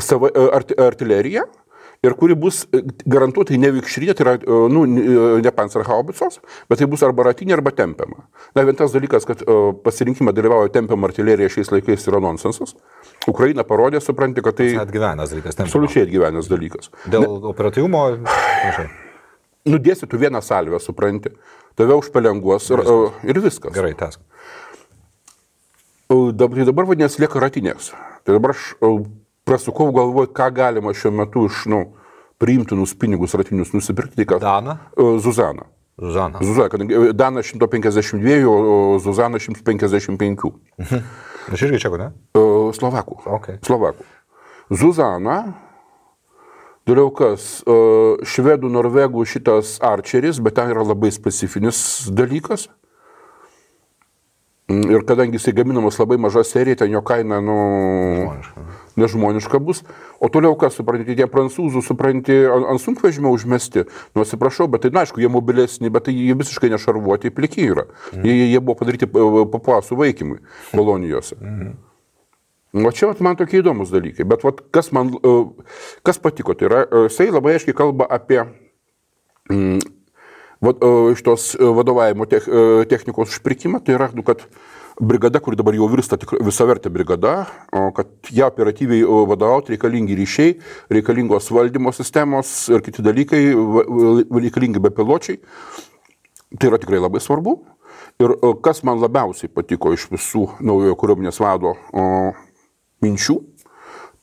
sava, 0.00 0.28
e, 0.28 0.48
arti, 0.52 0.76
artilerija 0.76 1.46
ir 2.06 2.14
kuri 2.14 2.34
bus 2.38 2.60
e, 2.72 2.80
garantuotai 3.10 3.58
ne 3.58 3.70
vikšrinė, 3.74 4.14
tai 4.14 4.24
yra, 4.26 4.34
e, 4.38 4.58
nu, 4.70 4.84
ne- 4.86 5.40
ne 5.42 5.50
pancerhaubicos, 5.54 6.38
bet 6.70 6.78
tai 6.78 6.86
bus 6.86 7.02
arba 7.02 7.24
ratinė, 7.30 7.56
arba 7.58 7.72
tempiama. 7.74 8.26
Na, 8.54 8.62
vien 8.68 8.76
tas 8.78 8.92
dalykas, 8.94 9.26
kad 9.26 9.42
e, 9.42 9.56
pasirinkimą 9.84 10.32
dalyvauja 10.36 10.70
tempiama 10.78 11.10
artilerija 11.10 11.50
šiais 11.56 11.72
laikais 11.74 12.06
yra 12.10 12.20
nonsensas. 12.22 12.76
Ukraina 13.28 13.64
parodė, 13.66 14.00
supranti, 14.00 14.44
kad 14.46 14.56
tai 14.60 14.70
Atgyvenas 14.78 15.34
dalykas. 15.34 15.56
ten. 15.58 15.66
absoliučiai 15.66 16.06
atgyvenęs 16.06 16.48
dalykas. 16.48 16.90
Dėl 17.10 17.26
operatyvumo. 17.50 18.04
panašiai. 18.24 18.88
Nudėsi 19.68 20.06
tu 20.08 20.16
vieną 20.16 20.40
salvę, 20.40 20.78
supranti, 20.80 21.34
tave 21.76 21.92
užpelenguos 21.98 22.70
ir, 22.70 22.80
e, 22.80 23.28
ir 23.28 23.40
viskas. 23.42 23.74
Gerai, 23.74 23.92
tas. 23.98 24.16
Tai 26.08 26.64
dabar 26.64 26.86
vadinasi 26.88 27.20
lieka 27.20 27.40
ratinės. 27.42 27.90
Tai 28.24 28.38
dabar 28.38 28.54
aš 28.54 28.70
prasukau 29.48 29.88
galvoj, 29.96 30.28
ką 30.36 30.50
galima 30.54 30.92
šiuo 30.94 31.12
metu 31.22 31.46
iš, 31.48 31.64
nu, 31.72 31.80
priimtinus 32.38 32.92
pinigus 32.98 33.34
ratinius 33.34 33.72
nusipirkti. 33.74 34.26
Ką- 34.28 34.40
Dana? 34.44 34.78
O, 34.96 35.16
Zuzana. 35.18 35.66
Zuzana. 35.98 36.38
Zuzana, 36.44 36.68
kadangi 36.70 36.94
e, 36.94 37.12
Dana 37.16 37.42
152, 37.42 38.44
o 38.46 38.98
Zuzana 39.02 39.40
155. 39.42 40.52
Aš 41.52 41.62
irgi 41.66 41.80
čia, 41.82 41.90
ne? 41.98 42.12
O, 42.38 42.70
Slovakų. 42.76 43.22
Okay. 43.40 43.58
Slovakų. 43.66 44.04
Zuzana, 44.70 45.38
toliau 46.86 47.08
kas, 47.16 47.64
švedų, 48.28 48.68
norvegų 48.72 49.24
šitas 49.28 49.78
arčeris, 49.84 50.38
bet 50.44 50.54
ten 50.60 50.70
yra 50.72 50.84
labai 50.86 51.10
specifinis 51.12 51.80
dalykas. 52.12 52.68
Mm, 54.68 54.84
Ir 54.92 55.04
kadangi 55.08 55.38
jisai 55.40 55.54
gaminamas 55.56 55.96
labai 55.98 56.18
maža 56.20 56.42
serija, 56.44 56.76
ten 56.82 56.92
jo 56.92 57.00
kaina, 57.00 57.40
nu, 57.40 57.56
nežmoniška 58.98 59.60
bus. 59.62 59.84
O 60.20 60.28
toliau 60.32 60.56
kas, 60.58 60.76
suprantate, 60.78 61.16
tie 61.18 61.26
prancūzų, 61.30 61.82
suprantate, 61.86 62.38
ant, 62.52 62.68
ant 62.74 62.82
sunkvežimio 62.82 63.32
užmesti, 63.34 63.86
nu, 64.14 64.24
atsiprašau, 64.24 64.68
bet 64.72 64.84
tai, 64.86 64.92
na, 64.94 65.06
aišku, 65.06 65.22
jie 65.22 65.30
mobilesni, 65.32 65.90
bet 65.94 66.08
tai 66.08 66.16
jie 66.16 66.36
visiškai 66.38 66.70
nešarvuoti, 66.74 67.32
pliki 67.34 67.68
yra. 67.70 67.86
Jie, 68.16 68.32
jie, 68.34 68.48
jie 68.52 68.60
buvo 68.62 68.78
padaryti 68.82 69.08
papuasų 69.08 69.98
vaikymui 70.02 70.40
kolonijose. 70.74 71.38
O 72.76 72.90
čia 72.92 73.08
vat, 73.08 73.20
man 73.24 73.38
tokie 73.38 73.62
įdomus 73.62 73.88
dalykai. 73.88 74.26
Bet 74.28 74.42
vat, 74.44 74.58
kas 74.76 74.90
man, 74.92 75.14
e, 75.24 75.30
kas 76.04 76.18
patiko, 76.20 76.52
tai 76.52 76.66
yra, 76.68 76.82
e, 76.84 77.06
jisai 77.08 77.30
labai 77.32 77.54
aiškiai 77.56 77.74
kalba 77.78 78.04
apie 78.12 78.42
mm, 79.48 79.78
va- 80.60 80.74
e, 80.76 80.90
šitos 81.16 81.54
e, 81.56 81.70
vadovavimo 81.78 82.26
tech, 82.28 82.44
e, 82.44 82.84
technikos 82.90 83.32
užpirkimą. 83.32 83.80
Tai 83.86 83.96
yra, 83.96 84.10
nu, 84.12 84.22
kad 84.26 84.44
brigada, 85.00 85.40
kuri 85.40 85.56
dabar 85.58 85.76
jau 85.76 85.88
virsta 85.90 86.18
visavertė 86.44 86.90
brigada, 86.92 87.46
kad 87.96 88.30
ją 88.34 88.48
operatyviai 88.50 89.04
vadovauti 89.30 89.74
reikalingi 89.74 90.16
ryšiai, 90.18 90.54
reikalingos 90.98 91.50
valdymo 91.54 91.92
sistemos 91.94 92.68
ir 92.72 92.82
kiti 92.84 93.04
dalykai, 93.06 93.42
reikalingi 94.34 94.82
bepiločiai. 94.82 95.40
Tai 96.58 96.70
yra 96.70 96.80
tikrai 96.80 97.02
labai 97.02 97.20
svarbu. 97.20 97.58
Ir 98.18 98.34
kas 98.64 98.82
man 98.86 98.98
labiausiai 98.98 99.50
patiko 99.52 99.92
iš 99.94 100.08
visų 100.10 100.46
naujojo 100.64 100.96
kariuomenės 100.98 101.38
vado 101.42 101.76
minčių, 103.04 103.36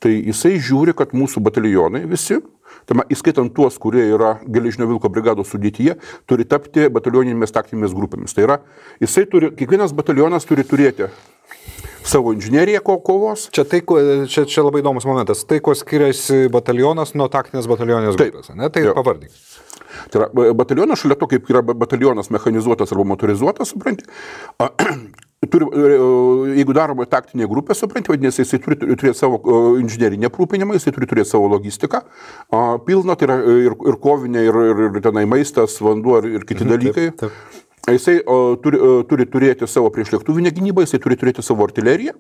tai 0.05 0.13
jisai 0.29 0.55
žiūri, 0.61 0.93
kad 0.97 1.15
mūsų 1.17 1.41
batalionai 1.45 2.03
visi, 2.09 2.37
tame, 2.85 3.05
įskaitant 3.09 3.49
tuos, 3.57 3.79
kurie 3.81 4.03
yra 4.13 4.35
geležinio 4.45 4.85
vilko 4.91 5.09
brigados 5.09 5.49
sudėtyje, 5.55 5.97
turi 6.29 6.45
tapti 6.45 6.85
batalioninėmis 6.93 7.53
taktinėmis 7.55 7.95
grupėmis. 7.97 8.35
Tai 8.37 8.45
yra, 8.45 8.59
jisai 9.01 9.25
turi, 9.31 9.49
kiekvienas 9.57 9.95
batalionas 9.97 10.45
turi 10.45 10.65
turėti 10.67 11.09
savo 12.05 12.35
inžineriją 12.35 12.83
ko- 12.85 12.99
kovos, 13.01 13.47
Čia, 13.49 13.63
tai, 13.65 13.79
čia, 14.29 14.45
čia 14.45 14.61
labai 14.61 14.83
įdomus 14.83 15.07
momentas. 15.09 15.41
Tai, 15.49 15.57
kuo 15.65 15.73
skiriasi 15.73 16.43
batalionas 16.53 17.15
nuo 17.17 17.25
taktinės 17.33 17.65
batalioninės 17.71 18.19
Taip. 18.21 18.35
grupės. 18.35 18.53
Ne? 18.55 18.69
Tai 18.69 18.83
Jo. 18.85 18.93
pavardink. 18.93 19.33
Tai 20.13 20.19
yra 20.21 20.27
ba- 20.29 20.53
batalionas 20.53 21.01
šalia 21.01 21.17
to, 21.17 21.25
kaip 21.31 21.49
yra 21.49 21.63
ba- 21.65 21.73
batalionas 21.73 22.29
mechanizuotas 22.29 22.93
arba 22.93 23.07
motorizuotas, 23.15 23.73
supranti. 23.73 24.05
Turi, 25.51 25.65
e, 25.71 25.97
jeigu 26.59 26.73
daroma 26.75 27.05
taktinė 27.09 27.47
grupė, 27.51 27.75
supranti, 27.77 28.11
vadinasi, 28.13 28.43
jisai 28.43 28.59
turi 28.63 28.77
turėti 28.81 29.13
savo 29.17 29.39
e, 29.41 29.81
inžinerinį 29.83 30.29
aprūpinimą, 30.29 30.77
jisai 30.77 30.93
turi 30.95 31.09
turėti 31.11 31.31
savo 31.31 31.49
logistiką. 31.51 32.01
a, 32.51 32.63
Pilna, 32.85 33.15
tai 33.19 33.27
yra 33.29 33.37
e, 33.41 33.57
ir, 33.67 33.75
ir 33.91 33.99
kovinė, 34.03 34.45
ir, 34.47 34.61
ir, 34.71 34.83
ir 34.89 35.03
tenai 35.05 35.25
maistas, 35.29 35.77
vanduo 35.83 36.19
ir, 36.21 36.31
ir 36.39 36.47
kiti 36.47 36.67
dalykai. 36.67 37.09
taip. 37.19 37.35
Jisai 37.85 38.17
o, 38.25 38.55
turi, 38.57 38.79
turi 39.09 39.27
turėti 39.29 39.67
savo 39.69 39.91
priešlėktuvinę 39.93 40.49
gynybą, 40.55 40.87
jisai 40.87 40.97
turi 41.03 41.19
turėti 41.21 41.43
savo 41.45 41.67
artileriją. 41.67 42.15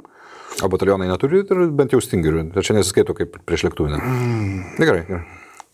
O 0.63 0.69
batalionai 0.71 1.07
neturi, 1.09 1.41
bent 1.75 1.91
jau 1.95 1.99
stingerių. 2.03 2.45
Čia 2.61 2.77
nesiskaito 2.77 3.15
kaip 3.17 3.33
prieš 3.49 3.65
lėktuvę. 3.67 3.97
Mm. 3.97 4.61
Gerai, 4.77 5.01
gerai. 5.09 5.23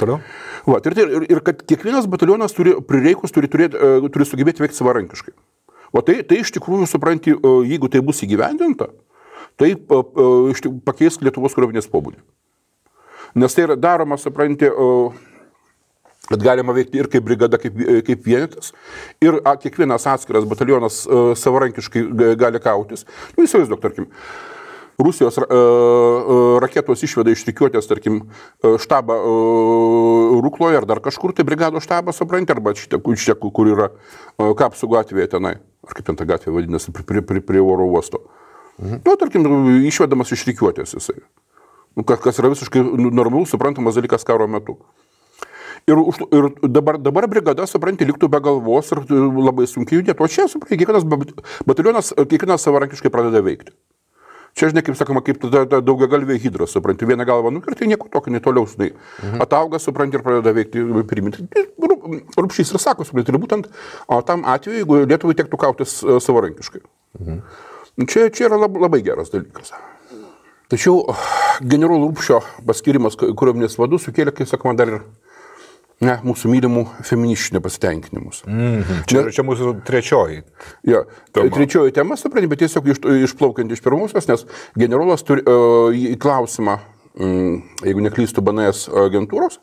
Toliau. 0.02 0.18
Va, 0.66 0.80
ir, 0.82 0.96
tai- 0.98 1.06
ir, 1.06 1.26
ir 1.30 1.42
kad 1.46 1.62
kiekvienas 1.68 2.08
batalionas 2.10 2.56
turi 2.58 2.74
prireikus, 2.88 3.34
turi, 3.36 3.50
turėti, 3.52 3.78
e, 3.78 4.10
turi 4.10 4.26
sugebėti 4.26 4.64
veikti 4.64 4.80
savarankiškai. 4.80 5.34
O 5.92 6.02
tai, 6.06 6.22
tai 6.24 6.40
iš 6.42 6.54
tikrųjų, 6.56 6.88
supranti, 6.88 7.34
e, 7.36 7.56
jeigu 7.68 7.90
tai 7.92 8.00
bus 8.06 8.22
įgyvendinta, 8.24 8.88
tai 9.60 9.74
pakeis 10.88 11.20
Lietuvos 11.22 11.56
kariuomenės 11.58 11.90
pobūdį. 11.92 12.22
Nes 13.36 13.54
tai 13.56 13.66
yra 13.68 13.76
daroma, 13.80 14.18
supranti, 14.20 14.68
e, 14.72 14.88
kad 16.32 16.44
galima 16.46 16.72
veikti 16.76 17.02
ir 17.02 17.10
kaip 17.12 17.26
brigada, 17.28 17.60
kaip, 17.60 17.76
e, 17.84 18.00
kaip 18.08 18.24
vienetas, 18.24 18.72
ir 19.24 19.42
a, 19.44 19.58
kiekvienas 19.60 20.08
atskiras 20.08 20.48
batalionas 20.48 21.02
e, 21.04 21.22
savarankiškai 21.40 22.06
g- 22.08 22.36
gali 22.40 22.62
kautis. 22.64 23.04
Nu, 23.36 23.44
įsivaizduok, 23.48 23.82
tarkim, 23.84 24.08
Rusijos 25.04 25.38
e, 25.38 25.46
e, 25.46 26.60
raketos 26.64 27.04
išveda 27.06 27.34
iš 27.34 27.44
rikiuotės, 27.50 27.88
tarkim, 27.90 28.22
e, 28.64 28.76
štabą 28.82 29.18
Rukloje 30.42 30.80
ar 30.82 30.88
dar 30.90 31.02
kažkur, 31.04 31.34
tai 31.36 31.46
brigados 31.48 31.86
štabą, 31.86 32.14
supranti, 32.16 32.54
arba 32.54 32.74
kur- 32.74 33.18
šitie, 33.18 33.36
kur 33.40 33.68
yra 33.72 33.90
Kapsų 34.38 34.90
gatvėje 34.96 35.34
tenai, 35.36 35.56
ar 35.88 35.98
kaip 35.98 36.06
ten 36.08 36.16
ta 36.16 36.26
gatvė 36.26 36.56
vadinasi, 36.56 36.94
prie, 36.96 37.04
prie, 37.04 37.22
prie, 37.22 37.42
prie 37.42 37.62
oro 37.62 37.86
uosto. 37.86 38.24
Mhm. 38.82 39.02
Nu, 39.06 39.16
tarkim, 39.20 39.46
išvedamas 39.86 40.32
iš 40.34 40.46
rikiuotės 40.50 40.96
jisai. 40.98 41.20
Nu, 41.96 42.04
kas, 42.08 42.38
yra 42.40 42.50
visiškai 42.54 42.82
normalus, 43.12 43.52
suprantamas 43.52 43.98
dalykas 44.00 44.24
karo 44.26 44.48
metu. 44.48 44.78
Ir, 45.90 45.98
ir 46.32 46.50
dabar, 46.70 46.98
dabar 47.02 47.26
brigada, 47.28 47.66
supranti, 47.68 48.06
liktų 48.06 48.30
be 48.30 48.40
galvos 48.44 48.92
ir 48.94 49.02
labai 49.10 49.66
sunkiai 49.68 50.00
judėtų. 50.00 50.24
O 50.24 50.30
čia, 50.30 50.46
supranti, 50.48 50.78
kiekvienas 50.78 51.08
bat- 51.10 51.34
batalionas, 51.68 52.14
kiekvienas 52.16 52.62
savarankiškai 52.68 53.12
pradeda 53.14 53.42
veikti. 53.44 53.74
Čia, 54.58 54.68
žinai, 54.72 54.84
kaip 54.84 54.98
sakoma, 55.00 55.22
kaip 55.24 55.40
ta, 55.44 55.64
ta 55.70 55.80
daugia 55.86 56.10
galvė 56.12 56.36
hidra, 56.44 56.68
supranti, 56.68 57.08
vieną 57.08 57.26
galvą 57.28 57.54
nukirti, 57.56 57.88
nieko 57.88 58.10
tokio, 58.12 58.34
nei 58.34 58.44
toliau, 58.44 58.68
žinai. 58.68 58.92
Mhm. 59.22 59.44
Atauga, 59.46 59.80
supranti, 59.80 60.20
ir 60.20 60.26
pradeda 60.26 60.54
veikti, 60.58 60.84
priminti. 61.08 61.48
Rūpšys 61.80 62.74
ir 62.76 62.84
sako, 62.84 63.08
supranti, 63.08 63.32
ir 63.32 63.40
būtent 63.42 63.72
tam 64.28 64.44
atveju, 64.52 64.82
jeigu 64.82 65.00
Lietuvai 65.06 65.38
tektų 65.40 65.62
kautis 65.62 66.02
savarankiškai. 66.28 66.84
Mhm. 67.20 67.42
Čia, 68.08 68.28
čia 68.34 68.50
yra 68.50 68.60
lab, 68.66 68.76
labai 68.80 69.02
geras 69.06 69.32
dalykas. 69.32 69.72
Tačiau 70.72 71.02
generolo 71.68 72.08
Rūpšio 72.08 72.38
paskirimas 72.68 73.18
kariuomenės 73.20 73.76
vadų 73.80 74.00
sukėlė, 74.00 74.32
kaip 74.36 74.48
sakoma, 74.48 74.76
dar 74.80 74.88
ir 74.92 75.02
ne, 76.06 76.18
mūsų 76.26 76.52
mylimų 76.52 76.86
feministinių 77.06 77.60
nepasitenkinimus. 77.60 78.44
Mm. 78.50 79.04
Čia, 79.10 79.26
čia 79.34 79.46
mūsų 79.46 79.76
trečioji. 79.88 80.42
Ja. 80.88 81.04
Trečioji 81.36 81.94
tema, 81.96 82.18
supranti, 82.20 82.50
bet 82.52 82.64
tiesiog 82.64 82.90
iš, 82.94 83.04
išplaukiant 83.30 83.74
iš 83.74 83.84
pirmosios, 83.86 84.30
nes 84.30 84.46
generolas 84.80 85.26
turi 85.28 85.46
uh, 85.46 85.94
į 85.94 86.18
klausimą, 86.22 86.80
mm, 87.20 87.60
jeigu 87.88 88.06
neklystų 88.08 88.44
BNS 88.48 88.88
agentūros, 89.06 89.62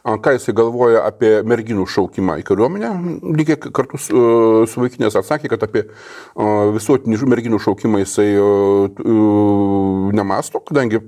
ką 0.00 0.32
jisai 0.32 0.54
galvoja 0.56 1.02
apie 1.04 1.34
merginų 1.44 1.84
šaukimą 1.90 2.38
į 2.40 2.46
kariuomenę, 2.48 2.92
lygiai 3.36 3.58
kartu 3.60 4.00
su, 4.00 4.14
uh, 4.14 4.62
su 4.70 4.80
vaikinės 4.80 5.18
atsakė, 5.20 5.50
kad 5.52 5.66
apie 5.66 5.88
visuotinį 6.78 7.20
merginų 7.34 7.60
šaukimą 7.66 8.04
jisai 8.04 8.30
uh, 8.38 10.10
nemasto, 10.16 10.62
kadangi 10.70 11.02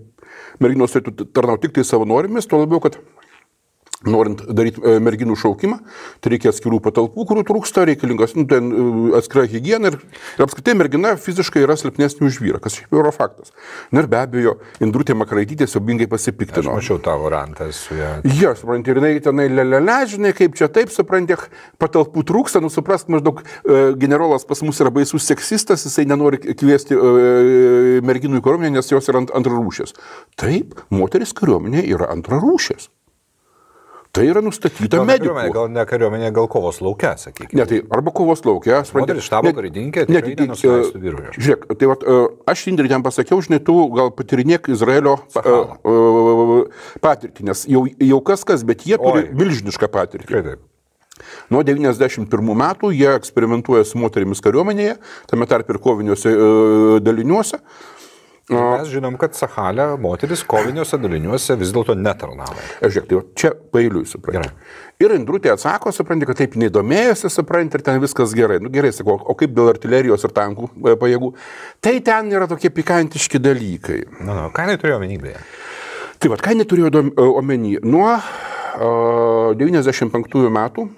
merginos 0.62 0.92
turėtų 0.92 1.30
tarnauti 1.34 1.68
tik 1.68 1.78
tai 1.78 1.86
savanorimis, 1.86 2.50
tuo 2.50 2.60
labiau, 2.62 2.82
kad 2.82 2.98
norint 4.08 4.42
daryti 4.48 4.82
e, 4.82 4.96
merginų 5.02 5.36
šaukimą, 5.38 5.78
tai 6.22 6.32
reikia 6.34 6.50
atskirų 6.52 6.80
patalpų, 6.84 7.26
kurių 7.28 7.44
trūksta, 7.48 7.84
reikalingas 7.88 8.34
nu, 8.38 8.46
ten, 8.50 8.70
e, 8.72 8.86
atskira 9.18 9.44
hygiena 9.50 9.92
ir, 9.92 9.98
ir 10.38 10.44
apskritai 10.46 10.74
mergina 10.78 11.14
fiziškai 11.20 11.62
yra 11.64 11.76
silpnesnė 11.78 12.26
už 12.28 12.40
vyrą, 12.42 12.62
kas 12.62 12.78
šiaip 12.78 12.96
yra 12.98 13.12
faktas. 13.14 13.52
Na 13.94 14.02
ir 14.02 14.10
be 14.10 14.18
abejo, 14.20 14.56
Indrutė 14.82 15.16
Makaraitytė 15.18 15.68
siubingai 15.70 16.08
Aš 16.08 16.14
pasipiktino. 16.14 16.76
mačiau 16.76 16.98
tavo 17.02 17.30
rantą 17.32 17.68
su 17.76 17.96
ją. 17.98 18.14
Ja, 18.38 18.54
supranti, 18.58 18.92
ir 18.92 19.00
jinai 19.00 19.14
tenai 19.24 19.48
lelele, 19.52 19.98
žinai, 20.10 20.32
kaip 20.36 20.56
čia 20.58 20.70
taip, 20.72 20.92
supranti, 20.94 21.36
patalpų 21.82 22.24
trūksta, 22.28 22.62
nu 22.64 22.70
suprask, 22.72 23.10
maždaug 23.12 23.42
e, 23.42 23.82
generolas 24.00 24.46
pas 24.48 24.62
mus 24.66 24.80
yra 24.82 24.92
baisus 24.94 25.26
seksistas, 25.28 25.86
jisai 25.86 26.06
nenori 26.10 26.40
kviesti 26.42 26.96
e, 26.96 28.00
merginų 28.06 28.40
į 28.40 28.46
kariuomenę, 28.46 28.76
nes 28.78 28.90
jos 28.92 29.10
yra 29.12 29.22
ant, 29.22 29.34
antrarūšės. 29.36 29.94
Taip, 30.40 30.76
moteris 30.94 31.34
kariuomenė 31.36 31.86
yra 31.92 32.10
antrarūšės. 32.14 32.90
Tai 34.12 34.26
yra 34.28 34.42
nustatyta 34.44 34.98
Gal 34.98 35.06
ne 35.06 35.14
medikų. 35.14 35.32
kariuomenė, 35.32 35.52
gal 35.54 35.68
ne 35.72 35.82
kariuomenė, 35.88 36.30
gal 36.36 36.48
kovos 36.52 36.82
laukia, 36.84 37.14
sakykime. 37.16 37.56
Ne, 37.56 37.64
tai 37.70 37.78
arba 37.96 38.12
kovos 38.12 38.42
laukia, 38.44 38.82
supranti. 38.84 39.06
Moteris 39.06 39.24
štabo 39.24 39.52
karininkė, 39.56 40.02
net- 40.04 40.26
tikrai 40.26 40.46
nenusileistų 40.50 40.98
e, 40.98 41.00
vyrui. 41.00 41.22
Žiūrėk, 41.38 41.64
tai 41.80 41.88
vat, 41.88 42.02
e, 42.04 42.16
aš 42.52 42.64
Indrė 42.68 42.90
ten 42.92 43.02
pasakiau, 43.06 43.40
žinai, 43.40 43.62
tu 43.64 43.72
gal 43.96 44.10
patirinėk 44.12 44.68
Izraelio 44.74 45.14
pa- 45.32 45.40
e, 45.48 45.62
e, 45.88 47.00
patirtį, 47.00 47.46
nes 47.48 47.64
jau, 47.72 47.86
jau 47.88 48.20
kas 48.28 48.44
kas, 48.44 48.62
bet 48.68 48.84
jie 48.84 48.98
turi 49.00 49.24
Oi. 49.24 49.32
milžinišką 49.32 49.88
patirtį. 49.88 50.26
Tikrai 50.28 50.42
taip. 50.50 50.60
Nuo 51.48 51.62
91 51.64 52.28
metų 52.58 52.92
jie 52.92 53.08
eksperimentuoja 53.16 53.86
su 53.86 53.96
moterimis 53.96 54.44
kariuomenėje, 54.44 54.98
tame 55.32 55.46
tarp 55.48 55.70
ir 55.72 55.78
koviniuose 55.80 56.28
e, 56.36 57.00
daliniuose. 57.00 57.62
Mes 58.50 58.88
žinom, 58.90 59.14
kad 59.20 59.36
Sahalė 59.38 59.84
moteris 60.02 60.40
koviniuose 60.50 60.98
daliniuose 60.98 61.54
vis 61.60 61.70
dėlto 61.74 61.94
netarnavo. 61.94 62.56
E, 62.80 62.88
Žiūrėk, 62.90 63.06
tai 63.06 63.20
čia 63.38 63.52
pailiui 63.74 64.02
supranti. 64.10 64.50
Ir 65.02 65.14
Indrutė 65.14 65.52
atsako, 65.52 65.92
supranti, 65.94 66.26
kad 66.26 66.40
taip 66.40 66.56
jinai 66.58 66.72
domėjosi, 66.74 67.30
supranti, 67.30 67.78
ir 67.78 67.86
ten 67.86 68.02
viskas 68.02 68.34
gerai. 68.34 68.58
Nu 68.62 68.72
gerai, 68.74 68.90
sakau, 68.96 69.14
o 69.14 69.36
kaip 69.38 69.54
dėl 69.54 69.70
artilerijos 69.70 70.26
ir 70.26 70.34
tankų 70.34 70.72
e, 70.74 70.96
pajėgų? 70.98 71.30
Tai 71.86 71.94
ten 72.10 72.34
yra 72.34 72.50
tokie 72.50 72.72
pikantiški 72.74 73.38
dalykai. 73.42 74.00
Na, 74.18 74.34
na, 74.34 74.50
ką 74.50 74.66
jinai 74.66 74.78
turėjo 74.82 74.98
omenybėje? 74.98 75.46
Tai 76.18 76.34
vad, 76.34 76.42
ką 76.42 76.58
neturėjo 76.58 76.92
e, 76.98 77.06
omeny? 77.30 77.76
Nuo 77.86 78.10
uh, 78.18 79.54
95 79.62 80.50
metų, 80.58 80.90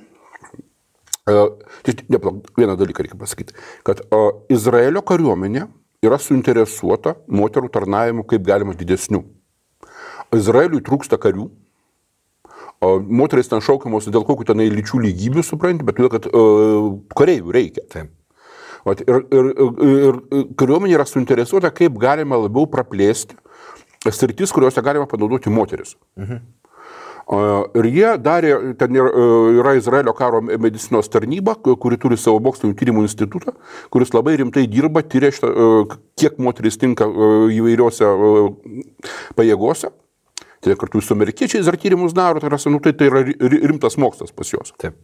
uh, 1.28 1.46
tai, 1.84 2.00
ne, 2.08 2.18
palauk, 2.18 2.52
vieną 2.56 2.80
dalyką 2.80 3.04
reikia 3.04 3.20
pasakyti, 3.20 3.56
kad 3.84 4.00
uh, 4.08 4.30
Izraelio 4.52 5.04
kariuomenė 5.04 5.68
yra 6.04 6.18
suinteresuota 6.20 7.16
moterų 7.28 7.70
tarnavimu 7.74 8.24
kaip 8.28 8.44
galima 8.46 8.74
didesniu. 8.76 9.24
Izraeliui 10.34 10.82
trūksta 10.84 11.18
karių, 11.20 11.48
moteris 13.06 13.48
ten 13.50 13.62
šaukiamos 13.64 14.08
dėl 14.12 14.26
kokių 14.26 14.48
ten 14.50 14.62
lyčių 14.74 15.00
lygybių, 15.04 15.44
supranti, 15.46 15.86
bet 15.86 15.98
todėl, 15.98 16.12
kad 16.12 16.28
uh, 16.30 16.90
kareivių 17.16 17.54
reikia. 17.54 17.86
Taip. 17.92 18.12
Vat, 18.84 19.00
ir, 19.00 19.22
ir, 19.32 19.46
ir, 19.54 19.78
ir 19.88 20.18
kariuomenė 20.60 20.98
yra 20.98 21.06
suinteresuota, 21.08 21.70
kaip 21.72 21.96
galima 22.00 22.36
labiau 22.36 22.66
praplėsti 22.68 23.38
sritis, 24.12 24.52
kuriuose 24.52 24.82
galima 24.84 25.08
panaudoti 25.08 25.52
moteris. 25.52 25.94
Mhm. 26.20 26.42
Ir 27.24 27.86
jie 27.88 28.08
darė, 28.20 28.50
ten 28.76 28.96
yra, 28.98 29.10
yra 29.56 29.72
Izraelio 29.78 30.12
karo 30.16 30.42
medicinos 30.44 31.08
tarnyba, 31.08 31.54
kuri 31.56 31.96
turi 32.00 32.18
savo 32.20 32.36
mokslinių 32.44 32.76
tyrimų 32.76 33.04
institutą, 33.06 33.54
kuris 33.94 34.12
labai 34.12 34.34
rimtai 34.42 34.66
dirba, 34.68 35.00
tyria, 35.08 35.30
šitą, 35.32 35.48
e, 35.48 35.98
kiek 36.20 36.36
moteris 36.36 36.76
tinka 36.80 37.08
e, 37.08 37.30
įvairiuose 37.56 38.04
e, 38.04 38.84
pajėgose. 39.40 39.88
Tai 40.64 40.76
kartu 40.80 41.00
su 41.04 41.16
amerikiečiais 41.16 41.64
dar 41.68 41.76
tyrimus 41.80 42.12
daro, 42.16 42.40
tai 42.40 42.52
yra, 42.52 42.60
nu, 42.72 42.80
tai, 42.84 42.92
tai 42.96 43.08
yra 43.08 43.24
ri- 43.24 43.36
ri- 43.40 43.62
rimtas 43.72 43.96
mokslas 44.00 44.32
pas 44.32 44.52
juos. 44.52 44.72
Taip. 44.80 44.96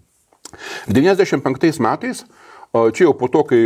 95 0.92 1.80
metais, 1.84 2.24
čia 2.72 3.08
jau 3.08 3.14
po 3.18 3.26
to, 3.32 3.42
kai, 3.50 3.60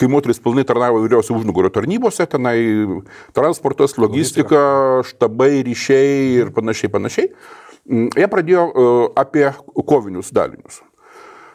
kai 0.00 0.10
moteris 0.10 0.42
pilnai 0.42 0.66
tarnavo 0.66 1.02
vyriausio 1.04 1.36
užnugario 1.38 1.70
tarnybose, 1.74 2.26
tenai 2.26 2.58
transportas, 3.36 3.94
logistika, 4.02 4.60
štabai, 5.06 5.62
ryšiai 5.66 6.42
ir 6.42 6.54
panašiai, 6.56 6.90
panašiai, 6.90 7.32
mm, 7.86 8.12
jie 8.18 8.30
pradėjo 8.32 8.66
apie 9.18 9.46
kovinius 9.86 10.34
dalinius. 10.34 10.82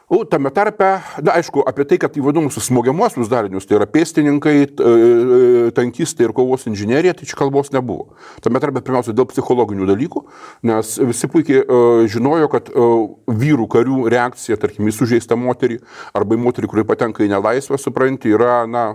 O 0.08 0.22
tame 0.26 0.52
tarpe, 0.54 1.02
na 1.26 1.34
aišku, 1.34 1.64
apie 1.66 1.82
tai, 1.90 1.98
kad 1.98 2.14
įvadomusius 2.14 2.68
smogiamuosius 2.70 3.30
dalinius, 3.30 3.66
tai 3.66 3.80
yra 3.80 3.88
pėstininkai, 3.90 4.54
t- 4.70 4.86
e, 4.86 5.72
tankistai 5.74 6.28
ir 6.28 6.34
kovos 6.38 6.68
inžinierija, 6.70 7.16
tai 7.18 7.26
čia 7.26 7.40
kalbos 7.40 7.74
nebuvo. 7.74 8.14
Tame 8.46 8.62
tarpe 8.62 8.84
pirmiausia 8.86 9.16
dėl 9.18 9.26
psichologinių 9.32 9.90
dalykų, 9.90 10.22
nes 10.70 10.94
visi 11.10 11.30
puikiai 11.34 11.64
e, 11.64 11.82
žinojo, 12.14 12.52
kad 12.54 12.70
e, 12.70 12.86
vyrų 13.34 13.66
karių 13.74 14.06
reakcija, 14.14 14.62
tarkim, 14.62 14.86
į 14.86 14.94
sužeistą 14.94 15.40
moterį 15.42 15.82
arba 16.14 16.38
į 16.38 16.44
moterį, 16.46 16.70
kuri 16.70 16.86
patenka 16.86 17.26
į 17.26 17.34
nelaisvę, 17.34 17.82
supranti, 17.82 18.30
yra, 18.38 18.62
na, 18.70 18.88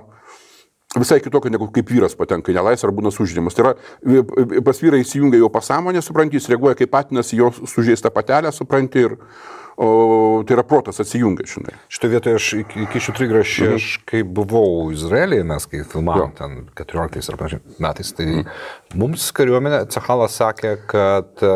visai 0.94 1.18
kitokia 1.22 1.50
negu 1.50 1.72
kaip 1.74 1.90
vyras 1.90 2.14
patenka 2.14 2.54
į 2.54 2.61
nelaisvę 2.62 2.86
ar 2.86 2.94
būna 2.94 3.11
sužeidimas. 3.11 3.58
Tai 3.58 3.66
yra, 3.66 3.78
e, 4.06 4.62
pas 4.62 4.78
vyrą 4.78 5.02
įsijungia 5.02 5.42
jo 5.42 5.50
pasąmonė, 5.50 6.06
supranti, 6.06 6.38
jis 6.38 6.52
reaguoja 6.54 6.78
kaip 6.78 6.94
patinas 6.94 7.34
į 7.34 7.42
jo 7.42 7.56
sužeistą 7.66 8.14
patelę, 8.14 8.54
supranti, 8.54 9.11
ir 9.11 9.18
o, 9.80 10.42
tai 10.44 10.56
yra 10.58 10.64
protas 10.68 11.00
atsijungia, 11.00 11.46
žinai. 11.48 11.74
Šitoje 11.88 12.12
vietoje 12.14 12.36
aš 12.36 12.48
iki 12.84 13.00
šių 13.06 13.14
trigraščių, 13.16 13.68
aš 13.78 13.86
kai 14.08 14.20
buvau 14.24 14.90
Izraelyje, 14.92 15.46
mes 15.48 15.66
kai 15.70 15.80
filmavom 15.88 16.34
ten 16.36 16.58
14 16.76 17.32
ar 17.32 17.38
panašiai 17.40 17.78
metais, 17.80 18.12
tai 18.18 18.26
mums 19.00 19.30
kariuomenė 19.36 19.86
Cechalas 19.94 20.36
sakė, 20.40 20.74
kad, 20.90 21.32
e, 21.40 21.54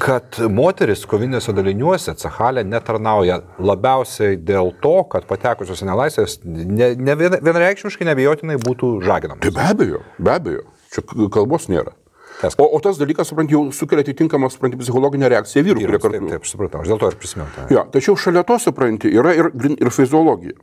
kad 0.00 0.38
moteris 0.52 1.06
kovinėse 1.08 1.52
daliniuose 1.56 2.14
Cechalė 2.20 2.64
netarnauja 2.68 3.40
labiausiai 3.60 4.36
dėl 4.36 4.72
to, 4.84 4.94
kad 5.12 5.26
patekusios 5.28 5.80
į 5.84 5.88
nelaisvės 5.90 6.38
ne, 6.44 6.92
ne 6.96 7.16
viena- 7.20 7.40
vienareikšmiškai 7.44 8.08
nebejotinai 8.12 8.60
būtų 8.64 8.98
žaginamos. 9.08 9.42
Tai 9.44 9.52
be 9.56 9.66
abejo, 9.72 10.04
be 10.18 10.36
abejo, 10.36 10.68
čia 10.92 11.04
kalbos 11.32 11.68
nėra. 11.72 11.96
Tas- 12.40 12.54
O, 12.58 12.64
o 12.76 12.80
tas 12.80 12.96
dalykas, 12.98 13.28
supranti, 13.28 13.52
jau 13.52 13.66
sukelia 13.72 14.00
atitinkamą, 14.04 14.48
supranti, 14.50 14.78
psichologinę 14.80 15.28
reakciją 15.28 15.64
vyrų, 15.66 15.80
kurie 15.84 15.98
Taip, 15.98 16.02
kartu. 16.02 16.28
taip, 16.30 16.42
aš 16.46 16.50
supratau, 16.54 16.80
aš 16.80 16.88
dėl 16.88 16.98
to 17.02 17.10
ir 17.12 17.16
prisimenu. 17.20 17.50
tą. 17.56 17.66
Jo, 17.74 17.84
tačiau 17.92 18.16
šalia 18.16 18.42
to, 18.48 18.58
supranti, 18.58 19.12
yra 19.12 19.34
ir, 19.36 19.50
ir 19.80 19.90
fiziologija. 19.92 20.56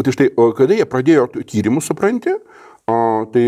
Tai 0.00 0.12
štai, 0.16 0.30
kada 0.56 0.74
jie 0.78 0.86
pradėjo 0.88 1.26
tyrimus, 1.44 1.84
supranti, 1.90 2.32
tai 2.86 3.44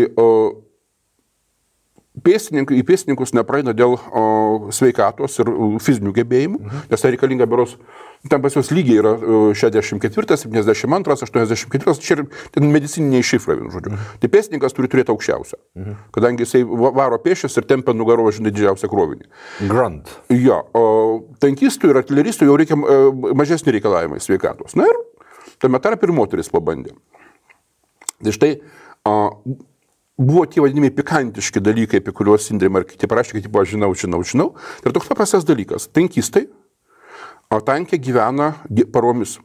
o, 2.13 2.21
pėstininkai, 2.21 2.77
į 2.77 2.85
pėstininkus 2.87 3.33
nepraeina 3.33 3.73
dėl 3.75 3.95
o, 3.97 4.23
sveikatos 4.73 5.39
ir 5.41 5.49
o, 5.49 5.69
fizinių 5.81 6.13
gebėjimų, 6.15 6.59
mhm. 6.61 6.83
nes 6.91 7.03
tai 7.03 7.13
reikalinga 7.15 7.47
beros, 7.49 7.75
ten 8.29 8.43
pas 8.43 8.53
juos 8.53 8.69
lygiai 8.73 8.99
yra 9.01 9.13
o, 9.17 9.39
64, 9.57 10.37
72, 10.43 11.17
84, 11.25 11.95
čia 12.03 12.17
ir 12.17 12.23
ten 12.53 12.69
medicininiai 12.73 13.25
šifrai, 13.25 13.57
vienu 13.59 13.73
žodžiu. 13.73 13.95
Mhm. 13.95 14.19
Tai 14.21 14.31
pėstininkas 14.35 14.77
turi 14.77 14.91
turėti 14.93 15.13
aukščiausią, 15.15 15.59
mhm. 15.79 15.97
kadangi 16.15 16.45
jisai 16.45 16.63
va- 16.69 16.93
varo 17.01 17.19
pėšias 17.23 17.57
ir 17.59 17.67
tempia 17.69 17.97
nugaro, 17.97 18.29
žinai, 18.35 18.53
didžiausią 18.53 18.91
krovinį. 18.91 19.27
Grunt. 19.71 20.13
Jo, 20.33 20.61
o 20.77 20.85
tankistų 21.43 21.91
ir 21.91 22.03
artileristų 22.03 22.47
jau 22.49 22.59
reikia 22.61 22.77
e, 22.77 23.01
mažesni 23.33 23.73
reikalavimai 23.75 24.21
sveikatos. 24.23 24.77
Na 24.79 24.85
ir 24.89 25.01
tame 25.63 25.81
tarp 25.83 26.03
ir 26.05 26.13
moteris 26.15 26.51
pabandė. 26.53 26.93
Tai 28.23 28.33
štai 28.35 28.51
a, 29.07 29.13
buvo 30.17 30.45
tie 30.45 30.61
vadinami 30.61 30.91
pikantiški 30.93 31.61
dalykai, 31.63 32.01
apie 32.03 32.13
kuriuos 32.15 32.49
Indrė 32.53 32.69
ir 32.69 32.85
kiti 32.89 33.07
parašė, 33.09 33.39
kad, 33.39 33.55
aš 33.61 33.71
žinau, 33.73 33.93
žinau, 33.97 34.21
žinau. 34.23 34.49
Tai 34.81 34.89
yra 34.91 34.97
toks 34.99 35.09
paprastas 35.09 35.45
dalykas. 35.47 35.87
Tankistai, 35.89 36.47
o 37.51 37.59
tankė 37.61 37.97
gyvena 38.01 38.53
paromis. 38.93 39.39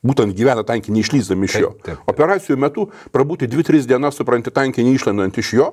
Būtent 0.00 0.32
gyvena 0.32 0.64
tankė 0.64 0.94
neišlyzdami 0.96 1.44
iš 1.44 1.58
jo. 1.60 1.72
Taip, 1.76 1.82
taip, 1.84 1.98
taip. 2.00 2.08
Operacijų 2.08 2.56
metu 2.56 2.86
prabūti 3.12 3.48
2-3 3.52 3.84
dienas, 3.84 4.16
supranti, 4.16 4.48
tankė 4.48 4.84
neišlendant 4.86 5.36
iš 5.42 5.52
jo, 5.58 5.66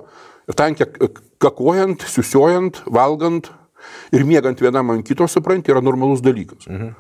ir 0.52 0.58
tankė 0.60 0.90
k- 0.92 1.08
kakuojant, 1.40 2.04
siusiojant, 2.04 2.82
valgant 2.92 3.48
ir 4.12 4.26
miegant 4.28 4.60
vienam 4.60 4.92
ant 4.92 5.08
kito, 5.08 5.24
supranti, 5.32 5.72
yra 5.72 5.80
normalus 5.80 6.20
dalykas. 6.20 6.68
Mhm. 6.68 6.92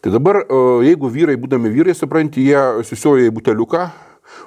Tai 0.00 0.12
dabar, 0.14 0.40
jeigu 0.86 1.10
vyrai, 1.12 1.36
būdami 1.36 1.68
vyrai, 1.68 1.92
supranti, 1.92 2.46
jie 2.48 2.84
siusioja 2.88 3.28
į 3.28 3.34
buteliuką, 3.36 3.90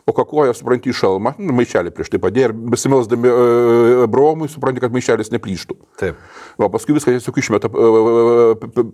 o 0.06 0.16
kakoja, 0.16 0.54
supranti, 0.58 0.91
į 0.91 0.98
šalmą, 0.98 1.36
nu, 1.41 1.56
maišelį 1.58 1.94
prieš 1.96 2.12
tai 2.14 2.22
padėjo 2.24 2.50
ir 2.50 2.56
besimelsdami 2.74 3.32
e, 3.32 4.08
bromui, 4.12 4.50
supranti, 4.52 4.84
kad 4.84 4.94
maišelis 4.96 5.32
neplyštų. 5.34 5.78
Taip. 6.02 6.20
O 6.58 6.70
paskui 6.74 6.96
viską 6.98 7.16
tiesiog 7.16 7.39
išmeta 7.41 7.72
e, 7.72 8.86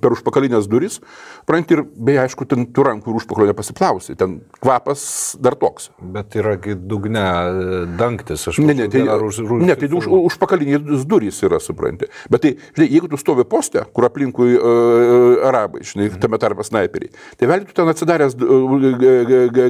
per 0.00 0.16
užpakalinės 0.16 0.68
duris, 0.70 1.00
pranti 1.48 1.76
ir, 1.76 1.84
beje, 1.96 2.24
aišku, 2.26 2.48
ten 2.50 2.68
tų 2.74 2.86
rankų 2.90 3.12
ir 3.12 3.20
užpakalio 3.22 3.50
nepasiplausi, 3.52 4.16
ten 4.20 4.40
kvapas 4.60 5.04
dar 5.42 5.56
toks. 5.60 5.90
Bet 6.00 6.36
yra 6.38 6.56
dugne 6.60 7.24
e, 7.24 7.82
dangtis, 8.00 8.48
aš 8.50 8.60
Ne, 8.60 8.74
ne, 8.76 8.86
tai, 8.92 9.02
už, 9.02 9.40
už, 9.46 9.62
ne, 9.64 9.74
tai 9.78 9.88
už, 9.96 10.06
užpakalinės 10.30 11.06
durys 11.08 11.40
yra, 11.46 11.58
supranti. 11.62 12.10
Bet 12.30 12.44
tai, 12.44 12.52
žinai, 12.76 12.88
jeigu 12.92 13.08
tu 13.10 13.18
stovi 13.20 13.46
poste, 13.48 13.82
kur 13.96 14.06
aplinkui 14.06 14.52
uh, 14.54 15.46
arabai, 15.48 15.82
žinai, 15.86 16.10
tame 16.20 16.38
tarpe 16.42 16.64
snaiperiai, 16.66 17.12
tai 17.40 17.48
vėliau 17.50 17.68
tu 17.68 17.76
ten 17.76 17.90
atsidaręs 17.90 18.36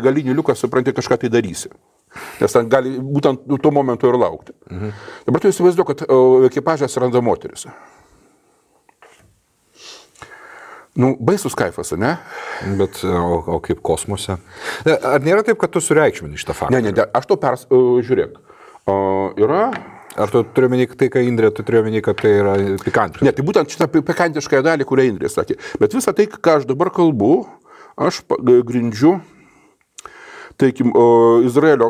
galinį 0.04 0.36
liuką, 0.38 0.56
supranti, 0.70 0.94
kažką 0.96 1.18
tai 1.20 1.32
darysi. 1.32 1.70
Nes 2.40 2.54
ten 2.54 2.66
gali 2.70 2.96
būtent 2.98 3.46
tuo 3.62 3.70
momentu 3.74 4.08
ir 4.10 4.18
laukti. 4.18 4.54
Mhm. 4.70 4.92
Dabar 5.28 5.42
tu 5.42 5.52
įsivaizduoji, 5.52 5.88
kad 5.92 6.04
uh, 6.08 6.46
ekipažas 6.48 6.96
randa 6.98 7.22
moteris. 7.22 7.68
Nu, 10.98 11.12
baisus 11.22 11.54
kaifas, 11.54 11.92
ne? 11.94 12.16
Bet 12.76 12.98
o, 13.06 13.36
o 13.56 13.60
kaip 13.62 13.78
kosmose? 13.86 14.40
Ne, 14.84 14.96
Ar 14.96 15.22
nėra 15.22 15.44
taip, 15.46 15.60
kad 15.62 15.70
tu 15.70 15.80
sureikšmini 15.80 16.40
šitą 16.40 16.56
faktą? 16.58 16.74
Ne, 16.74 16.82
ne, 16.88 16.92
ne 16.96 17.06
aš 17.14 17.30
to 17.30 17.38
pers... 17.40 17.62
Uh, 17.70 18.02
žiūrėk. 18.04 18.42
Uh, 18.90 19.30
yra 19.38 19.70
Ar 20.18 20.30
tu 20.30 20.42
turi 20.42 20.66
omeny 20.66 20.88
tai, 20.98 21.06
ką 21.06 21.22
Indrė, 21.22 21.52
tu 21.54 21.62
turi 21.62 21.78
omeny, 21.78 22.00
kad 22.02 22.18
tai 22.18 22.32
yra 22.40 22.56
pikantiška? 22.82 23.24
Ne, 23.26 23.32
tai 23.34 23.44
būtent 23.46 23.70
šitą 23.70 23.86
pi- 23.92 24.02
pikantiškąją 24.08 24.64
dalį, 24.66 24.86
kurią 24.88 25.06
Indrė 25.06 25.30
sakė. 25.30 25.54
Bet 25.78 25.94
visą 25.94 26.14
tai, 26.16 26.26
ką 26.26 26.56
aš 26.58 26.66
dabar 26.66 26.90
kalbu, 26.94 27.44
aš 27.94 28.18
grindžiu, 28.66 29.20
taikim, 30.60 30.92
o, 30.94 31.04
Izraelio 31.46 31.88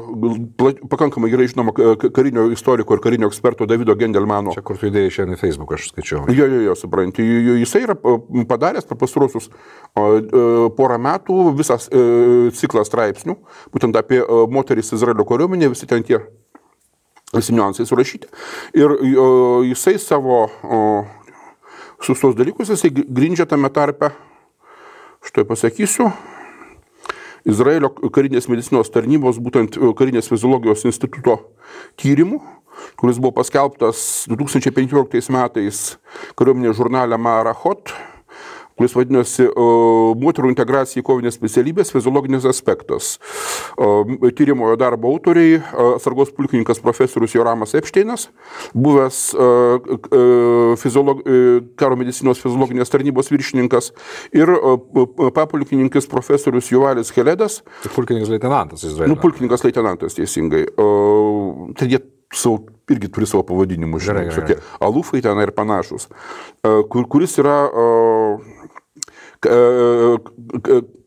pakankamai 0.91 1.31
gerai 1.33 1.49
žinoma 1.51 1.75
karinio 2.14 2.47
istoriko 2.55 2.97
ir 2.97 3.03
karinio 3.05 3.31
eksperto 3.31 3.66
Davido 3.71 3.97
Gendelmano. 3.99 4.55
Čia 4.57 4.64
kur 4.66 4.79
tu 4.81 4.89
įdėjai 4.89 5.14
šiandien 5.16 5.39
į 5.39 5.41
Facebook, 5.41 5.75
aš 5.77 5.91
skaičiau. 5.93 6.25
Jo, 6.35 6.47
jo, 6.51 6.61
jo, 6.68 6.77
supranti, 6.79 7.27
jisai 7.61 7.85
yra 7.89 7.97
pa- 7.99 8.16
padaręs 8.55 8.89
per 8.89 8.99
pastaruosius 9.01 9.51
o, 9.51 10.07
e, 10.18 10.45
porą 10.79 10.99
metų 11.03 11.41
visas 11.59 11.91
e, 11.91 12.05
ciklas 12.57 12.91
straipsnių, 12.91 13.37
būtent 13.75 13.99
apie 13.99 14.23
moteris 14.51 14.95
Izraelio 14.97 15.27
kariuomenė, 15.29 15.73
visi 15.75 15.91
ten 15.91 16.07
tie 16.07 16.23
visi 17.35 17.55
niuansai 17.55 17.87
surašyti. 17.87 18.27
Ir 18.79 18.97
jisai 19.71 19.99
savo 20.03 20.43
visus 22.01 22.21
tos 22.23 22.35
dalykus 22.39 22.73
jisai 22.73 22.91
grindžia 22.97 23.47
tame 23.47 23.71
tarpe, 23.71 24.11
štai 25.27 25.45
pasakysiu, 25.49 26.09
Izraelio 27.49 27.91
karinės 28.12 28.49
medicinos 28.51 28.93
tarnybos, 28.93 29.41
būtent 29.41 29.78
karinės 29.97 30.28
fiziologijos 30.30 30.84
instituto 30.88 31.38
tyrimų, 32.01 32.41
kuris 33.01 33.20
buvo 33.20 33.34
paskelbtas 33.41 34.26
2015 34.30 35.32
metais 35.34 35.82
kariuomenės 36.38 36.78
žurnale 36.80 37.18
Marahot 37.20 37.93
kuris 38.81 38.97
vadinosi 38.97 39.45
Moterų 40.20 40.49
integracija 40.55 41.03
į 41.03 41.05
kovinės 41.05 41.37
specialybės 41.37 41.93
fiziologinis 41.93 42.47
aspektas. 42.49 43.18
Tyrimojo 43.76 44.78
darbo 44.81 45.11
autoriai- 45.12 45.61
sargos 46.05 46.33
pulkininkas 46.33 46.81
profesorius 46.81 47.35
Joramas 47.37 47.74
Epšteinas, 47.76 48.31
buvęs 48.74 49.18
fiziolog, 50.81 51.20
karo 51.76 51.97
medicinos 52.01 52.41
fiziologinės 52.41 52.89
tarnybos 52.89 53.28
viršininkas 53.28 53.93
ir 54.33 54.49
papulkininkas 55.37 56.09
profesorius 56.09 56.70
Juvalis 56.72 57.12
Heledas. 57.12 57.61
Tai 57.83 57.93
pulkininkas 57.93 58.33
leitenantas 58.33 58.85
Izraelio. 58.85 59.14
Nu, 59.14 59.20
pulkininkas 59.20 59.64
leitenantas 59.64 60.16
teisingai. 60.16 60.64
Tai 61.76 61.87
jie 61.87 62.01
savo, 62.35 62.66
irgi 62.91 63.09
turi 63.11 63.26
savo 63.26 63.43
pavadinimus, 63.47 64.03
žinai, 64.07 64.26
kažkokie 64.28 64.57
alufai 64.83 65.22
ten 65.24 65.41
ir 65.43 65.53
panašus, 65.57 66.09
kur, 66.62 67.09
kuris 67.11 67.39
yra 67.43 67.57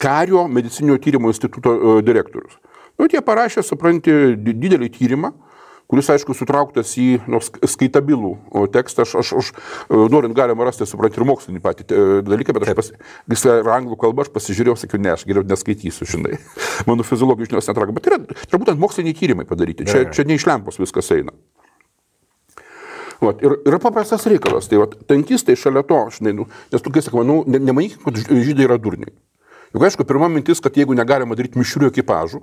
kario 0.02 0.48
medicinio 0.50 0.98
tyrimo 0.98 1.30
instituto 1.30 2.02
direktorius. 2.02 2.58
Nu, 3.00 3.08
tie 3.10 3.22
parašė, 3.26 3.64
supranti, 3.66 4.14
didelį 4.38 4.90
tyrimą, 4.94 5.34
kuris, 5.94 6.10
aišku, 6.10 6.34
sutrauktas 6.34 6.96
į 6.98 7.20
nu, 7.30 7.38
skaitabilų 7.40 8.32
tekstą. 8.74 9.06
Aš, 9.06 9.14
aš, 9.22 9.32
aš 9.38 9.52
norint 10.10 10.34
galima 10.34 10.66
rasti, 10.66 10.88
supranti, 10.90 11.22
ir 11.22 11.28
mokslinį 11.30 11.62
patį 11.62 11.86
dalyką, 12.26 12.56
bet 12.58 12.66
aš 12.66 12.78
pas, 12.80 13.44
yra 13.46 13.76
anglų 13.78 14.00
kalba, 14.02 14.26
aš 14.26 14.32
pasižiūrėjau, 14.34 14.80
sakiau, 14.82 15.02
ne, 15.04 15.12
aš 15.14 15.28
geriau 15.30 15.46
neskaitysiu, 15.46 16.10
žinai. 16.16 16.40
Mano 16.90 17.06
fiziologijos 17.06 17.52
žinios 17.52 17.70
netraukia, 17.70 17.94
bet 18.00 18.10
yra, 18.10 18.18
yra 18.48 18.62
būtent 18.64 18.82
moksliniai 18.82 19.20
tyrimai 19.20 19.46
padaryti. 19.46 19.86
Čia, 19.86 20.08
čia 20.10 20.26
ne 20.26 20.40
iš 20.40 20.48
lempos 20.50 20.82
viskas 20.82 21.14
eina. 21.14 21.36
Vat, 23.22 23.46
ir 23.46 23.60
yra 23.62 23.78
paprastas 23.80 24.26
reikalas. 24.28 24.66
Tai 24.72 24.82
vat, 24.82 24.98
tankistai 25.08 25.56
šalia 25.60 25.86
to, 25.86 26.02
žinai, 26.18 26.34
nu, 26.42 26.48
nes 26.74 26.82
tu 26.82 26.92
kai 26.94 27.06
sakai, 27.06 27.22
nu, 27.28 27.44
ne, 27.46 27.62
nemanyk, 27.70 28.02
kad 28.02 28.18
žydai 28.18 28.66
yra 28.66 28.82
durniai. 28.82 29.14
Juk 29.74 29.86
aišku, 29.86 30.10
pirma 30.10 30.28
mintis, 30.30 30.62
kad 30.62 30.76
jeigu 30.78 30.98
negalima 30.98 31.38
daryti 31.38 31.62
mišrių 31.62 31.94
ekipažų, 31.94 32.42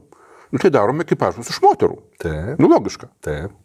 nu, 0.52 0.60
tai 0.60 0.70
darome 0.74 1.06
ekipažus 1.06 1.50
iš 1.52 1.60
moterų. 1.64 1.98
Taip. 2.22 2.60
Nu, 2.60 2.70
logiška. 2.70 3.10
Taip. 3.24 3.56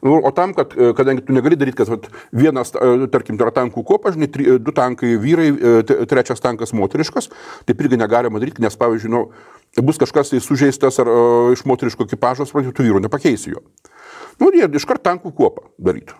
Nu, 0.00 0.14
o 0.24 0.30
tam, 0.32 0.54
kad, 0.56 0.72
kadangi 0.96 1.26
tu 1.26 1.34
negali 1.36 1.58
daryti, 1.60 1.76
kad 1.76 1.90
vat, 1.92 2.06
vienas, 2.32 2.72
tarkim, 3.12 3.36
tai 3.36 3.44
yra 3.44 3.52
tankų 3.52 3.82
kopa, 3.84 4.14
žinai, 4.14 4.30
tri, 4.32 4.46
du 4.56 4.72
tankai 4.72 5.10
vyrai, 5.20 5.50
trečias 6.08 6.40
tankas 6.40 6.72
moteriškas, 6.76 7.28
tai 7.68 7.76
irgi 7.76 7.98
negalima 8.00 8.40
daryti, 8.40 8.64
nes, 8.64 8.78
pavyzdžiui, 8.80 9.12
nu, 9.12 9.26
bus 9.84 10.00
kažkas 10.00 10.32
tai 10.32 10.40
sužeistas 10.40 10.96
ar 11.04 11.12
uh, 11.12 11.52
iš 11.52 11.66
moteriško 11.68 12.08
ekipažo, 12.08 12.48
suprantu, 12.48 12.72
tu 12.78 12.86
vyrų 12.86 13.04
nepakeisi 13.04 13.52
jo. 13.52 13.60
Nu, 14.40 14.48
jie 14.56 14.70
iškart 14.80 15.04
tankų 15.04 15.34
kopą 15.36 15.68
darytų. 15.76 16.16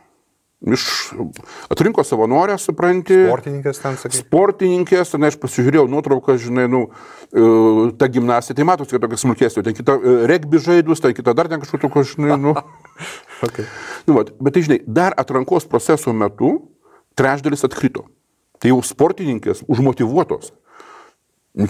Iš 0.61 1.13
atrinko 1.73 2.03
savanorę, 2.05 2.59
supranti. 2.61 3.17
Sportininkės 3.25 3.79
ten, 3.81 3.95
sakai. 3.97 4.19
Sportininkės, 4.19 5.13
ten 5.15 5.25
aš 5.25 5.39
pasižiūrėjau 5.41 5.87
nuotrauką, 5.89 6.37
žinai, 6.43 6.67
nu, 6.69 6.83
ta 7.97 8.11
gimnastija, 8.13 8.59
tai 8.59 8.67
matosi, 8.69 8.93
kad 8.93 9.07
tokia 9.07 9.21
smulkesnė, 9.23 9.65
ten 9.65 9.79
kita 9.79 9.97
regbi 10.29 10.61
žaidus, 10.61 11.01
ten 11.01 11.17
kita 11.17 11.33
dar 11.39 11.49
ten 11.49 11.65
kažkokio, 11.65 12.05
žinai, 12.13 12.37
nu. 12.37 12.53
okay. 13.47 13.65
nu 14.05 14.19
vat, 14.19 14.35
bet 14.37 14.59
tai, 14.59 14.67
žinai, 14.69 14.81
dar 14.85 15.17
atrankos 15.17 15.65
proceso 15.65 16.13
metu 16.13 16.53
trečdalis 17.17 17.65
atkrito. 17.65 18.05
Tai 18.61 18.75
jau 18.75 18.83
sportininkės 18.85 19.65
užmotivuotos. 19.65 20.53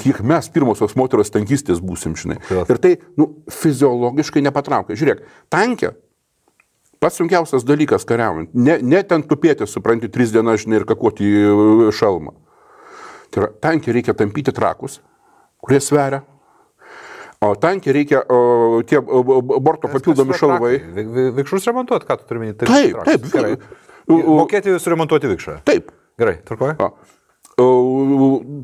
Kiek 0.02 0.18
mes 0.26 0.50
pirmosios 0.52 0.98
moteros 0.98 1.30
tankistės 1.30 1.78
būsim, 1.78 2.18
žinai. 2.18 2.42
Ir 2.66 2.82
tai, 2.82 2.96
nu, 3.14 3.30
fiziologiškai 3.54 4.42
nepatraukia. 4.50 4.98
Žiūrėk, 4.98 5.22
tankė 5.52 5.94
Pats 7.00 7.16
sunkiausias 7.16 7.64
dalykas 7.64 8.04
kariaujant. 8.08 8.50
Ne, 8.52 8.76
ne 8.84 9.00
ten 9.08 9.22
tupėti, 9.24 9.64
supranti, 9.68 10.10
tris 10.12 10.34
dienas, 10.34 10.60
žinai, 10.64 10.82
ir 10.82 10.88
kakuoti 10.88 11.30
šalmą. 11.96 12.34
Tai 13.32 13.44
yra, 13.44 13.48
tankį 13.64 13.94
reikia 13.96 14.14
tampyti 14.18 14.52
trakus, 14.52 14.98
kurie 15.64 15.80
sveria. 15.80 16.20
O 17.40 17.54
tankį 17.56 17.94
reikia 17.96 18.20
o, 18.28 18.82
tie 18.84 19.00
borto 19.00 19.88
papildomi 19.88 20.36
šalvai. 20.36 20.74
Vikšrus 21.38 21.70
remontuoti, 21.70 22.04
ką 22.08 22.18
tu 22.20 22.28
turi 22.28 22.42
minėti? 22.42 22.68
Taip, 22.68 22.98
taip. 23.08 23.24
Gerai. 23.32 23.54
Mokėti 24.10 24.76
suremontuoti 24.82 25.30
vikšrą. 25.30 25.56
Taip. 25.70 25.88
Gerai, 26.20 26.36
tvarkoju. 26.44 26.90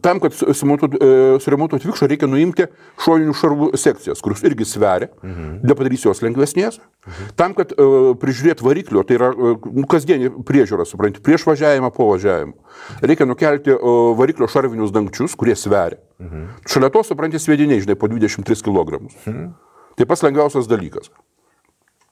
Tam, 0.02 0.20
kad 0.22 0.34
suremontuoti 0.36 1.88
vikšrą, 1.88 2.08
reikia 2.08 2.28
nuimti 2.30 2.68
šoninių 3.02 3.34
šarvų 3.36 3.68
sekcijas, 3.76 4.22
kurios 4.24 4.44
irgi 4.46 4.66
sveria, 4.68 5.10
mhm. 5.20 5.58
nepadarysi 5.66 6.08
jos 6.08 6.22
lengvesnės. 6.24 6.78
Mhm. 7.04 7.34
Tam, 7.38 7.54
kad 7.58 7.74
uh, 7.76 8.12
prižiūrėti 8.20 8.64
variklio, 8.66 9.04
tai 9.06 9.18
yra 9.18 9.30
uh, 9.34 9.68
kasdienį 9.90 10.32
priežiūrą, 10.48 10.86
supranti, 10.88 11.22
prieš 11.24 11.46
važiavimą, 11.50 11.92
po 11.96 12.08
važiavimo, 12.12 12.56
reikia 13.04 13.28
nukelti 13.28 13.76
variklio 14.18 14.48
šarvinius 14.50 14.94
dangčius, 14.94 15.36
kurie 15.38 15.56
sveria. 15.58 16.00
Mhm. 16.22 16.48
Šalia 16.70 16.92
to, 16.94 17.04
supranti, 17.06 17.42
svediniai, 17.42 17.82
žinai, 17.84 17.98
po 18.00 18.08
23 18.10 18.64
kg. 18.64 19.02
Mhm. 19.26 19.48
Tai 19.96 20.08
pas 20.08 20.22
lengviausias 20.24 20.68
dalykas. 20.68 21.10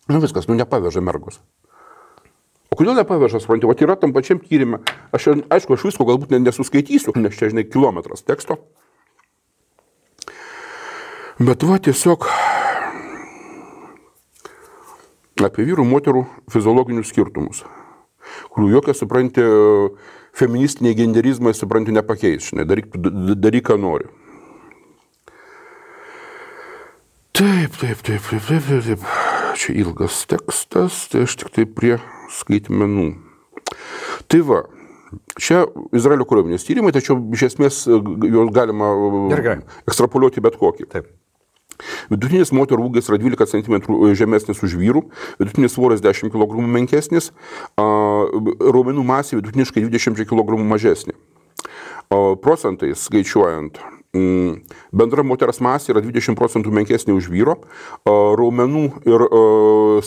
Nu 0.08 0.20
viskas, 0.20 0.48
nu 0.48 0.56
nepaveža 0.58 1.00
mergos. 1.04 1.40
O 2.74 2.76
kodėl 2.76 2.96
nepaveža, 2.98 3.38
suprantate, 3.38 3.70
o 3.70 3.86
yra 3.86 3.94
tam 3.94 4.10
pačiam 4.10 4.40
tyrimė. 4.42 4.80
Aš, 5.14 5.28
aišku, 5.54 5.76
aš 5.76 5.84
visko 5.86 6.06
galbūt 6.08 6.32
nesuskaitysiu, 6.34 7.12
nes 7.22 7.36
čia, 7.38 7.52
žinai, 7.52 7.62
kilometras 7.70 8.26
teksto. 8.26 8.56
Bet 11.38 11.62
va 11.62 11.78
tiesiog 11.78 12.26
apie 15.44 15.68
vyrų 15.68 15.84
moterų 15.86 16.24
fiziologinius 16.50 17.12
skirtumus, 17.12 17.62
kurių 18.50 18.72
jokia, 18.72 18.96
suprantate, 18.98 19.44
feministiniai 20.34 20.98
genderizmai, 20.98 21.54
suprantate, 21.54 21.94
nepakeis, 21.94 22.50
žinai, 22.50 22.66
daryk, 22.66 22.90
daryk 23.38 23.68
ką 23.70 23.78
nori. 23.78 24.10
Taip, 27.38 27.78
taip, 27.78 28.02
taip, 28.02 28.26
taip, 28.32 28.50
taip, 28.50 28.66
taip, 28.66 28.90
taip. 28.90 29.23
Čia 29.54 29.74
ilgas 29.84 30.24
tekstas, 30.30 31.04
tai 31.12 31.24
aš 31.28 31.36
tik 31.40 31.52
tai 31.54 31.64
prie 31.70 31.98
skaitmenų. 32.34 33.10
Tai 34.30 34.40
va, 34.46 34.62
čia 35.38 35.64
Izraelio 35.94 36.26
kariuomenės 36.28 36.66
tyrimai, 36.66 36.94
tačiau 36.94 37.20
iš 37.34 37.48
esmės 37.52 37.84
e, 37.86 37.98
juos 38.30 38.50
galima 38.54 38.90
Gerai. 39.30 39.60
ekstrapoliuoti 39.86 40.42
bet 40.44 40.58
kokį. 40.58 40.88
Taip. 40.90 41.12
Vidutinis 42.10 42.52
moterų 42.54 42.88
ūgis 42.88 43.08
yra 43.10 43.18
12 43.18 43.50
cm 43.50 43.98
žemesnis 44.14 44.62
už 44.62 44.76
vyrų, 44.78 45.04
vidutinis 45.40 45.74
svoris 45.74 46.02
10 46.04 46.30
kg 46.30 46.62
menkesnis, 46.70 47.32
raumenų 47.78 49.06
masė 49.06 49.40
vidutiniškai 49.40 49.82
20 49.88 50.22
kg 50.30 50.60
mažesnė. 50.62 51.16
Procentais 52.44 53.02
skaičiuojant, 53.08 53.80
bendra 54.14 55.24
moters 55.26 55.60
masė 55.64 55.92
yra 55.94 56.02
20 56.04 56.38
procentų 56.38 56.72
menkesnė 56.74 57.16
už 57.18 57.28
vyro, 57.32 57.58
raumenų 58.06 58.84
ir 59.10 59.26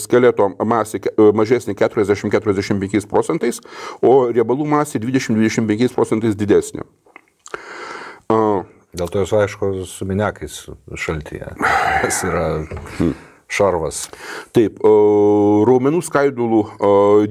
skeleto 0.00 0.50
masė 0.64 1.02
mažesnė 1.36 1.76
40-45 1.78 3.08
procentais, 3.10 3.60
o 4.00 4.32
riebalų 4.32 4.66
masė 4.72 5.02
20-25 5.04 5.94
procentais 5.94 6.38
didesnė. 6.38 6.86
Dėl 8.28 9.12
to 9.12 9.22
jūs 9.22 9.32
aišku 9.36 9.72
su 9.86 10.08
minekais 10.08 10.62
šaltyje. 10.96 11.52
Tas 11.60 12.24
yra... 12.24 12.46
Šarvas. 13.48 14.02
Taip, 14.52 14.76
raumenų 14.84 16.02
skaidulų 16.04 16.60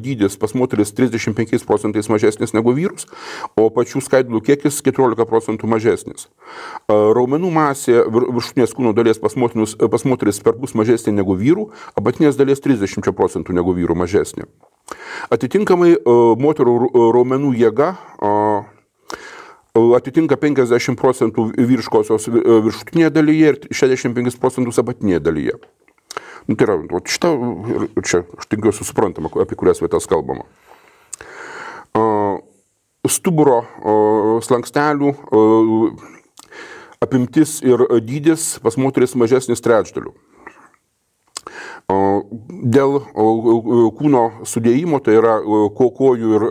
dydis 0.01 0.33
pas 0.41 0.55
moteris 0.57 0.89
35 0.97 1.61
procentais 1.67 2.09
mažesnis 2.09 2.55
negu 2.57 2.73
vyrus, 2.73 3.05
o 3.53 3.67
pačių 3.73 4.01
skaidulų 4.01 4.41
kiekis 4.47 4.81
14 4.81 5.27
procentų 5.29 5.69
mažesnis. 5.69 6.25
Raumenų 6.89 7.51
masė 7.53 8.01
viršutinės 8.09 8.73
kūno 8.73 8.95
dalies 8.97 9.21
pas, 9.21 9.37
motinus, 9.37 9.77
pas 9.77 10.07
moteris 10.09 10.41
per 10.41 10.57
pus 10.57 10.73
mažesnė 10.73 11.13
negu 11.19 11.37
vyrų, 11.37 11.69
apatinės 11.93 12.39
dalies 12.39 12.65
30 12.65 13.13
procentų 13.13 13.53
negu 13.53 13.77
vyrų 13.77 14.01
mažesnė. 14.01 14.49
Atitinkamai 15.29 15.99
moterų 16.41 16.77
raumenų 17.13 17.53
jėga 17.61 17.93
atitinka 19.77 20.33
50 20.41 20.97
procentų 20.97 21.51
vyriškosios 21.53 22.25
viršutinėje 22.33 23.11
dalyje 23.13 23.51
ir 23.53 23.65
65 23.69 24.41
procentus 24.41 24.81
apatinėje 24.81 25.21
dalyje. 25.21 25.59
Nu, 26.47 26.55
tai 26.55 26.67
yra, 26.67 26.77
o 26.79 27.01
šitą, 27.03 27.31
ir 27.91 28.05
čia 28.07 28.21
aš 28.39 28.47
tikiuosi 28.47 28.85
suprantama, 28.87 29.31
apie 29.43 29.57
kurias 29.59 29.81
vietas 29.83 30.07
kalbama. 30.07 30.45
Stuburo 33.07 33.61
slankstelių 34.43 35.11
apimtis 37.03 37.57
ir 37.65 37.83
dydis 38.03 38.57
pas 38.63 38.79
moteris 38.79 39.15
mažesnis 39.19 39.63
trečdaliu. 39.63 40.15
Dėl 41.87 42.97
kūno 43.15 44.21
sudėjimo, 44.43 44.97
tai 45.05 45.13
yra 45.21 45.37
kojų 45.39 46.31
ir 46.35 46.45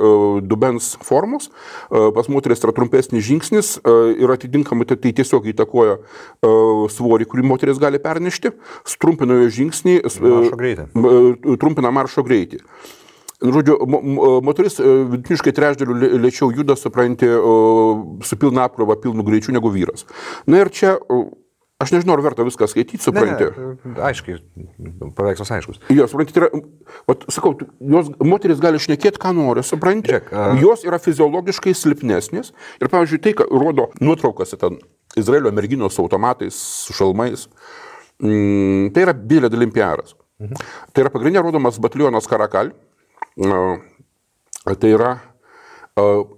dubens 0.48 0.94
formos, 1.04 1.50
pas 1.90 2.30
moteris 2.32 2.64
yra 2.64 2.72
trumpesnis 2.72 3.26
žingsnis 3.26 3.74
ir 4.16 4.32
atitinkamai 4.32 4.86
tai 4.88 4.96
tiesiog 5.12 5.50
įtakoja 5.52 5.98
svorį, 6.96 7.28
kurį 7.28 7.44
moteris 7.52 7.80
gali 7.82 8.00
pernešti, 8.00 8.54
trumpina 8.96 9.36
jo 9.42 9.50
žingsnį, 9.58 9.98
Maršo 10.24 10.56
greitį. 10.56 10.88
trumpina 11.60 11.92
maršo 11.92 12.24
greitį. 12.24 12.62
Žodžiu, 13.44 13.76
mo- 13.84 14.00
mo- 14.00 14.28
moteris 14.40 14.78
e, 14.80 14.88
vidutiniškai 15.12 15.52
trečdaliu 15.52 15.92
lė- 16.00 16.14
lėčiau 16.24 16.48
juda, 16.56 16.72
supranti, 16.80 17.28
su 18.24 18.38
pilna 18.40 18.64
apkrova, 18.64 18.96
pilnu 18.96 19.20
greičiu 19.26 19.52
negu 19.52 19.68
vyras. 19.68 20.06
Na 20.48 20.62
ir 20.64 20.70
čia, 20.72 20.94
aš 21.82 21.92
nežinau, 21.92 22.14
ar 22.16 22.22
verta 22.24 22.44
viską 22.46 22.66
skaityti, 22.70 22.98
supranti. 23.04 23.46
Aiškiai, 24.08 24.38
paveikslas 25.16 25.50
aiškus. 25.58 25.80
Jo, 25.92 26.06
supranti, 26.10 26.32
tai 26.36 26.44
yra, 26.46 26.60
vat, 27.10 27.26
sakau, 27.32 27.52
jos, 27.80 28.08
moteris 28.24 28.60
gali 28.62 28.80
šnekėti, 28.82 29.20
ką 29.22 29.34
nori, 29.36 29.64
supranti. 29.66 30.08
Žiūrėk, 30.12 30.30
a- 30.32 30.54
Jos 30.62 30.84
yra 30.88 30.98
fiziologiškai 31.02 31.74
silpnesnės. 31.76 32.52
Ir, 32.80 32.88
pavyzdžiui, 32.92 33.20
tai, 33.26 33.34
ką 33.38 33.48
rodo 33.52 33.90
nuotraukose 34.00 34.56
ten 34.60 34.78
Izraelio 35.16 35.52
merginos 35.52 35.94
su 35.96 36.02
automatais, 36.04 36.54
su 36.56 36.96
šalmais, 36.96 37.46
mm, 38.22 38.92
tai 38.96 39.04
yra 39.06 39.12
didelė 39.16 39.50
dalim 39.52 39.70
piaras. 39.72 40.14
Mhm. 40.40 40.56
Tai 40.92 41.04
yra 41.04 41.10
pagrindinė 41.12 41.42
rodomas 41.44 41.78
batalionas 41.80 42.26
Karakal. 42.28 42.72
Tai 44.66 44.88
yra 44.90 45.20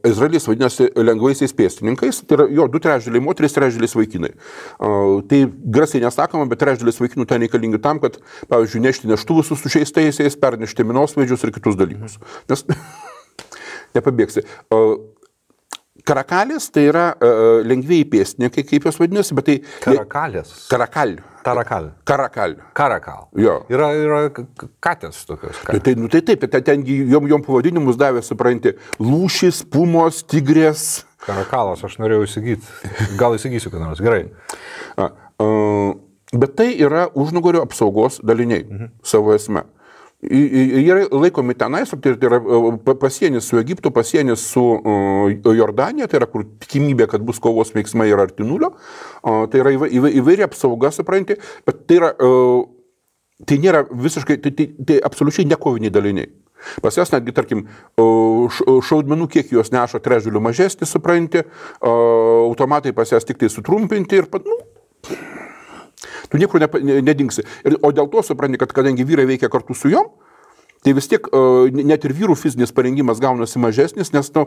Izraelis 0.07 0.45
vadinasi 0.47 0.85
lengvaisiais 0.95 1.51
pėstininkais, 1.59 2.21
tai 2.31 2.37
yra 2.37 2.45
jo 2.55 2.69
du 2.71 2.79
trečdaliai 2.83 3.23
moteris, 3.25 3.57
trečdalis 3.57 3.97
vaikinai. 3.99 4.31
Tai 4.79 5.41
grasiai 5.75 6.05
nesakoma, 6.05 6.47
bet 6.47 6.63
trečdalis 6.63 7.01
vaikinų 7.03 7.27
ten 7.27 7.43
reikalingi 7.43 7.81
tam, 7.83 7.99
kad, 7.99 8.21
pavyzdžiui, 8.53 8.85
nešti 8.87 9.11
neštuvus 9.11 9.51
su 9.51 9.59
sužeistaisiais, 9.59 10.39
pernešti 10.39 10.87
minosvaidžius 10.87 11.43
ir 11.43 11.55
kitus 11.59 11.79
dalykus. 11.81 12.21
Nes 12.53 12.63
nepabėgsi. 13.99 14.47
A, 16.09 16.15
Karakalis 16.15 16.71
tai 16.73 16.87
yra 16.89 17.11
uh, 17.13 17.59
lengvėjai 17.69 18.07
pėstininkai, 18.09 18.65
kaip 18.65 18.87
jos 18.89 18.97
vadinasi, 18.97 19.35
bet 19.37 19.45
tai... 19.49 19.57
Karakalės. 19.85 20.55
Karakal. 20.71 21.19
Tarakal. 21.45 21.91
Karakal. 22.09 22.57
Karakal. 22.77 23.27
Jo. 23.37 23.59
Yra, 23.73 23.91
yra 23.97 24.21
katės 24.85 25.21
tokios. 25.29 25.61
Tai, 25.67 25.79
tai, 25.85 25.95
nu, 26.01 26.09
tai 26.13 26.23
taip, 26.25 26.49
ten, 26.49 26.65
ten 26.65 26.85
jom, 26.89 27.29
jom 27.29 27.45
pavadinimus 27.45 28.01
davė, 28.01 28.25
supranti, 28.25 28.73
lūšis, 29.01 29.63
pumos, 29.73 30.23
tigrės. 30.29 31.05
Karakalas, 31.25 31.85
aš 31.85 31.99
norėjau 32.01 32.25
įsigyti. 32.25 32.93
Gal 33.21 33.37
įsigysiu, 33.37 33.73
kad 33.75 33.85
nors. 33.85 34.01
Gerai. 34.05 34.27
A, 34.97 35.11
a, 35.13 35.49
bet 36.33 36.57
tai 36.57 36.71
yra 36.77 37.09
užnugario 37.13 37.65
apsaugos 37.65 38.23
daliniai 38.25 38.65
mhm. 38.65 38.95
savo 39.05 39.37
esme. 39.37 39.69
Jie 40.19 40.95
laikomi 41.14 41.55
tenais, 41.55 41.93
tai 42.03 42.16
yra 42.27 42.41
pasienis 42.99 43.47
su 43.47 43.61
Egiptu, 43.61 43.93
pasienis 43.95 44.43
su 44.51 44.64
Jordanija, 45.47 46.09
tai 46.11 46.19
yra 46.19 46.27
kur 46.27 46.43
tikimybė, 46.59 47.07
kad 47.12 47.23
bus 47.23 47.39
kovos 47.39 47.71
veiksmai 47.71 48.09
yra 48.11 48.25
arti 48.27 48.43
nulio. 48.43 48.73
Tai 49.23 49.61
yra 49.62 49.71
įva- 49.77 49.91
įva- 49.95 50.11
įvairi 50.19 50.43
apsauga, 50.49 50.91
supranti, 50.91 51.39
bet 51.66 51.87
tai 51.87 52.01
yra 52.01 52.11
tai 53.47 53.61
nėra 53.62 53.85
visiškai, 53.87 54.41
tai, 54.43 54.51
tai, 54.51 54.66
tai 54.83 54.99
absoliučiai 55.07 55.47
nekoviniai 55.47 55.95
daliniai. 55.95 56.27
Pas 56.83 56.97
jas 56.99 57.12
netgi, 57.14 57.31
tarkim, 57.37 57.61
šaudmenų 57.95 59.29
kiekį 59.31 59.55
jos 59.61 59.71
neša 59.71 60.01
trečdaliu 60.03 60.43
mažesnį, 60.43 60.89
supranti, 60.91 61.45
automatai 61.87 62.91
pas 62.97 63.14
jas 63.14 63.23
tik 63.29 63.39
tai 63.39 63.47
sutrumpinti 63.55 64.19
ir, 64.19 64.27
pat, 64.27 64.43
nu, 64.43 64.59
tu 66.31 66.41
niekur 66.41 66.63
ne, 66.63 67.03
nedingsi. 67.03 67.45
Ir, 67.67 67.79
o 67.83 67.93
dėl 67.95 68.11
to 68.13 68.25
supranti, 68.27 68.61
kad 68.61 68.73
kadangi 68.77 69.07
vyrai 69.09 69.29
veikia 69.29 69.51
kartu 69.53 69.77
su 69.77 69.93
juom, 69.93 70.11
Tai 70.79 70.93
vis 70.95 71.09
tiek 71.11 71.25
o, 71.35 71.67
net 71.75 72.05
ir 72.07 72.13
vyrų 72.15 72.37
fizinis 72.39 72.71
parengimas 72.75 73.19
gaunasi 73.19 73.59
mažesnis, 73.59 74.13
nes 74.15 74.29
nu, 74.37 74.45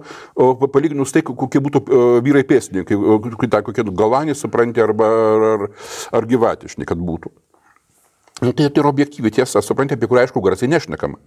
palyginus 0.72 1.12
tai, 1.12 1.26
kokie 1.28 1.60
būtų 1.60 1.82
o, 1.82 2.04
vyrai 2.24 2.45
pėstininkai, 2.47 2.95
kokie 3.26 3.49
tai 3.52 3.60
kokie 3.68 3.84
galanį 3.84 4.38
supranti 4.39 4.84
arba 4.84 5.10
ar, 5.12 5.43
ar, 5.49 5.66
ar 6.16 6.30
gyvatišni, 6.32 6.88
kad 6.88 7.02
būtų. 7.04 7.34
Nu, 8.41 8.54
tai, 8.56 8.70
tai 8.72 8.80
yra 8.80 8.93
objektyvi 8.93 9.34
tiesa, 9.36 9.62
supranti, 9.62 9.99
apie 9.99 10.08
kurią 10.08 10.24
aišku 10.24 10.41
garsiai 10.45 10.72
nešnekama. 10.72 11.20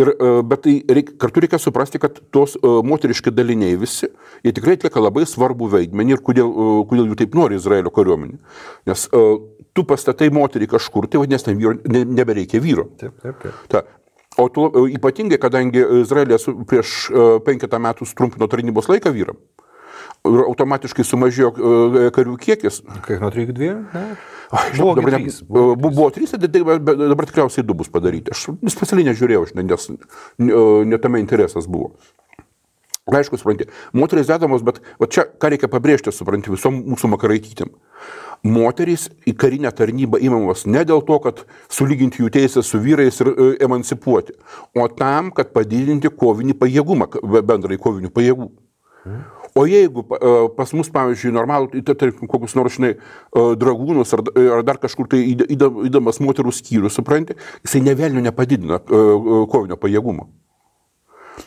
Ir, 0.00 0.08
e, 0.08 0.42
bet 0.42 0.62
tai 0.64 0.74
reik, 0.88 1.12
kartu 1.20 1.42
reikia 1.44 1.60
suprasti, 1.60 2.00
kad 2.02 2.18
tos 2.34 2.56
e, 2.56 2.72
moteriški 2.86 3.32
daliniai 3.34 3.76
visi, 3.80 4.08
jie 4.44 4.52
tikrai 4.56 4.76
atlieka 4.78 5.02
labai 5.02 5.26
svarbų 5.28 5.68
vaidmenį 5.74 6.16
ir 6.16 6.22
kodėl, 6.26 6.50
e, 6.50 6.68
kodėl 6.90 7.10
jų 7.10 7.18
taip 7.20 7.36
nori 7.38 7.58
Izraelio 7.60 7.92
kariuomenė. 7.94 8.40
Nes 8.90 9.06
tu 9.76 9.84
pastatai 9.86 10.30
moterį 10.34 10.70
kažkur, 10.74 11.06
tai 11.10 11.22
vadinasi, 11.22 11.50
ten 11.50 11.60
vyro, 11.60 11.76
ne, 11.86 12.04
nebereikia 12.08 12.62
vyro. 12.64 12.88
Taip, 13.00 13.14
taip, 13.22 13.42
taip. 13.44 13.64
Ta. 13.70 13.84
O 14.40 14.46
tu, 14.52 14.66
ypatingai, 14.94 15.40
kadangi 15.42 15.82
Izraelė 16.00 16.38
prieš 16.70 17.10
penketą 17.44 17.80
metų 17.82 18.06
trumpino 18.16 18.46
tarnybos 18.50 18.86
laiką 18.88 19.10
vyram, 19.12 19.38
ir 20.30 20.42
automatiškai 20.46 21.06
sumažėjo 21.06 21.50
e, 21.54 22.04
karių 22.16 22.36
kiekis. 22.40 22.82
Kiek 23.06 23.22
nuo 23.22 23.32
3 23.32 23.46
iki 23.46 23.56
2? 23.56 23.72
Ne? 23.94 24.04
Žinau, 24.50 24.80
Buvo 24.82 24.94
dabar 24.98 25.14
ne, 25.14 25.18
trys, 25.22 25.42
buvo, 25.46 25.76
buvo 25.78 26.08
trys, 26.10 26.32
bet- 26.34 26.56
bet 26.66 26.98
dabar 26.98 27.28
tikriausiai 27.30 27.62
du 27.66 27.76
bus 27.78 27.90
padaryti. 27.92 28.32
Aš 28.34 28.48
specialiai 28.74 29.12
nežiūrėjau, 29.12 29.44
nes 29.60 29.90
ne, 30.42 30.64
ne 30.90 30.98
tame 30.98 31.20
interesas 31.22 31.70
buvo. 31.70 31.92
Aišku, 33.10 33.38
supranti, 33.40 33.66
moteris 33.96 34.28
dedamos, 34.28 34.62
bet 34.62 34.78
va 35.00 35.06
čia 35.10 35.24
ką 35.26 35.50
reikia 35.50 35.70
pabrėžti, 35.70 36.12
supranti, 36.14 36.52
visom 36.52 36.76
mūsų 36.92 37.10
makaraitytėm. 37.14 37.72
Moterys 38.46 39.08
į 39.28 39.34
karinę 39.36 39.72
tarnybą 39.76 40.20
įmamos 40.24 40.62
ne 40.70 40.84
dėl 40.88 41.02
to, 41.04 41.18
kad 41.24 41.42
sulyginti 41.72 42.22
jų 42.22 42.30
teisę 42.32 42.62
su 42.64 42.78
vyrais 42.80 43.18
ir 43.20 43.32
e, 43.32 43.48
emancipuoti, 43.66 44.36
o 44.78 44.86
tam, 44.88 45.28
kad 45.36 45.50
padidinti 45.56 46.08
kovinį 46.08 46.56
pajėgumą, 46.62 47.10
bendrai 47.44 47.80
kovinių 47.82 48.12
pajėgų. 48.14 48.48
O 49.58 49.64
jeigu 49.66 50.04
e, 50.14 50.32
pas 50.56 50.70
mus, 50.78 50.90
pavyzdžiui, 50.94 51.32
normalų, 51.34 51.82
tai, 51.82 51.94
tarkim, 51.98 52.28
kokius 52.30 52.54
nors, 52.54 52.76
žinai, 52.78 52.92
e, 52.94 53.46
dragūnus 53.58 54.14
ar, 54.14 54.22
d- 54.26 54.44
ar 54.56 54.62
dar 54.66 54.78
kažkur 54.78 55.08
tai 55.10 55.24
įd- 55.32 55.48
įda- 55.56 55.72
įdamas 55.90 56.20
moterų 56.22 56.52
skyrius, 56.54 56.94
supranti, 56.94 57.34
jisai 57.66 57.82
nevelnio 57.82 58.22
nepadidina 58.22 58.78
e, 58.78 58.94
e, 58.94 59.40
kovinio 59.50 59.76
pajėgumo. 59.80 60.28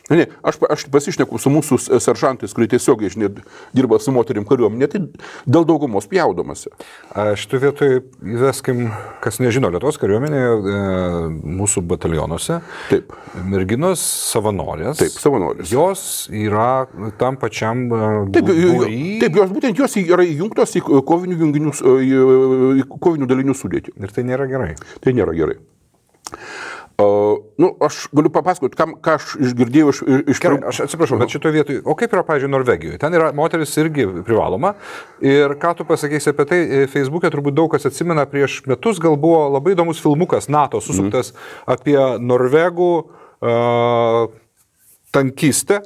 Ne, 0.09 0.25
aš, 0.43 0.57
aš 0.73 0.83
pasišneku 0.91 1.37
su 1.39 1.51
mūsų 1.53 1.77
seržantais, 2.01 2.51
kurie 2.55 2.65
tiesiogiai, 2.71 3.11
žinai, 3.13 3.29
dirba 3.77 3.99
su 4.01 4.11
moterim 4.15 4.45
kariuomenė, 4.47 4.87
tai 4.89 5.01
dėl 5.45 5.67
daugumos 5.69 6.07
pjaudomasi. 6.09 6.71
Šitų 7.13 7.59
vietoj 7.61 7.91
įveskim, 8.35 8.81
kas 9.23 9.37
nežino, 9.43 9.69
Lietuvos 9.73 9.99
kariuomenėje, 10.01 10.49
e, 10.49 10.79
mūsų 11.59 11.83
batalionuose. 11.93 12.57
Taip. 12.89 13.13
Merginos 13.53 14.01
savanorės. 14.33 14.97
Taip, 15.03 15.13
savanorės. 15.21 15.71
Jos 15.71 16.05
yra 16.31 16.87
tam 17.21 17.37
pačiam 17.41 17.85
e, 17.93 18.01
Taip, 18.33 18.49
būry. 18.49 19.01
taip, 19.21 19.37
jos 19.43 19.53
būtent 19.53 19.83
jos 19.83 19.95
yra 20.01 20.25
įjungtos 20.25 20.73
į 20.79 20.83
kovinių 20.89 21.37
junginių, 21.45 21.75
s- 21.77 21.85
į 21.85 22.23
į 22.81 22.87
kovinių 22.97 23.29
dalinių 23.29 23.55
sudėtį. 23.61 23.95
Ir 24.03 24.11
tai 24.15 24.25
nėra 24.27 24.49
gerai. 24.49 24.73
Tai 25.05 25.13
nėra 25.13 25.37
gerai. 25.37 25.59
Uh, 27.03 27.39
nu, 27.57 27.69
aš 27.83 28.07
galiu 28.15 28.29
papasakoti, 28.33 28.77
kam, 28.77 28.93
ką 29.03 29.15
aš 29.17 29.33
išgirdėjau 29.41 29.91
iš, 29.91 30.01
iš 30.33 30.41
Gerai, 30.43 30.59
aš 30.69 30.83
atsiprašau, 30.85 31.17
bet 31.21 31.33
šitoje 31.33 31.55
vietoje, 31.55 31.81
o 31.85 31.95
kaip 31.99 32.13
yra, 32.15 32.23
pavyzdžiui, 32.27 32.51
Norvegijoje? 32.53 32.99
Ten 33.01 33.15
yra 33.17 33.31
moteris 33.35 33.73
irgi 33.81 34.05
privaloma. 34.25 34.73
Ir 35.23 35.55
ką 35.61 35.73
tu 35.79 35.87
pasakysi 35.89 36.31
apie 36.31 36.45
tai, 36.49 36.59
e, 36.63 36.85
Facebook'e 36.91 37.31
turbūt 37.33 37.57
daug 37.57 37.71
kas 37.73 37.87
atsimena, 37.89 38.27
prieš 38.29 38.61
metus 38.69 39.01
gal 39.03 39.17
buvo 39.19 39.45
labai 39.55 39.75
įdomus 39.75 40.01
filmukas 40.03 40.49
NATO 40.53 40.81
susuktas 40.83 41.33
mm. 41.33 41.73
apie 41.75 41.97
norvegų 42.23 42.91
uh, 43.01 44.23
tankistę. 45.13 45.83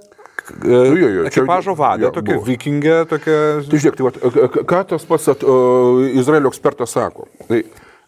Čia- 0.48 1.28
Ekipažo 1.28 1.76
vadą, 1.76 2.08
jo, 2.08 2.14
tokia 2.16 2.38
vikingė, 2.46 3.02
tokia... 3.10 3.36
Tai 3.68 3.82
žiūrėk, 3.84 3.98
tai 3.98 4.06
vat, 4.06 4.22
ką 4.70 4.86
tas 4.94 5.08
pats 5.10 5.28
at, 5.34 5.44
uh, 5.44 6.06
Izraelio 6.16 6.52
ekspertas 6.54 6.96
sako. 6.96 7.28
Tai, 7.50 7.66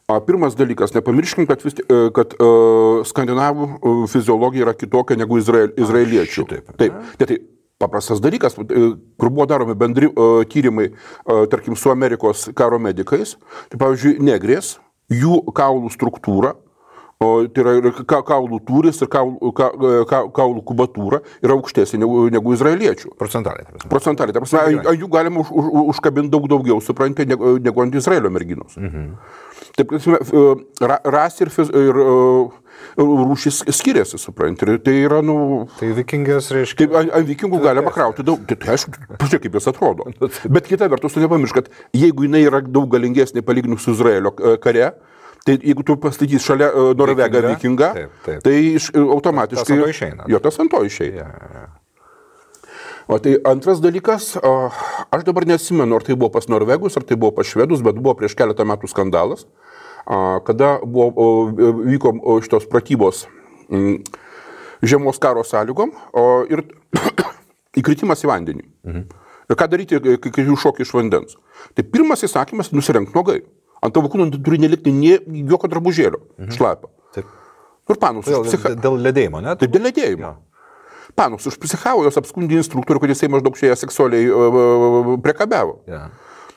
a, 0.09 0.17
pirmas 0.25 0.57
dalykas, 0.57 0.93
nepamirškim, 0.95 1.45
kad, 1.49 1.61
vis, 1.65 1.77
e, 1.85 2.01
kad 2.15 2.33
uh, 2.41 3.05
skandinavų 3.07 3.69
uh, 3.69 4.03
fiziologija 4.09 4.65
yra 4.65 4.73
kitokia 4.77 5.17
negu 5.19 5.37
Izrael, 5.37 5.69
izraeliečių. 5.77 6.33
šitaip, 6.41 6.71
Taip. 6.79 6.97
Ne, 7.19 7.27
tai 7.29 7.37
paprastas 7.79 8.21
dalykas, 8.23 8.57
e, 8.59 8.85
kur 9.19 9.29
buvo 9.29 9.45
daromi 9.49 9.77
bendri 9.77 10.09
uh, 10.09 10.41
tyrimai, 10.49 10.89
uh, 10.91 11.45
tarkim, 11.51 11.77
su 11.79 11.93
Amerikos 11.93 12.49
karo 12.57 12.79
medikais. 12.81 13.37
Tai 13.69 13.81
pavyzdžiui, 13.85 14.17
negrės, 14.25 14.77
jų 15.13 15.43
kaulų 15.55 15.93
struktūra 15.93 16.55
O 17.19 17.43
tai 17.51 17.63
yra 17.75 17.91
ka, 18.07 18.21
kaulų 18.23 18.61
tūris 18.63 19.01
ir 19.03 19.09
kaulų, 19.11 19.49
ka, 19.51 19.65
ka, 20.07 20.19
kaulų 20.37 20.61
kubatūra 20.69 21.17
yra 21.43 21.57
aukštesnė 21.57 21.97
negu, 21.99 22.21
negu 22.31 22.53
izraeliečių. 22.55 23.09
Procentaliai. 23.19 23.65
ta 23.67 23.73
prasme. 23.73 23.89
Procentaliai. 23.91 24.35
Ta 24.37 24.43
prasme, 24.45 24.61
ant 24.79 25.01
jų 25.01 25.09
galima 25.11 25.41
už, 25.43 25.51
už, 25.51 25.67
užkabinti 25.97 26.31
daug 26.31 26.47
daugiau, 26.47 26.79
suprantate, 26.79 27.27
negu, 27.27 27.57
negu 27.59 27.83
ant 27.83 27.97
Izraelio 27.99 28.31
merginos. 28.31 28.77
Mhm. 28.79 29.09
Taip, 29.75 29.91
prasme, 29.91 30.21
e, 30.23 30.45
ra, 30.87 31.01
ras 31.11 31.41
ir, 31.43 31.51
fiz- 31.51 31.73
ir 31.75 31.99
e, 32.05 32.07
rūšis 33.03 33.65
skiriasi, 33.67 34.15
suprantate. 34.23 34.79
Tai 34.87 34.95
yra, 34.95 35.19
nu, 35.19 35.67
Tai 35.75 35.91
vikingės 35.99 36.47
reiškia. 36.55 36.85
Taip, 36.85 36.97
ant, 37.01 37.13
ant 37.19 37.27
vikingų 37.33 37.59
galima 37.67 37.91
krauti 37.91 38.23
daug. 38.23 38.47
Tai, 38.47 38.55
tai 38.63 38.77
aišku, 38.77 38.95
pažiūrėk, 39.19 39.43
kaip 39.49 39.59
jis 39.59 39.67
atrodo. 39.75 40.07
Bet 40.55 40.71
kita 40.71 40.87
vertus, 40.87 41.19
tu 41.19 41.27
nepamiršk, 41.27 41.59
kad 41.65 41.69
jeigu 41.99 42.29
jinai 42.29 42.45
yra 42.47 42.63
daug 42.63 42.87
galingesnė 42.95 43.43
palyginus 43.43 43.83
su 43.83 43.91
Izraelio 43.99 44.31
e, 44.39 44.55
kare, 44.63 44.93
Tai 45.47 45.55
jeigu 45.55 45.83
tu 45.87 45.95
pastatysi 46.01 46.41
šalia 46.43 46.69
uh, 46.71 46.91
Norvegą 46.97 47.41
Vikingą? 47.47 47.91
tai 48.43 48.55
iš, 48.75 48.89
e, 48.93 48.99
automatiškai... 48.99 49.65
Tas 49.65 49.75
ant 49.75 49.85
to 49.85 49.93
išeina. 49.93 50.25
Jo, 50.29 50.41
tas 50.43 50.59
ant 50.59 50.71
to 50.73 50.81
išeina. 50.85 51.27
Ja, 51.27 51.67
O 53.09 53.17
tai 53.17 53.39
antras 53.49 53.79
dalykas, 53.81 54.35
aš 55.09 55.23
dabar 55.25 55.47
nesimenu, 55.49 55.97
ar 55.97 56.03
tai 56.05 56.13
buvo 56.13 56.29
pas 56.35 56.45
Norvegus, 56.45 56.93
ar 56.93 57.01
tai 57.09 57.15
buvo 57.17 57.31
pas 57.39 57.47
Švedus, 57.49 57.81
bet 57.81 57.97
buvo 57.97 58.13
prieš 58.19 58.35
keletą 58.37 58.67
metų 58.69 58.85
skandalas, 58.91 59.47
kada 60.45 60.75
buvo, 60.83 61.07
o, 61.17 61.25
vyko 61.89 62.13
šitos 62.45 62.67
pratybos 62.69 63.23
žiemos 64.85 65.17
karo 65.17 65.41
sąlygom 65.41 65.89
ir 66.53 66.63
įkritimas 67.81 68.21
į 68.21 68.29
vandenį. 68.29 68.67
Mhm. 68.85 69.07
Ir 69.49 69.57
ką 69.57 69.65
daryti, 69.71 69.97
kai, 70.21 70.45
jų 70.45 70.59
šokia 70.61 70.85
iš 70.85 70.93
vandens? 70.93 71.37
Tai 71.73 71.85
pirmas 71.89 72.21
įsakymas- 72.21 72.69
nusirenk 72.77 73.15
nuogai. 73.15 73.41
Ant 73.85 73.95
tavo 73.95 74.11
kūno 74.11 74.27
turi 74.35 74.59
nelikti 74.61 74.91
nie 74.93 75.17
jokio 75.49 75.69
drabužėlio, 75.71 76.21
mhm. 76.37 76.53
šlapio. 76.57 76.91
Taip. 77.15 77.29
Ir 77.89 77.97
panus, 77.97 78.27
Dėl, 78.29 78.45
psicha... 78.45 78.75
dėl 78.77 78.99
ledėjimo, 79.07 79.41
ne? 79.41 79.55
Taip, 79.57 79.71
dėl 79.73 79.87
ledėjimo. 79.89 80.27
Jo. 80.27 80.35
Panus 81.17 81.47
užpsichavo, 81.49 82.03
jos 82.05 82.19
apskundė 82.21 82.59
instruktorių, 82.59 83.01
kad 83.01 83.13
jisai 83.15 83.31
maždaug 83.33 83.57
ją 83.57 83.77
seksualiai 83.79 84.27
uh, 84.29 85.13
priekabiavo. 85.25 85.79
Ja. 85.89 86.03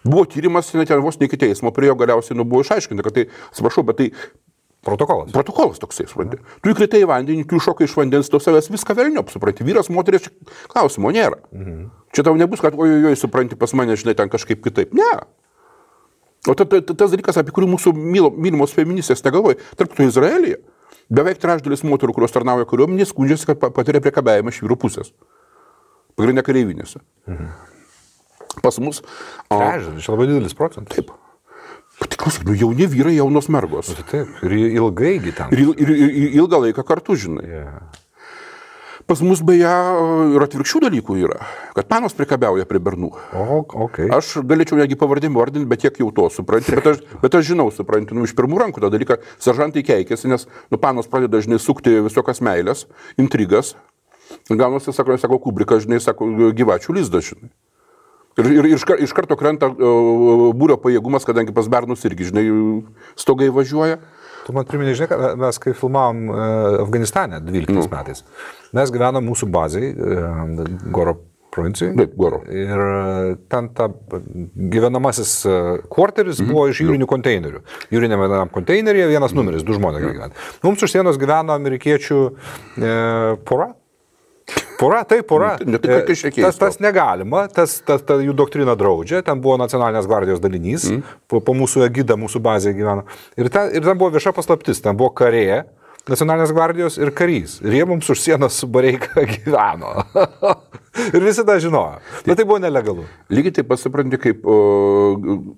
Buvo 0.05 0.27
tyrimas, 0.29 0.69
net 0.77 0.91
ten 0.91 1.01
vos 1.01 1.17
ne 1.21 1.29
iki 1.31 1.39
teismo, 1.41 1.73
prie 1.73 1.89
jo 1.89 1.97
galiausiai 1.97 2.37
nu, 2.37 2.45
buvo 2.45 2.61
išaiškinta, 2.67 3.07
kad 3.07 3.17
tai, 3.17 3.29
atsiprašau, 3.53 3.87
bet 3.89 4.03
tai 4.03 4.11
Protokolas. 4.83 5.31
protokolas 5.31 5.79
toksai, 5.79 6.09
supranti. 6.11 6.41
Tu 6.59 6.73
įkritai 6.73 7.05
į 7.05 7.07
vandenį, 7.07 7.45
tu 7.47 7.61
iššokai 7.61 7.87
iš 7.87 7.93
vandens, 7.95 8.27
tu 8.27 8.41
savęs 8.43 8.67
viską 8.73 8.97
velniop, 8.99 9.31
supranti. 9.31 9.63
Vyras, 9.63 9.87
moteris, 9.95 10.27
klausimo 10.73 11.13
nėra. 11.15 11.39
Mhm. 11.55 11.85
Čia 12.11 12.25
tau 12.27 12.35
nebus, 12.35 12.61
kad 12.61 12.75
ojoj, 12.75 13.13
oj, 13.13 13.19
supranti, 13.21 13.55
pas 13.59 13.71
mane, 13.79 13.95
žinai, 13.95 14.17
ten 14.19 14.33
kažkaip 14.33 14.59
kitaip. 14.65 14.91
Ne. 14.99 15.13
O 16.49 16.55
ta, 16.59 16.65
ta, 16.67 16.81
ta, 16.83 16.95
tas 16.99 17.13
dalykas, 17.13 17.37
apie 17.39 17.53
kurį 17.55 17.69
mūsų 17.71 17.93
mylo, 17.95 18.31
mylimos 18.35 18.73
feministės 18.75 19.23
negalvoja, 19.23 19.61
tarp 19.79 19.93
to 19.95 20.03
Izraelyje, 20.03 20.57
beveik 21.13 21.39
trečdalis 21.39 21.85
moterų, 21.87 22.17
kurios 22.17 22.35
tarnauja 22.35 22.67
kariuomenė, 22.67 23.07
skundžiasi, 23.07 23.47
kad 23.53 23.61
pa- 23.63 23.71
patiria 23.71 24.01
priekabiavimą 24.03 24.51
iš 24.51 24.59
vyrų 24.65 24.77
pusės. 24.83 25.13
Pagrindinė 26.19 26.43
kareivinėse. 26.45 26.99
Mhm. 27.31 27.53
Pas 28.63 28.79
mus. 28.83 28.99
Trečdalis, 29.49 30.09
labai 30.13 30.27
didelis 30.29 30.55
procentas. 30.59 30.97
taip. 30.99 31.13
Klausyk, 32.19 32.43
nu 32.49 32.55
jauni 32.59 32.87
vyrai, 32.91 33.15
jaunos 33.15 33.47
mergos. 33.53 33.93
Tai 33.95 34.03
Taip, 34.11 34.31
ir 34.43 34.53
ilgai 34.75 35.19
gi 35.23 35.33
ten. 35.37 35.53
Ir, 35.55 35.61
ir, 35.79 35.91
ir, 35.95 36.33
ilgą 36.41 36.59
laiką 36.65 36.83
kartu, 36.89 37.15
žinai. 37.15 37.47
Ja. 37.47 37.69
Pas 39.07 39.21
mus 39.25 39.41
beje 39.45 39.71
ir 40.37 40.45
atvirkščių 40.45 40.81
dalykų 40.85 41.17
yra, 41.25 41.41
kad 41.77 41.89
panos 41.91 42.15
prikabiauja 42.17 42.67
prie 42.71 42.81
bernų. 42.83 43.11
O, 43.35 43.59
ok. 43.87 43.99
Aš 44.15 44.35
galėčiau 44.47 44.79
netgi 44.79 44.99
pavardėm 45.01 45.35
vardinti, 45.37 45.69
bet 45.69 45.83
tiek 45.85 45.99
jau 46.01 46.11
to 46.15 46.29
supranti. 46.33 46.75
Bet 46.79 46.87
aš, 46.93 47.01
bet 47.23 47.35
aš 47.39 47.49
žinau, 47.51 47.67
supranti, 47.75 48.15
nu, 48.17 48.27
iš 48.29 48.37
pirmų 48.39 48.61
rankų 48.63 48.85
tą 48.85 48.93
dalyką, 48.95 49.19
seržantai 49.43 49.83
keikėsi, 49.87 50.31
nes 50.31 50.47
nu, 50.71 50.79
panos 50.81 51.11
pradeda 51.11 51.39
dažnai 51.39 51.59
sukti 51.63 51.99
visokias 52.05 52.41
meilės, 52.45 52.87
intrigas. 53.21 53.75
Gaunasi, 54.49 54.95
sako, 54.95 55.19
sako 55.21 55.43
Kubrikas, 55.43 55.85
žinai, 55.85 55.99
sako, 56.01 56.31
gyvačių 56.57 56.97
lizdas, 56.97 57.33
žinai. 57.33 57.51
Ir, 58.41 58.49
ir 58.49 58.71
iš, 58.71 58.85
kar- 58.89 59.01
iš 59.03 59.13
karto 59.13 59.37
krenta 59.37 59.69
uh, 59.69 60.47
būrio 60.57 60.79
pajėgumas, 60.81 61.27
kadangi 61.29 61.53
pas 61.53 61.67
bernus 61.69 62.07
irgi, 62.09 62.31
žinai, 62.31 62.45
stogai 63.21 63.51
važiuoja. 63.53 63.99
Tu 64.47 64.53
man 64.57 64.65
priminė, 64.67 64.95
žinai, 64.99 65.09
kad 65.13 65.39
mes 65.39 65.59
kai 65.63 65.73
filmavom 65.79 66.23
e, 66.31 66.47
Afganistane 66.83 67.39
12 67.47 67.71
Nu. 67.77 67.85
metais, 67.93 68.25
mes 68.75 68.91
gyvenom 68.91 69.23
mūsų 69.29 69.51
bazai, 69.55 69.93
e, 69.93 70.89
Goro 70.91 71.15
provincijai. 71.53 71.93
Taip, 71.99 72.15
Goro. 72.17 72.41
Ir 72.49 72.81
e, 72.81 73.37
ten 73.53 73.69
ta 73.77 73.91
gyvenamasis 74.57 75.35
kvarteris 75.93 76.41
Mhm. 76.41 76.49
buvo 76.51 76.67
iš 76.73 76.81
jūrinių 76.81 77.07
konteinerių. 77.07 77.61
Jūrinėme 77.93 78.29
vienam 78.29 78.49
konteineryje 78.49 79.09
vienas 79.13 79.33
numeris, 79.37 79.63
du 79.63 79.77
žmonės 79.77 80.03
gyventi. 80.07 80.35
Mums 80.65 80.83
už 80.83 80.91
sienos 80.97 81.19
gyveno 81.21 81.53
amerikiečių 81.55 82.19
e, 82.79 83.37
pora. 83.45 83.73
Pora, 84.83 85.03
taip, 85.07 85.27
pora. 85.31 85.53
Ne, 85.63 85.79
tai 85.79 86.01
tu 86.03 86.15
E, 86.15 86.19
šnekėjai 86.19 86.49
tas, 86.49 86.59
tas 86.59 86.81
negalima, 86.83 87.45
tas, 87.55 87.77
tas, 87.87 88.03
ta 88.07 88.17
jų 88.19 88.35
doktrina 88.35 88.75
draudžia, 88.79 89.23
ten 89.27 89.39
buvo 89.43 89.55
nacionalinės 89.63 90.09
gvardijos 90.11 90.43
dalinys, 90.43 90.89
mm. 90.91 91.21
po, 91.31 91.39
po 91.45 91.55
mūsų 91.55 91.87
egidą, 91.87 92.19
mūsų 92.19 92.43
bazėje 92.43 92.79
gyveno. 92.81 93.07
Ir 93.39 93.51
ten, 93.55 93.71
ir 93.71 93.87
ten 93.87 94.01
buvo 94.01 94.11
vieša 94.17 94.35
paslaptis, 94.35 94.83
ten 94.83 94.99
buvo 94.99 95.13
karė, 95.23 95.63
nacionalinės 96.11 96.51
gvardijos 96.55 96.99
ir 96.99 97.13
karys. 97.15 97.61
Ir 97.63 97.77
jie 97.77 97.85
mums 97.87 98.09
už 98.11 98.21
sienos 98.21 98.57
su 98.59 98.67
bareika 98.71 99.23
gyveno. 99.35 99.93
ir 101.15 101.23
visi 101.25 101.45
tą 101.47 101.57
žinojo. 101.63 102.01
Bet 102.27 102.41
tai 102.41 102.47
buvo 102.49 102.59
nelegalu. 102.63 103.05
Lygiai 103.33 103.55
taip 103.59 103.69
pasipranti, 103.71 104.19
kaip 104.21 104.43
o, 104.43 104.57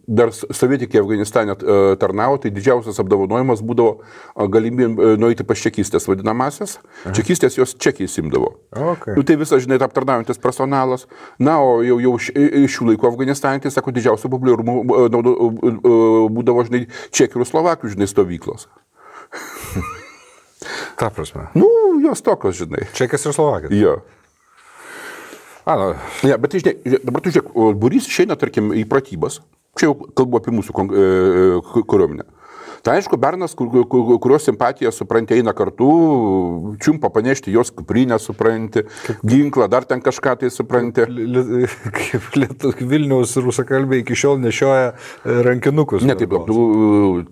dar 0.06 0.32
sovietikai 0.34 1.00
Afganistane 1.00 1.56
e, 1.56 1.78
tarnavo, 2.00 2.36
tai 2.42 2.52
didžiausias 2.54 3.00
apdovanojimas 3.02 3.64
būdavo 3.64 4.46
galimybė 4.52 4.90
e, 4.90 5.16
nueiti 5.20 5.48
pas 5.48 5.64
čekistės 5.64 6.08
vadinamasias. 6.10 6.76
Čekistės 7.16 7.58
jos 7.58 7.74
čekiai 7.80 8.10
simdavo. 8.10 8.52
Okay. 8.74 9.16
Nu, 9.16 9.24
tai 9.24 9.38
visas, 9.40 9.64
žinai, 9.64 9.80
aptarnaujantis 9.84 10.42
personalas. 10.44 11.08
Na, 11.40 11.56
o 11.64 11.80
jau, 11.86 11.98
jau 12.04 12.14
iš 12.20 12.76
šių 12.76 12.92
laikų 12.92 13.10
Afganistane, 13.14 13.64
tai 13.64 13.72
sako, 13.72 13.96
didžiausio 13.96 14.30
populiarumo 14.32 14.80
e, 14.84 15.10
būdavo, 16.36 16.68
žinai, 16.68 16.86
čekių 17.16 17.42
ir 17.42 17.52
slovakų, 17.54 17.96
žinai, 17.96 18.12
stovyklos. 18.12 18.68
Ta 21.04 21.10
prasme. 21.12 21.50
Nu, 21.54 21.68
jos 22.00 22.22
tokios, 22.24 22.56
žinai. 22.56 22.86
Čekijas 22.96 23.26
ir 23.28 23.34
Slovakija. 23.36 23.76
Jo. 23.76 23.98
A, 25.68 25.76
nu, 25.76 25.90
Ne, 26.24 26.38
bet 26.40 26.56
žinai, 26.56 26.78
dabar 27.04 27.20
tu 27.20 27.32
žiūrėk, 27.34 27.50
o 27.52 27.66
būrys 27.76 28.08
išeina, 28.08 28.38
tarkim, 28.40 28.70
į 28.72 28.86
pratybas. 28.88 29.42
Čia 29.76 29.90
jau 29.90 29.98
kalbu 30.16 30.40
apie 30.40 30.54
mūsų 30.56 30.72
e, 30.72 31.04
e, 31.04 31.82
kariuomenę. 31.84 32.24
Tai 32.84 32.94
aišku, 32.96 33.18
Bernas, 33.20 33.52
kur, 33.56 33.68
kur, 33.88 34.14
kurios 34.20 34.48
simpatija, 34.48 34.92
supranti, 34.92 35.36
eina 35.36 35.52
kartu, 35.56 35.90
čiumpa 36.80 37.12
panešti 37.12 37.52
jos 37.52 37.72
kuprinę, 37.72 38.16
supranti, 38.20 38.86
ginklą, 39.24 39.68
dar 39.72 39.84
ten 39.88 40.00
kažką 40.04 40.38
tai 40.40 40.52
supranti. 40.52 41.04
kaip 42.00 42.40
Lietu, 42.40 42.72
Vilniaus 42.80 43.36
rusakalbiai 43.44 44.06
iki 44.06 44.16
šiol 44.16 44.40
nešioja 44.40 44.92
e, 44.92 45.38
rankinukus. 45.48 46.08
Ne 46.08 46.16
taip, 46.16 46.32
tu, 46.48 47.24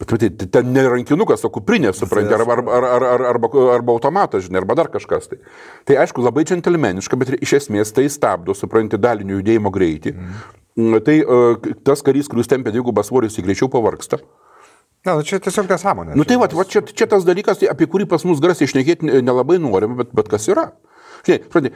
bet 0.00 0.14
matai, 0.16 0.30
tai 0.40 0.48
ten 0.56 0.72
ne 0.72 0.84
rankinukas, 0.88 1.44
o 1.44 1.50
kuprinė, 1.52 1.92
supranti, 1.96 2.32
arba, 2.34 2.56
arba, 2.56 2.78
arba, 2.78 3.10
arba, 3.30 3.50
arba, 3.76 3.94
automatas, 3.94 4.46
žinai, 4.46 4.62
arba 4.62 4.76
dar 4.78 4.88
kažkas. 4.92 5.28
Tai, 5.30 5.40
tai 5.88 5.98
aišku, 6.00 6.24
labai 6.24 6.46
džentelmeniška, 6.48 7.18
bet 7.20 7.34
iš 7.38 7.58
esmės 7.60 7.92
tai 7.96 8.06
stabdo, 8.12 8.56
supranti, 8.56 9.00
dalinio 9.00 9.38
judėjimo 9.40 9.72
greitį. 9.74 10.14
Mm. 10.16 11.00
Tai 11.04 11.16
e, 11.20 11.74
tas 11.84 12.04
karys, 12.06 12.30
kuris 12.32 12.48
tempia 12.48 12.72
dvigubą 12.72 13.04
svorį, 13.04 13.28
jis 13.28 13.44
greičiau 13.44 13.68
pavarksta. 13.72 14.22
Ne, 15.04 15.14
nu, 15.16 15.24
čia 15.24 15.40
tiesiog 15.40 15.68
nesąmonė. 15.68 16.16
Nu 16.16 16.26
tai 16.28 16.36
va, 16.40 16.48
va 16.52 16.64
čia, 16.68 16.82
čia 16.84 17.08
tas 17.08 17.24
dalykas, 17.24 17.60
tai 17.60 17.70
apie 17.72 17.88
kurį 17.88 18.08
pas 18.08 18.24
mus 18.28 18.40
garsiai 18.40 18.68
išnekėti 18.68 19.08
ne- 19.08 19.22
nelabai 19.24 19.56
norime, 19.60 19.96
bet, 20.00 20.12
bet 20.16 20.28
kas 20.32 20.48
yra. 20.52 20.70
Žinai, 21.24 21.40
supranti, 21.46 21.72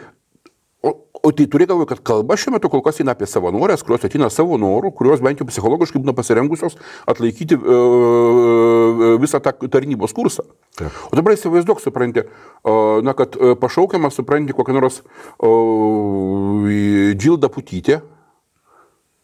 o, 1.25 1.33
tai 1.33 1.47
turi 1.49 1.67
galvoje, 1.67 1.89
kad 1.89 2.03
kalba 2.05 2.37
šiuo 2.37 2.53
metu 2.55 2.69
kol 2.69 2.83
kas 2.85 3.01
eina 3.01 3.15
apie 3.17 3.27
savanorės, 3.29 3.83
kurios 3.87 4.05
ateina 4.05 4.29
savo 4.33 4.59
norų, 4.61 4.91
kurios 4.99 5.23
bent 5.25 5.41
jau 5.41 5.47
psichologiškai 5.49 6.03
būna 6.05 6.13
pasirengusios 6.17 6.77
atlaikyti 7.09 7.57
uh, 7.57 9.15
visą 9.23 9.41
tą 9.45 9.55
tarnybos 9.73 10.13
kursą. 10.17 10.45
Taip. 10.77 10.93
O 11.09 11.17
dabar 11.17 11.33
įsivaizduok, 11.33 11.81
supranti, 11.81 12.27
uh, 12.27 13.01
na, 13.07 13.17
kad 13.17 13.39
uh, 13.41 13.55
pašaukiamas, 13.57 14.21
supranti, 14.21 14.53
kokią 14.57 14.77
nors 14.77 15.01
uh, 15.01 16.69
džildą 17.17 17.49
putytę, 17.57 18.03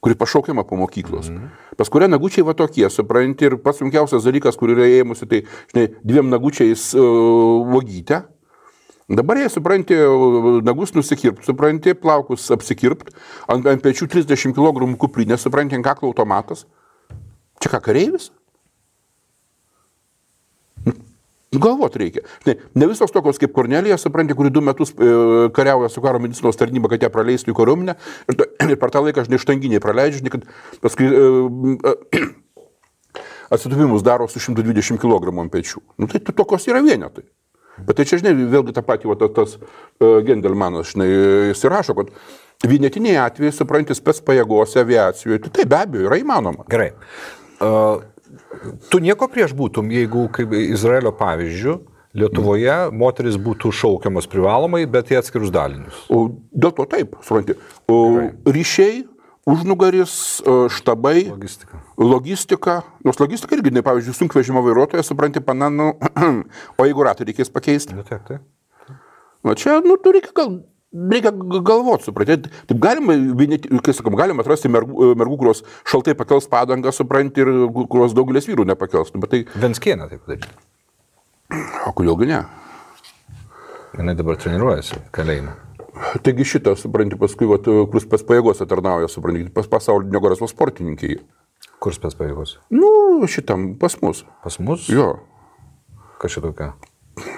kuri 0.00 0.16
pašaukiama 0.16 0.64
po 0.64 0.80
mokyklos. 0.80 1.28
Mm. 1.28 1.52
Pas 1.76 1.92
kurią 1.92 2.08
nagučiai 2.08 2.48
va 2.48 2.56
tokie, 2.56 2.88
supranti, 2.88 3.50
ir 3.50 3.60
pats 3.60 3.84
sunkiausias 3.84 4.24
dalykas, 4.24 4.56
kur 4.56 4.72
yra 4.72 4.88
ėmusi, 5.02 5.28
tai, 5.28 5.44
žinai, 5.74 5.90
dviem 6.00 6.32
nagučiais 6.32 6.94
uh, 6.96 7.60
vagytę. 7.68 8.24
Dabar 9.10 9.40
jie, 9.40 9.48
supranti, 9.50 9.96
nagus 10.62 10.92
nusikirpt, 10.94 11.42
supranti, 11.42 11.96
plaukus 11.98 12.44
apsikirpt, 12.54 13.08
ant, 13.50 13.64
ant 13.66 13.82
pečių 13.82 14.06
30 14.06 14.54
kg 14.54 14.86
kuprinė, 15.02 15.38
supranti, 15.40 15.74
ant 15.74 15.86
kaklo 15.86 16.12
automatas. 16.12 16.62
Čia 17.58 17.72
ką, 17.72 17.80
kareivis? 17.88 18.28
Nu, 20.86 20.94
Galvot 21.58 21.96
reikia. 21.98 22.22
Žinai, 22.44 22.54
ne 22.78 22.88
visos 22.92 23.10
tokios 23.10 23.42
kaip 23.42 23.50
Kornelija, 23.56 23.98
supranti, 23.98 24.36
kuri 24.38 24.52
du 24.54 24.62
metus 24.62 24.94
e, 24.94 25.10
kariauja 25.58 25.90
su 25.90 26.04
karo 26.04 26.22
medicinos 26.22 26.58
tarnyba, 26.60 26.92
kad 26.92 27.02
ją 27.02 27.10
praleistų 27.10 27.50
į 27.50 27.58
kariuomenę 27.58 27.96
ir, 28.30 28.46
ir 28.68 28.78
per 28.78 28.94
tą 28.94 29.02
laiką, 29.08 29.26
žinai, 29.26 29.42
štanginiai 29.42 29.82
praleidžia, 29.82 30.22
žinai, 30.22 30.36
kad 30.36 30.46
paskui 30.86 31.10
e, 31.10 31.26
e, 31.90 32.22
atsitupimus 33.58 34.06
daro 34.06 34.30
su 34.30 34.38
120 34.38 35.02
kg 35.02 35.34
pečių. 35.50 35.82
Nu, 35.98 36.06
tai 36.06 36.22
to- 36.22 36.38
tokios 36.38 36.70
yra 36.70 36.86
vienetai. 36.86 37.26
Bet 37.88 38.00
tai 38.00 38.06
čia, 38.08 38.20
žinai, 38.22 38.34
vėlgi 38.52 38.74
tą 38.76 38.84
patį, 38.86 39.10
va, 39.12 39.18
tas, 39.36 39.56
uh, 39.56 40.20
Gendelmanas, 40.26 40.94
žinai, 40.94 41.08
jis 41.50 41.64
ir 41.66 41.74
rašo, 41.74 41.96
kad 41.98 42.14
vienetiniai 42.70 43.20
atvejai, 43.24 43.54
supranti, 43.56 43.96
spės 43.96 44.22
pajėgose, 44.26 44.82
aviacijoje, 44.84 45.42
tai, 45.46 45.54
tai 45.60 45.68
be 45.70 45.78
abejo 45.80 46.10
yra 46.10 46.20
įmanoma. 46.20 46.66
Gerai. 46.70 46.90
Uh, 47.60 48.02
tu 48.92 49.00
nieko 49.02 49.30
prieš 49.32 49.54
būtum, 49.56 49.90
jeigu, 49.94 50.28
kaip 50.34 50.54
Izraelio 50.60 51.14
pavyzdžių, 51.16 51.78
Lietuvoje 52.10 52.88
moteris 52.90 53.36
būtų 53.38 53.70
šaukiamas 53.70 54.26
privalomai, 54.30 54.82
bet 54.90 55.12
į 55.12 55.20
atskirus 55.20 55.52
dalinius. 55.54 56.00
O 56.10 56.24
dėl 56.50 56.72
to 56.74 56.86
taip, 56.90 57.14
supranti, 57.22 57.54
o 57.86 57.98
ryšiai, 58.50 59.04
užnugaris, 59.52 60.14
e, 60.40 60.56
štabai, 60.72 61.24
Logistika. 61.30 61.80
logistika. 61.98 62.74
Nors 63.04 63.20
logistika 63.20 63.56
irgi, 63.58 63.72
ne, 63.74 63.82
pavyzdžiui, 63.86 64.16
sunkvežimo 64.22 64.62
vairuotojas, 64.66 65.08
supranti, 65.10 65.42
pananu, 65.44 65.92
o 66.78 66.86
jeigu 66.88 67.06
ratą 67.06 67.26
reikės 67.28 67.52
pakeisti. 67.52 67.96
Nu, 67.98 68.06
taip, 68.06 68.22
taip. 68.28 68.44
Na 69.44 69.54
čia, 69.56 69.78
nu, 69.84 69.96
tu 70.00 70.12
reikia 70.16 70.34
gal. 70.36 70.58
Reikia 70.90 71.30
galvoti, 71.62 72.08
supranti. 72.08 72.50
Taip 72.66 72.80
galima, 72.82 73.14
kai 73.86 73.92
sakom, 73.94 74.16
galima 74.18 74.42
atrasti 74.42 74.66
mergų, 74.72 75.12
mergų, 75.20 75.36
kurios 75.38 75.60
šaltai 75.86 76.16
pakels 76.18 76.48
padangą, 76.50 76.90
supranti, 76.92 77.44
ir 77.44 77.50
kurios 77.92 78.16
daugelis 78.16 78.48
vyrų 78.50 78.66
nepakels. 78.72 79.12
Nu, 79.14 79.22
Bet 79.22 79.30
tai, 79.36 79.44
Venskienė 79.62 80.08
taip 80.10 80.24
padaryti. 80.26 80.50
o 81.86 81.92
kodėlgi 81.94 82.26
ne? 82.32 82.40
Jis 84.00 84.16
dabar 84.18 84.36
treniruojasi 84.38 84.98
kalėjime. 85.14 85.54
Taigi 86.24 86.44
šitą, 86.48 86.72
supranti, 86.80 87.18
paskui, 87.20 87.46
vat, 87.50 87.66
kuris 87.92 88.06
pas 88.08 88.22
pajėgose 88.26 88.66
tarnauja, 88.70 89.08
supranti, 89.12 89.46
pas 89.54 89.66
pasaulinio 89.70 90.20
goreso 90.24 90.48
sportininkai. 90.48 91.18
Kur 91.80 91.94
spės 91.96 92.16
pajėgos? 92.16 92.58
Nu, 92.72 92.90
šitam 93.28 93.74
pas 93.80 93.96
mus. 94.02 94.22
Pas 94.44 94.56
mus? 94.60 94.86
Jo. 94.92 95.10
Kažkaip 96.20 96.44
tokia. 96.50 96.70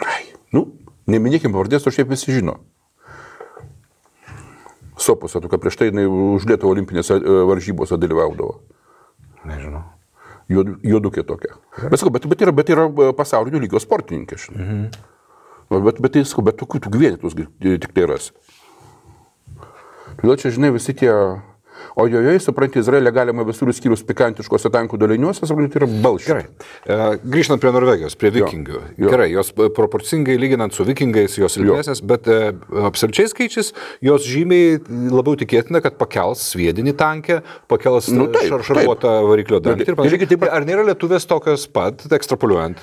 Ai, 0.07 0.23
nu, 0.55 0.65
neminėkim 1.11 1.55
pavardės, 1.55 1.87
o 1.87 1.93
šiaip 1.95 2.11
visi 2.11 2.35
žino. 2.35 2.57
Sopuose, 5.03 5.41
tokia 5.43 5.59
prieš 5.59 5.79
tai 5.81 5.89
jinai 5.91 6.05
už 6.07 6.45
Lietuvą 6.47 6.75
olimpinėse 6.77 7.17
e, 7.19 7.37
varžybose 7.49 7.97
dalyvaudavo. 7.99 8.61
Nežinau. 9.49 9.83
Juod- 10.53 10.77
Juodukė 10.87 11.25
tokia. 11.27 11.57
Bet, 11.91 12.03
bet, 12.15 12.27
bet, 12.31 12.45
yra, 12.45 12.53
bet 12.55 12.71
yra 12.71 12.85
e, 12.91 13.09
pasaulinio 13.19 13.59
lygio 13.63 13.81
sportininkė. 13.83 14.39
Mhm. 14.53 14.85
Bet, 15.71 16.01
bet, 16.01 16.13
tai, 16.15 16.25
sakau, 16.29 16.45
bet 16.47 16.59
tokių 16.61 16.83
tų 16.85 16.99
vienetus 16.99 17.37
gi 17.39 17.47
tik 17.61 17.95
tai 17.97 18.09
rasi. 18.11 18.35
Todėl 20.19 20.37
čia, 20.41 20.53
žinai, 20.55 20.73
visi 20.75 20.95
tie... 20.97 21.13
O 21.99 22.07
joje, 22.11 22.39
supranti, 22.43 22.81
Izraelė 22.83 23.13
galima 23.15 23.45
visur 23.47 23.71
skyrus 23.75 24.05
pikantiškose 24.09 24.71
tankų 24.73 25.01
daliniuose, 25.03 25.47
supranti, 25.49 25.81
yra 25.81 25.89
balšai. 26.05 26.31
Gerai. 26.31 26.45
E, 26.87 26.99
grįžtant 27.35 27.63
prie 27.63 27.73
Norvegijos, 27.75 28.17
prie 28.19 28.33
vikingių. 28.35 28.81
jo. 28.97 29.11
Gerai, 29.13 29.29
jos 29.35 29.53
e, 29.57 29.69
proporcingai 29.77 30.39
lyginant 30.41 30.75
su 30.77 30.87
vikingais, 30.89 31.37
jos 31.41 31.59
silpnesnės, 31.59 32.03
bet 32.09 32.31
e, 32.33 32.39
absoliučiai 32.89 33.31
skaičiais, 33.33 33.73
jos 34.05 34.29
žymiai 34.29 34.79
labiau 35.13 35.37
tikėtina, 35.41 35.83
kad 35.85 35.99
pakels 36.01 36.45
sviedinį 36.53 36.97
tankę, 37.01 37.43
pakels 37.73 38.11
Nu, 38.13 38.29
taip, 38.33 38.49
šar, 38.51 38.65
šarvuotą 38.67 39.13
variklio 39.27 39.61
dantį 39.63 39.93
ir 39.93 39.99
panašiai. 39.99 40.41
Ar 40.53 40.67
nėra 40.69 40.87
lietuvės 40.91 41.27
tokios 41.29 41.67
pat, 41.73 42.05
ekstrapoliuojant? 42.13 42.81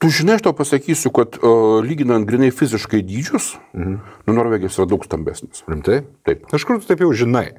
Tu 0.00 0.08
žinai, 0.16 0.38
aš 0.38 0.46
tau 0.46 0.54
pasakysiu, 0.56 1.12
kad 1.12 1.36
uh, 1.42 1.80
lyginant 1.84 2.24
grinai 2.28 2.48
fiziškai 2.56 3.02
dydžius, 3.04 3.52
mhm. 3.76 3.98
nu, 4.24 4.36
Norvegijos 4.36 4.78
yra 4.78 4.88
daug 4.88 5.04
stambesnis. 5.04 5.64
Rimtai? 5.68 6.00
Taip. 6.24 6.46
Iš 6.56 6.64
kur 6.64 6.80
tu 6.80 6.88
taip 6.88 7.04
jau 7.04 7.10
žinai? 7.12 7.50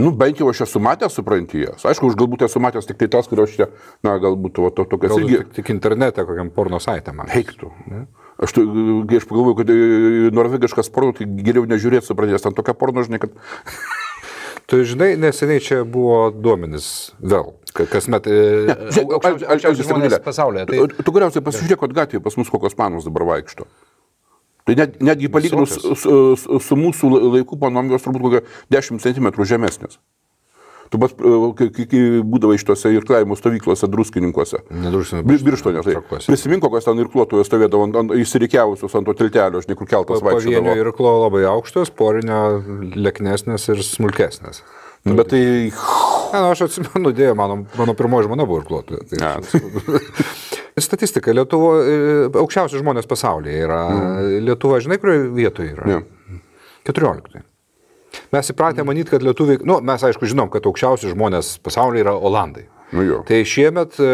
Nu, 0.00 0.10
bent 0.16 0.40
jau 0.40 0.48
aš 0.50 0.62
esu 0.66 0.80
matęs, 0.82 1.12
supranti 1.18 1.60
jas. 1.66 1.84
Aišku, 1.90 2.08
aš 2.12 2.16
galbūt 2.20 2.44
esu 2.46 2.62
matęs 2.64 2.88
tik 2.88 2.98
tai 3.02 3.08
tas, 3.12 3.28
kurios 3.30 3.52
čia, 3.56 3.68
na, 4.06 4.16
galbūt 4.22 4.60
va, 4.64 4.70
to, 4.72 4.86
tokias 4.88 5.12
Galbūt 5.12 5.28
irgi 5.28 5.38
tik, 5.44 5.52
tik 5.60 5.72
internete 5.76 6.24
kokiam 6.28 6.48
porno 6.54 6.80
saitę 6.80 7.12
man. 7.16 7.28
veiktų. 7.32 7.70
Aš, 8.40 8.54
tu, 8.56 8.62
aš 9.18 9.26
pagalvoju, 9.28 9.56
kad 9.60 9.70
e, 9.74 9.78
norvegiškas 10.32 10.88
porno, 10.94 11.12
tai 11.18 11.26
geriau 11.44 11.66
nežiūrėti, 11.68 12.08
supranti, 12.08 12.32
nes 12.38 12.46
ten 12.46 12.56
tokia 12.56 12.72
porno, 12.80 13.04
žinai, 13.04 13.20
kad... 13.26 13.34
Tu 14.70 14.84
žinai, 14.86 15.16
neseniai 15.18 15.58
čia 15.58 15.80
buvo 15.82 16.28
duomenis 16.30 17.10
vėl, 17.18 17.48
ka- 17.74 17.88
kasmet 17.90 18.28
e, 18.30 18.36
Žiūrėk, 18.94 19.16
aukščiausi- 19.16 19.18
aš- 19.18 19.42
aš- 19.42 19.48
aukščiausi 19.50 19.82
aš- 19.82 19.88
žmonės 19.88 20.12
Stefanėlė, 20.12 20.20
pasaulyje. 20.28 20.66
Tu, 20.70 20.76
Tai 20.94 21.06
tu 21.08 21.14
galiausiai 21.16 21.42
pasižiūrėk, 21.48 21.80
kad 21.82 21.94
gatvėje 21.96 22.22
pas 22.22 22.36
mus 22.38 22.52
kokios 22.54 22.76
panos 22.78 23.08
dabar 23.08 23.24
vaikšto. 23.32 23.66
Tai 24.70 24.76
net, 24.78 25.00
netgi 25.02 25.28
palyginus 25.32 25.74
su, 25.82 25.96
su, 25.98 26.60
su, 26.62 26.76
mūsų 26.78 27.10
laikų 27.40 27.58
panom 27.58 27.90
jos 27.90 28.04
turbūt 28.06 28.22
kokia 28.22 28.42
10 28.70 29.02
cm 29.02 29.32
žemesnės. 29.42 29.98
Tu 30.90 30.98
pats, 30.98 31.14
e, 31.18 31.32
kai, 31.58 31.68
kai, 31.90 31.98
būdavai 32.26 32.56
šitose 32.58 32.90
irklavimo 32.94 33.36
stovyklose 33.38 33.86
druskininkuose. 33.90 34.62
Nedruskininkų, 34.74 35.26
Bir- 35.30 35.44
Birštone, 35.46 35.82
tai. 35.86 35.96
Prisimink, 36.26 36.62
kokios 36.64 36.86
ten 36.86 36.98
irkluotojos 37.02 37.46
stovėdavo 37.50 37.86
įsirikiavusios 38.18 38.94
ant 38.98 39.06
to 39.06 39.14
tiltelio, 39.18 39.62
žinai, 39.62 39.78
kur 39.78 39.90
keltas 39.90 40.22
pavienio 40.22 40.62
vaikščiodavo. 40.62 40.78
irklo 40.82 41.14
labai 41.24 41.44
aukštos, 41.50 41.94
porinio 41.94 42.40
leknesnės 42.94 43.68
ir 43.70 43.82
smulkesnės. 43.86 44.62
Bet 45.06 45.30
tai... 45.30 45.44
Ne, 46.30 46.40
nu, 46.44 46.52
aš 46.54 46.64
atsimenu, 46.68 47.12
dėjo, 47.16 47.34
mano, 47.38 47.62
mano 47.78 47.94
pirmoji 47.98 48.28
žmona 48.28 48.46
buvo 48.48 48.62
irkluotoja. 48.62 49.04
Tai. 49.10 49.60
Statistika, 50.90 51.34
Lietuvo, 51.36 51.74
e, 51.82 52.00
aukščiausi 52.30 52.80
žmonės 52.80 53.08
pasaulyje 53.10 53.66
yra. 53.66 53.80
Lietuva, 54.40 54.80
žinai, 54.82 55.00
kurioje 55.02 55.28
vietoje 55.36 55.74
yra? 55.74 55.88
Ne. 55.90 56.40
14. 56.88 57.42
Mes 58.34 58.52
įpratę 58.52 58.84
manyti, 58.86 59.12
kad 59.12 59.24
lietuviai, 59.24 59.60
nu, 59.66 59.78
mes 59.86 60.02
aišku 60.06 60.28
žinom, 60.28 60.50
kad 60.52 60.66
aukščiausi 60.66 61.12
žmonės 61.12 61.56
pasaulyje 61.64 62.06
yra 62.06 62.14
Olandai. 62.16 62.66
Nu 62.90 63.04
jo. 63.06 63.20
Tai 63.26 63.38
šiemet 63.46 64.00
e, 64.02 64.06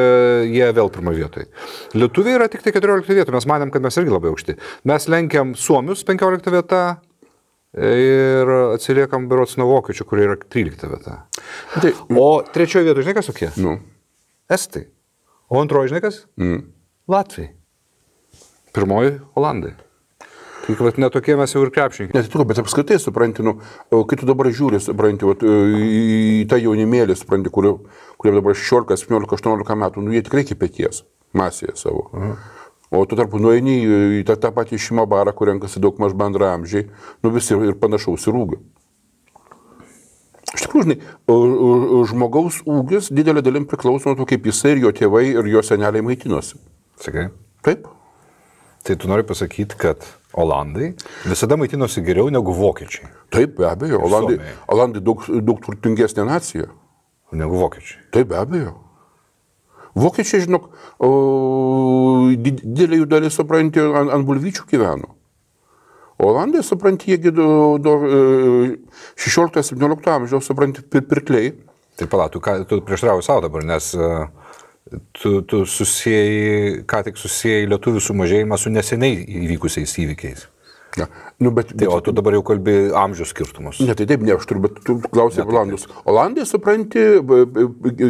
jie 0.52 0.66
vėl 0.76 0.90
pirmo 0.92 1.14
vietoje. 1.16 1.48
Lietuviai 1.96 2.36
yra 2.36 2.48
tik 2.52 2.64
tai 2.64 2.74
14 2.76 3.08
vietoje, 3.08 3.34
mes 3.36 3.48
manėm, 3.48 3.72
kad 3.72 3.84
mes 3.84 3.96
irgi 3.96 4.12
labai 4.12 4.32
aukšti. 4.32 4.56
Mes 4.88 5.08
lenkiam 5.12 5.54
Suomius 5.56 6.04
15 6.08 6.52
vietą 6.52 6.82
ir 7.76 8.52
atsiliekam 8.74 9.28
berots 9.30 9.56
nuo 9.60 9.68
vokiečių, 9.74 10.06
kurie 10.08 10.26
yra 10.28 10.36
13 10.40 10.88
vieta. 10.92 11.18
Tai, 11.76 11.92
O 12.16 12.28
trečioje 12.54 12.86
vietoje, 12.88 13.04
žinai 13.08 13.18
kas 13.18 13.28
tokie? 13.30 13.50
nu. 13.60 13.78
Estai. 14.50 14.86
O 15.50 15.60
antroji, 15.60 15.90
žinai 15.92 16.00
kas? 16.04 16.22
Mm. 16.40 16.62
Latvijai. 17.10 17.50
Pirmoji 18.76 19.18
Olandai. 19.38 19.74
Tai 20.66 20.74
vat 20.82 20.96
netokie 20.98 21.36
mes 21.38 21.52
jau 21.54 21.60
ir 21.62 21.70
krepšininkai. 21.70 22.16
Ne, 22.18 22.26
tu, 22.26 22.42
bet 22.42 22.58
apskritai, 22.58 22.96
supranti, 22.98 23.44
nu, 23.46 23.52
kai 24.10 24.16
tu 24.18 24.26
dabar 24.26 24.48
žiūri, 24.50 24.80
supranti, 24.82 25.22
vat, 25.28 25.44
į 25.46 26.42
tą 26.50 26.58
jaunimėlį, 26.58 27.14
supranti, 27.20 27.52
kurio, 27.54 27.76
kurie 28.18 28.32
dabar 28.34 28.56
16, 28.58 28.98
17, 29.06 29.30
18 29.38 29.78
metų, 29.84 30.02
nu, 30.02 30.14
jie 30.16 30.24
tikrai 30.26 30.42
kipėties 30.48 31.04
masėje 31.38 31.76
savo. 31.78 32.08
O 32.90 33.02
tu 33.08 33.18
tarpu 33.18 33.40
nueini 33.42 33.80
į 33.82 34.00
į 34.20 34.24
tą, 34.28 34.36
tą 34.38 34.52
patį 34.54 34.78
šeimą 34.78 35.06
barą, 35.10 35.34
kur 35.34 35.50
renkasi 35.50 35.82
daug 35.82 35.98
maž 36.02 36.14
bendra 36.18 36.52
amžiai, 36.54 36.86
nu 37.24 37.32
visi 37.34 37.56
ir 37.56 37.74
panašaus 37.80 38.28
į 38.28 38.34
rūgą. 38.36 38.60
Iš 40.54 40.62
tikrųjų, 40.62 40.84
žinai, 40.86 40.98
žmogaus 42.12 42.60
ūgis 42.70 43.10
didelė 43.12 43.42
dalim 43.44 43.66
priklauso 43.68 44.12
nuo 44.12 44.20
to, 44.20 44.28
kaip 44.30 44.46
jisai 44.46 44.76
ir 44.76 44.84
jo 44.86 44.94
tėvai 44.94 45.24
ir 45.32 45.50
jo 45.50 45.62
seneliai 45.66 46.04
maitinosi. 46.06 46.60
Sakai. 47.02 47.26
Taip? 47.66 47.90
Tai 48.86 48.94
tu 48.94 49.10
nori 49.10 49.26
pasakyti, 49.26 49.74
kad 49.82 50.06
Olandai 50.36 50.92
visada 51.26 51.58
maitinosi 51.58 52.04
geriau 52.06 52.30
negu 52.30 52.54
vokiečiai. 52.54 53.10
Taip, 53.34 53.56
be 53.58 53.66
abejo. 53.66 53.98
Olandai. 54.06 54.38
Olandai 54.70 55.02
daug, 55.02 55.26
daug 55.42 55.62
turtingesnė 55.64 56.26
nacija. 56.28 56.70
Negu 57.34 57.58
vokiečiai. 57.58 58.04
Taip, 58.14 58.30
be 58.30 58.38
abejo. 58.38 58.76
Vokiečiai, 59.96 60.44
žinok, 60.44 60.70
didelė 62.44 63.00
jų 63.00 63.06
dalis, 63.08 63.36
supranti, 63.38 63.80
ant, 63.80 64.12
ant 64.12 64.26
bulvyčių 64.28 64.66
gyveno. 64.68 65.14
Olandai, 66.26 66.62
supranti, 66.64 67.12
jiegi 67.12 67.32
do, 67.36 67.48
do 67.80 67.94
e, 68.08 68.18
16-17 69.20 70.12
amžiaus, 70.12 70.48
supranti, 70.48 70.84
pir 70.84 71.04
pirkliai. 71.08 71.52
Tai 71.96 72.08
palauk, 72.12 72.36
tu, 72.36 72.40
tu 72.68 72.80
prieštrauji 72.84 73.24
savo 73.24 73.44
dabar, 73.44 73.64
nes 73.64 73.88
uh, 73.96 74.26
tu, 75.12 75.40
tu 75.42 75.64
susijai, 75.66 76.82
ką 76.88 77.02
tik 77.08 77.20
susijai 77.20 77.66
lietuvių 77.70 78.02
sumažėjimą 78.04 78.58
su 78.60 78.72
neseniai 78.72 79.24
įvykusiais 79.44 79.96
įvykiais. 80.04 80.46
Ne, 80.96 81.06
nu, 81.44 81.50
bet, 81.52 81.74
Tai, 81.76 81.88
o 81.92 82.00
tu 82.00 82.12
dabar 82.16 82.32
jau 82.32 82.42
kalbi 82.46 82.74
amžiaus 82.96 83.34
skirtumus. 83.34 83.80
Ne, 83.84 83.92
tai 83.96 84.06
taip, 84.08 84.22
ne, 84.24 84.32
aš 84.32 84.46
turiu, 84.48 84.62
bet 84.64 84.78
tu 84.86 84.96
klausai 85.04 85.42
apie 85.44 85.52
Olandus. 85.52 85.84
Olandai, 86.08 86.46
supranti, 86.48 87.02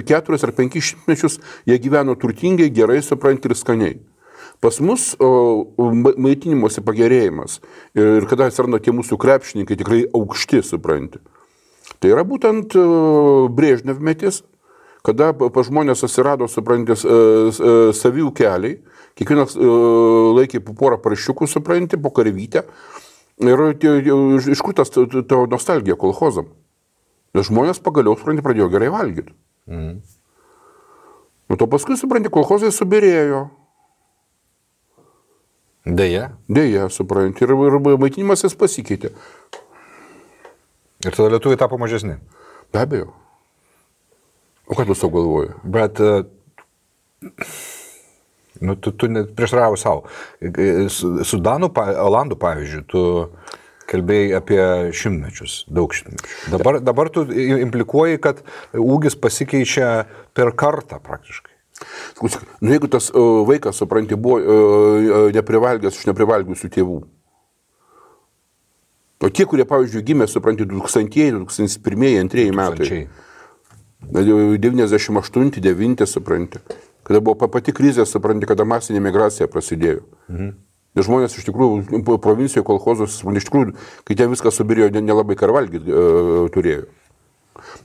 keturis 0.06 0.46
ar 0.46 0.52
penkis 0.54 0.92
šimtmečius 0.92 1.40
jie 1.66 1.78
gyveno 1.82 2.14
turtingai, 2.14 2.68
gerai, 2.70 3.00
supranti 3.02 3.50
ir 3.50 3.56
skaniai. 3.58 3.96
Pas 4.62 4.78
mus 4.80 5.10
o, 5.20 5.28
o, 5.76 5.90
ma- 5.92 6.14
maitinimuose 6.28 6.80
pagerėjimas 6.86 7.58
ir 7.98 8.24
kada 8.30 8.46
atsiranda 8.48 8.78
tie 8.80 8.94
mūsų 8.94 9.18
krepšininkai 9.20 9.76
tikrai 9.82 10.04
aukšti, 10.16 10.62
supranti. 10.64 11.20
Tai 12.00 12.12
yra 12.12 12.22
būtent 12.28 12.74
brėžnevmetis, 13.56 14.44
kada 15.06 15.32
pa 15.36 15.62
žmonės 15.66 16.06
atsirado, 16.06 16.48
suprantis, 16.50 17.04
savių 18.00 18.30
keliai, 18.36 18.78
kiekvienas 19.16 19.56
e, 19.56 19.66
laikė 20.36 20.60
po 20.64 20.74
porą 20.76 20.98
parašiukų, 21.02 21.48
supranti, 21.50 21.96
po 22.00 22.10
karvytę. 22.14 22.64
Ir 23.42 23.60
iš- 24.40 24.62
kur 24.64 24.72
tas 24.76 24.88
ta- 24.90 25.04
ta 25.06 25.22
ta 25.22 25.42
nostalgija 25.50 25.96
kolhozam? 26.00 26.46
Nes 27.34 27.48
žmonės 27.50 27.82
pagaliau, 27.84 28.16
supranti, 28.16 28.44
pradėjo 28.44 28.70
gerai 28.72 28.88
valgyti. 28.88 29.34
Mm. 29.68 29.98
Nu, 31.48 31.56
to 31.56 31.66
paskui, 31.68 31.96
supranti, 32.00 32.30
kolhozai 32.32 32.70
subirėjo. 32.72 33.50
Deja. 35.86 36.30
Deja, 36.48 36.88
supranti, 36.90 37.44
ir, 37.44 37.52
ir 37.52 37.76
maitinimasis 38.00 38.56
pasikeitė. 38.58 39.12
Ir 41.06 41.12
tada 41.14 41.28
lietuviai 41.36 41.60
tapo 41.60 41.78
mažesni. 41.78 42.16
Be 42.72 42.80
abejo. 42.82 43.12
O 44.66 44.74
ką 44.74 44.86
tu 44.88 44.96
savo 44.98 45.12
galvoji? 45.20 45.52
Bet 45.62 46.00
uh, 46.02 46.24
nu, 48.60 48.76
tu, 48.80 48.92
tu 48.92 49.08
net 49.12 49.32
prieštarauji 49.36 49.80
savo. 49.80 50.04
Su, 50.92 51.12
su 51.26 51.40
Danų, 51.42 51.72
pa- 51.76 51.94
Olandų 52.04 52.38
pavyzdžiui, 52.42 52.84
tu 52.90 53.02
kalbėjai 53.86 54.32
apie 54.38 54.60
šimtmečius, 54.96 55.58
daug 55.70 55.92
šimtmečių. 55.94 56.30
Dabar, 56.56 56.80
dabar 56.82 57.10
tu 57.14 57.26
implikuoji, 57.30 58.18
kad 58.22 58.40
ūgis 58.74 59.14
pasikeičia 59.22 59.90
per 60.34 60.50
kartą 60.58 60.98
praktiškai. 61.02 61.52
Nu 62.64 62.72
jeigu 62.72 62.88
tas 62.88 63.10
uh, 63.12 63.42
vaikas, 63.46 63.76
supranti, 63.76 64.16
buvo 64.16 64.40
neprivalgęs 65.36 65.98
iš 66.00 66.06
neprivalgiusių 66.08 66.70
tėvų. 66.72 66.96
O 69.24 69.30
tie, 69.32 69.46
kurie, 69.48 69.64
pavyzdžiui, 69.68 70.02
gimė, 70.04 70.26
supranti, 70.28 70.66
2000, 70.68 71.46
2001, 71.46 72.26
2002 72.28 72.50
metai. 72.56 72.84
Sančiai. 72.84 73.06
98, 74.12 75.50
9, 75.64 76.06
supranti. 76.06 76.60
Kada 77.06 77.20
buvo 77.22 77.36
pa- 77.38 77.48
pati 77.48 77.70
krizė, 77.72 78.02
supranti, 78.08 78.48
kada 78.50 78.66
masinė 78.66 79.00
migracija 79.04 79.46
prasidėjo. 79.46 80.02
Mhm. 80.28 80.54
Nes 80.96 81.04
žmonės 81.04 81.34
iš 81.36 81.44
tikrųjų 81.44 82.16
provincijoje 82.24 82.64
kolhozos, 82.64 83.18
iš 83.20 83.46
tikrųjų, 83.50 83.74
kai 84.08 84.14
ten 84.16 84.30
viskas 84.32 84.56
subirėjo, 84.56 84.88
ne- 84.94 85.04
nelabai 85.04 85.36
ką 85.36 85.50
valgyti 85.52 85.92
e, 85.92 86.48
turėjo. 86.54 86.86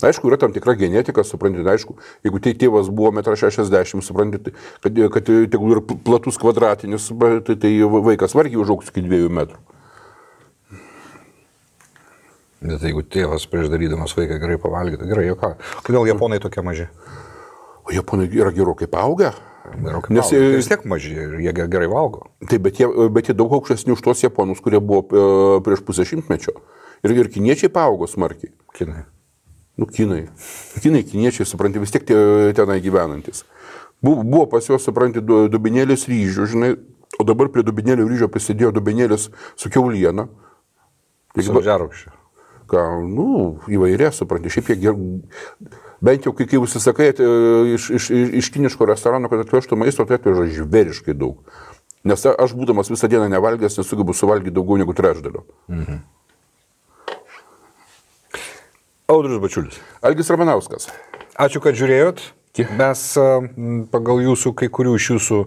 Aišku, 0.01 0.29
yra 0.29 0.37
tam 0.39 0.53
tikra 0.55 0.73
genetika, 0.79 1.23
suprantate, 1.27 1.67
aišku, 1.67 1.97
jeigu 2.25 2.39
tai 2.41 2.53
tėvas 2.57 2.89
buvo 2.89 3.11
1,60 3.11 3.95
m, 3.97 4.01
suprantate, 4.01 4.53
kad, 4.81 4.97
kad 5.13 5.27
tegul 5.51 5.75
ir 5.75 5.81
platus 5.81 6.39
kvadratinis, 6.41 7.05
suprantate, 7.11 7.59
tai 7.59 7.73
vaikas 7.83 8.33
vargiai 8.37 8.61
užaugs 8.63 8.89
iki 8.89 9.03
2 9.05 9.29
metrų. 9.29 9.59
Bet 12.61 12.83
jeigu 12.85 13.01
tėvas 13.01 13.47
prieš 13.49 13.71
darydamas 13.73 14.13
vaiką 14.17 14.37
gerai 14.41 14.57
pavalgyti, 14.61 15.07
gerai, 15.09 15.27
jo 15.31 15.37
ką. 15.39 15.55
Kodėl 15.85 16.09
japonai 16.11 16.37
tokie 16.43 16.61
maži? 16.65 16.87
O 17.87 17.91
japonai 17.93 18.27
yra 18.31 18.51
gerokai 18.53 18.87
paaugę. 18.87 19.31
Gerokai 19.83 20.13
Nes, 20.15 20.25
valgo. 20.31 20.45
e, 20.45 20.55
vis 20.57 20.67
tiek 20.67 20.83
maži 20.85 21.13
ir 21.15 21.35
jie 21.39 21.53
ge- 21.53 21.67
gerai 21.71 21.87
valgo. 21.89 22.25
Taip, 22.49 22.61
bet 22.65 22.79
jie, 22.81 22.87
bet 23.13 23.29
jie 23.29 23.35
daug 23.37 23.53
aukštesni 23.53 23.93
už 23.93 24.01
tuos 24.01 24.21
japonus, 24.23 24.59
kurie 24.61 24.79
buvo 24.81 25.05
e, 25.05 25.61
prieš 25.65 25.81
pusę 25.85 26.05
šimtmečio. 26.05 26.53
Ir, 27.03 27.13
ir 27.17 27.29
kiniečiai 27.33 27.69
paaugo 27.73 28.07
smarkiai. 28.09 28.51
Kinai. 28.77 29.05
Nu, 29.77 29.85
kinai. 29.87 30.27
Kinai, 30.81 31.03
kiniečiai, 31.07 31.45
supranti, 31.47 31.79
vis 31.81 31.93
tiek 31.93 32.03
tie- 32.05 32.53
tenai 32.57 32.81
gyvenantis. 32.83 33.45
Buvo, 34.01 34.45
pas 34.49 34.65
juos, 34.65 34.83
supranti, 34.83 35.21
du- 35.21 35.47
dubinėlis 35.49 36.07
ryžių, 36.09 36.45
žinai, 36.51 36.71
o 37.19 37.23
dabar 37.23 37.49
prie 37.53 37.63
dubinėlio 37.63 38.05
ryžio 38.09 38.27
prisidėjo 38.33 38.71
dubinėlis 38.73 39.29
su 39.55 39.69
keuliena. 39.69 40.27
Su 41.37 41.61
žerukščiu. 41.63 42.11
Ką, 42.71 42.81
nu, 43.07 43.59
įvairė, 43.71 44.11
supranti, 44.15 44.49
šiaip 44.51 44.69
jie 44.73 44.77
ger... 44.83 44.95
Bent 46.01 46.25
jau, 46.25 46.33
kai, 46.33 46.47
kai 46.49 46.57
užsisakai 46.57 47.11
e, 47.11 47.25
iš, 47.75 47.89
iš, 47.93 48.07
iš, 48.09 48.31
iš 48.41 48.49
kiniško 48.55 48.87
restorano, 48.89 49.29
kad 49.29 49.43
atvežtų 49.43 49.77
maisto, 49.77 50.05
tai 50.09 50.17
atveža 50.17 50.47
žvėriškai 50.55 51.13
daug. 51.17 51.43
Nes 52.07 52.25
aš, 52.25 52.55
būdamas 52.57 52.89
visą 52.89 53.09
dieną 53.11 53.27
nevalgęs, 53.29 53.77
nesugebu 53.77 54.15
suvalgyti 54.17 54.55
daugiau 54.55 54.79
negu 54.81 54.95
trečdalio. 54.97 55.45
Audrius 59.11 59.41
Bačiulis. 59.43 59.77
Algis 60.01 60.31
Ramanauskas. 60.33 60.87
Ačiū, 61.37 61.61
kad 61.61 61.77
žiūrėjot. 61.77 62.23
Mes 62.75 63.01
pagal 63.93 64.19
jūsų, 64.25 64.51
kai 64.59 64.67
kurių 64.73 64.97
iš 64.97 65.05
jūsų 65.13 65.37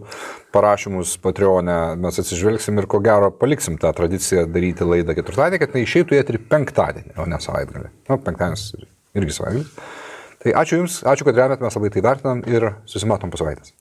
parašymus 0.54 1.18
Patreonė 1.20 1.98
mes 2.00 2.20
atsižvelgsim 2.22 2.78
ir 2.80 2.88
ko 2.88 3.02
gero 3.04 3.28
paliksim 3.34 3.76
tą 3.80 3.90
tradiciją 3.96 4.46
daryti 4.48 4.86
laidą 4.88 5.16
ketvirtadienį, 5.18 5.60
kad 5.60 5.76
neišeitų 5.76 6.16
jie 6.16 6.22
ir 6.22 6.40
penktadienį, 6.48 7.12
o 7.20 7.26
ne 7.28 7.42
savaitgalį. 7.44 7.90
Na, 8.08 8.16
penktadienis 8.16 8.70
irgi 9.18 9.36
savaitgalis. 9.36 10.03
Tai 10.44 10.52
ačiū 10.60 10.82
Jums, 10.82 10.98
ačiū, 11.08 11.24
kad 11.24 11.40
remėt, 11.40 11.64
mes 11.64 11.78
labai 11.78 11.90
tai 11.94 12.04
vertinam 12.04 12.44
ir 12.44 12.68
susimatom 12.90 13.32
po 13.32 13.40
savaitės. 13.40 13.72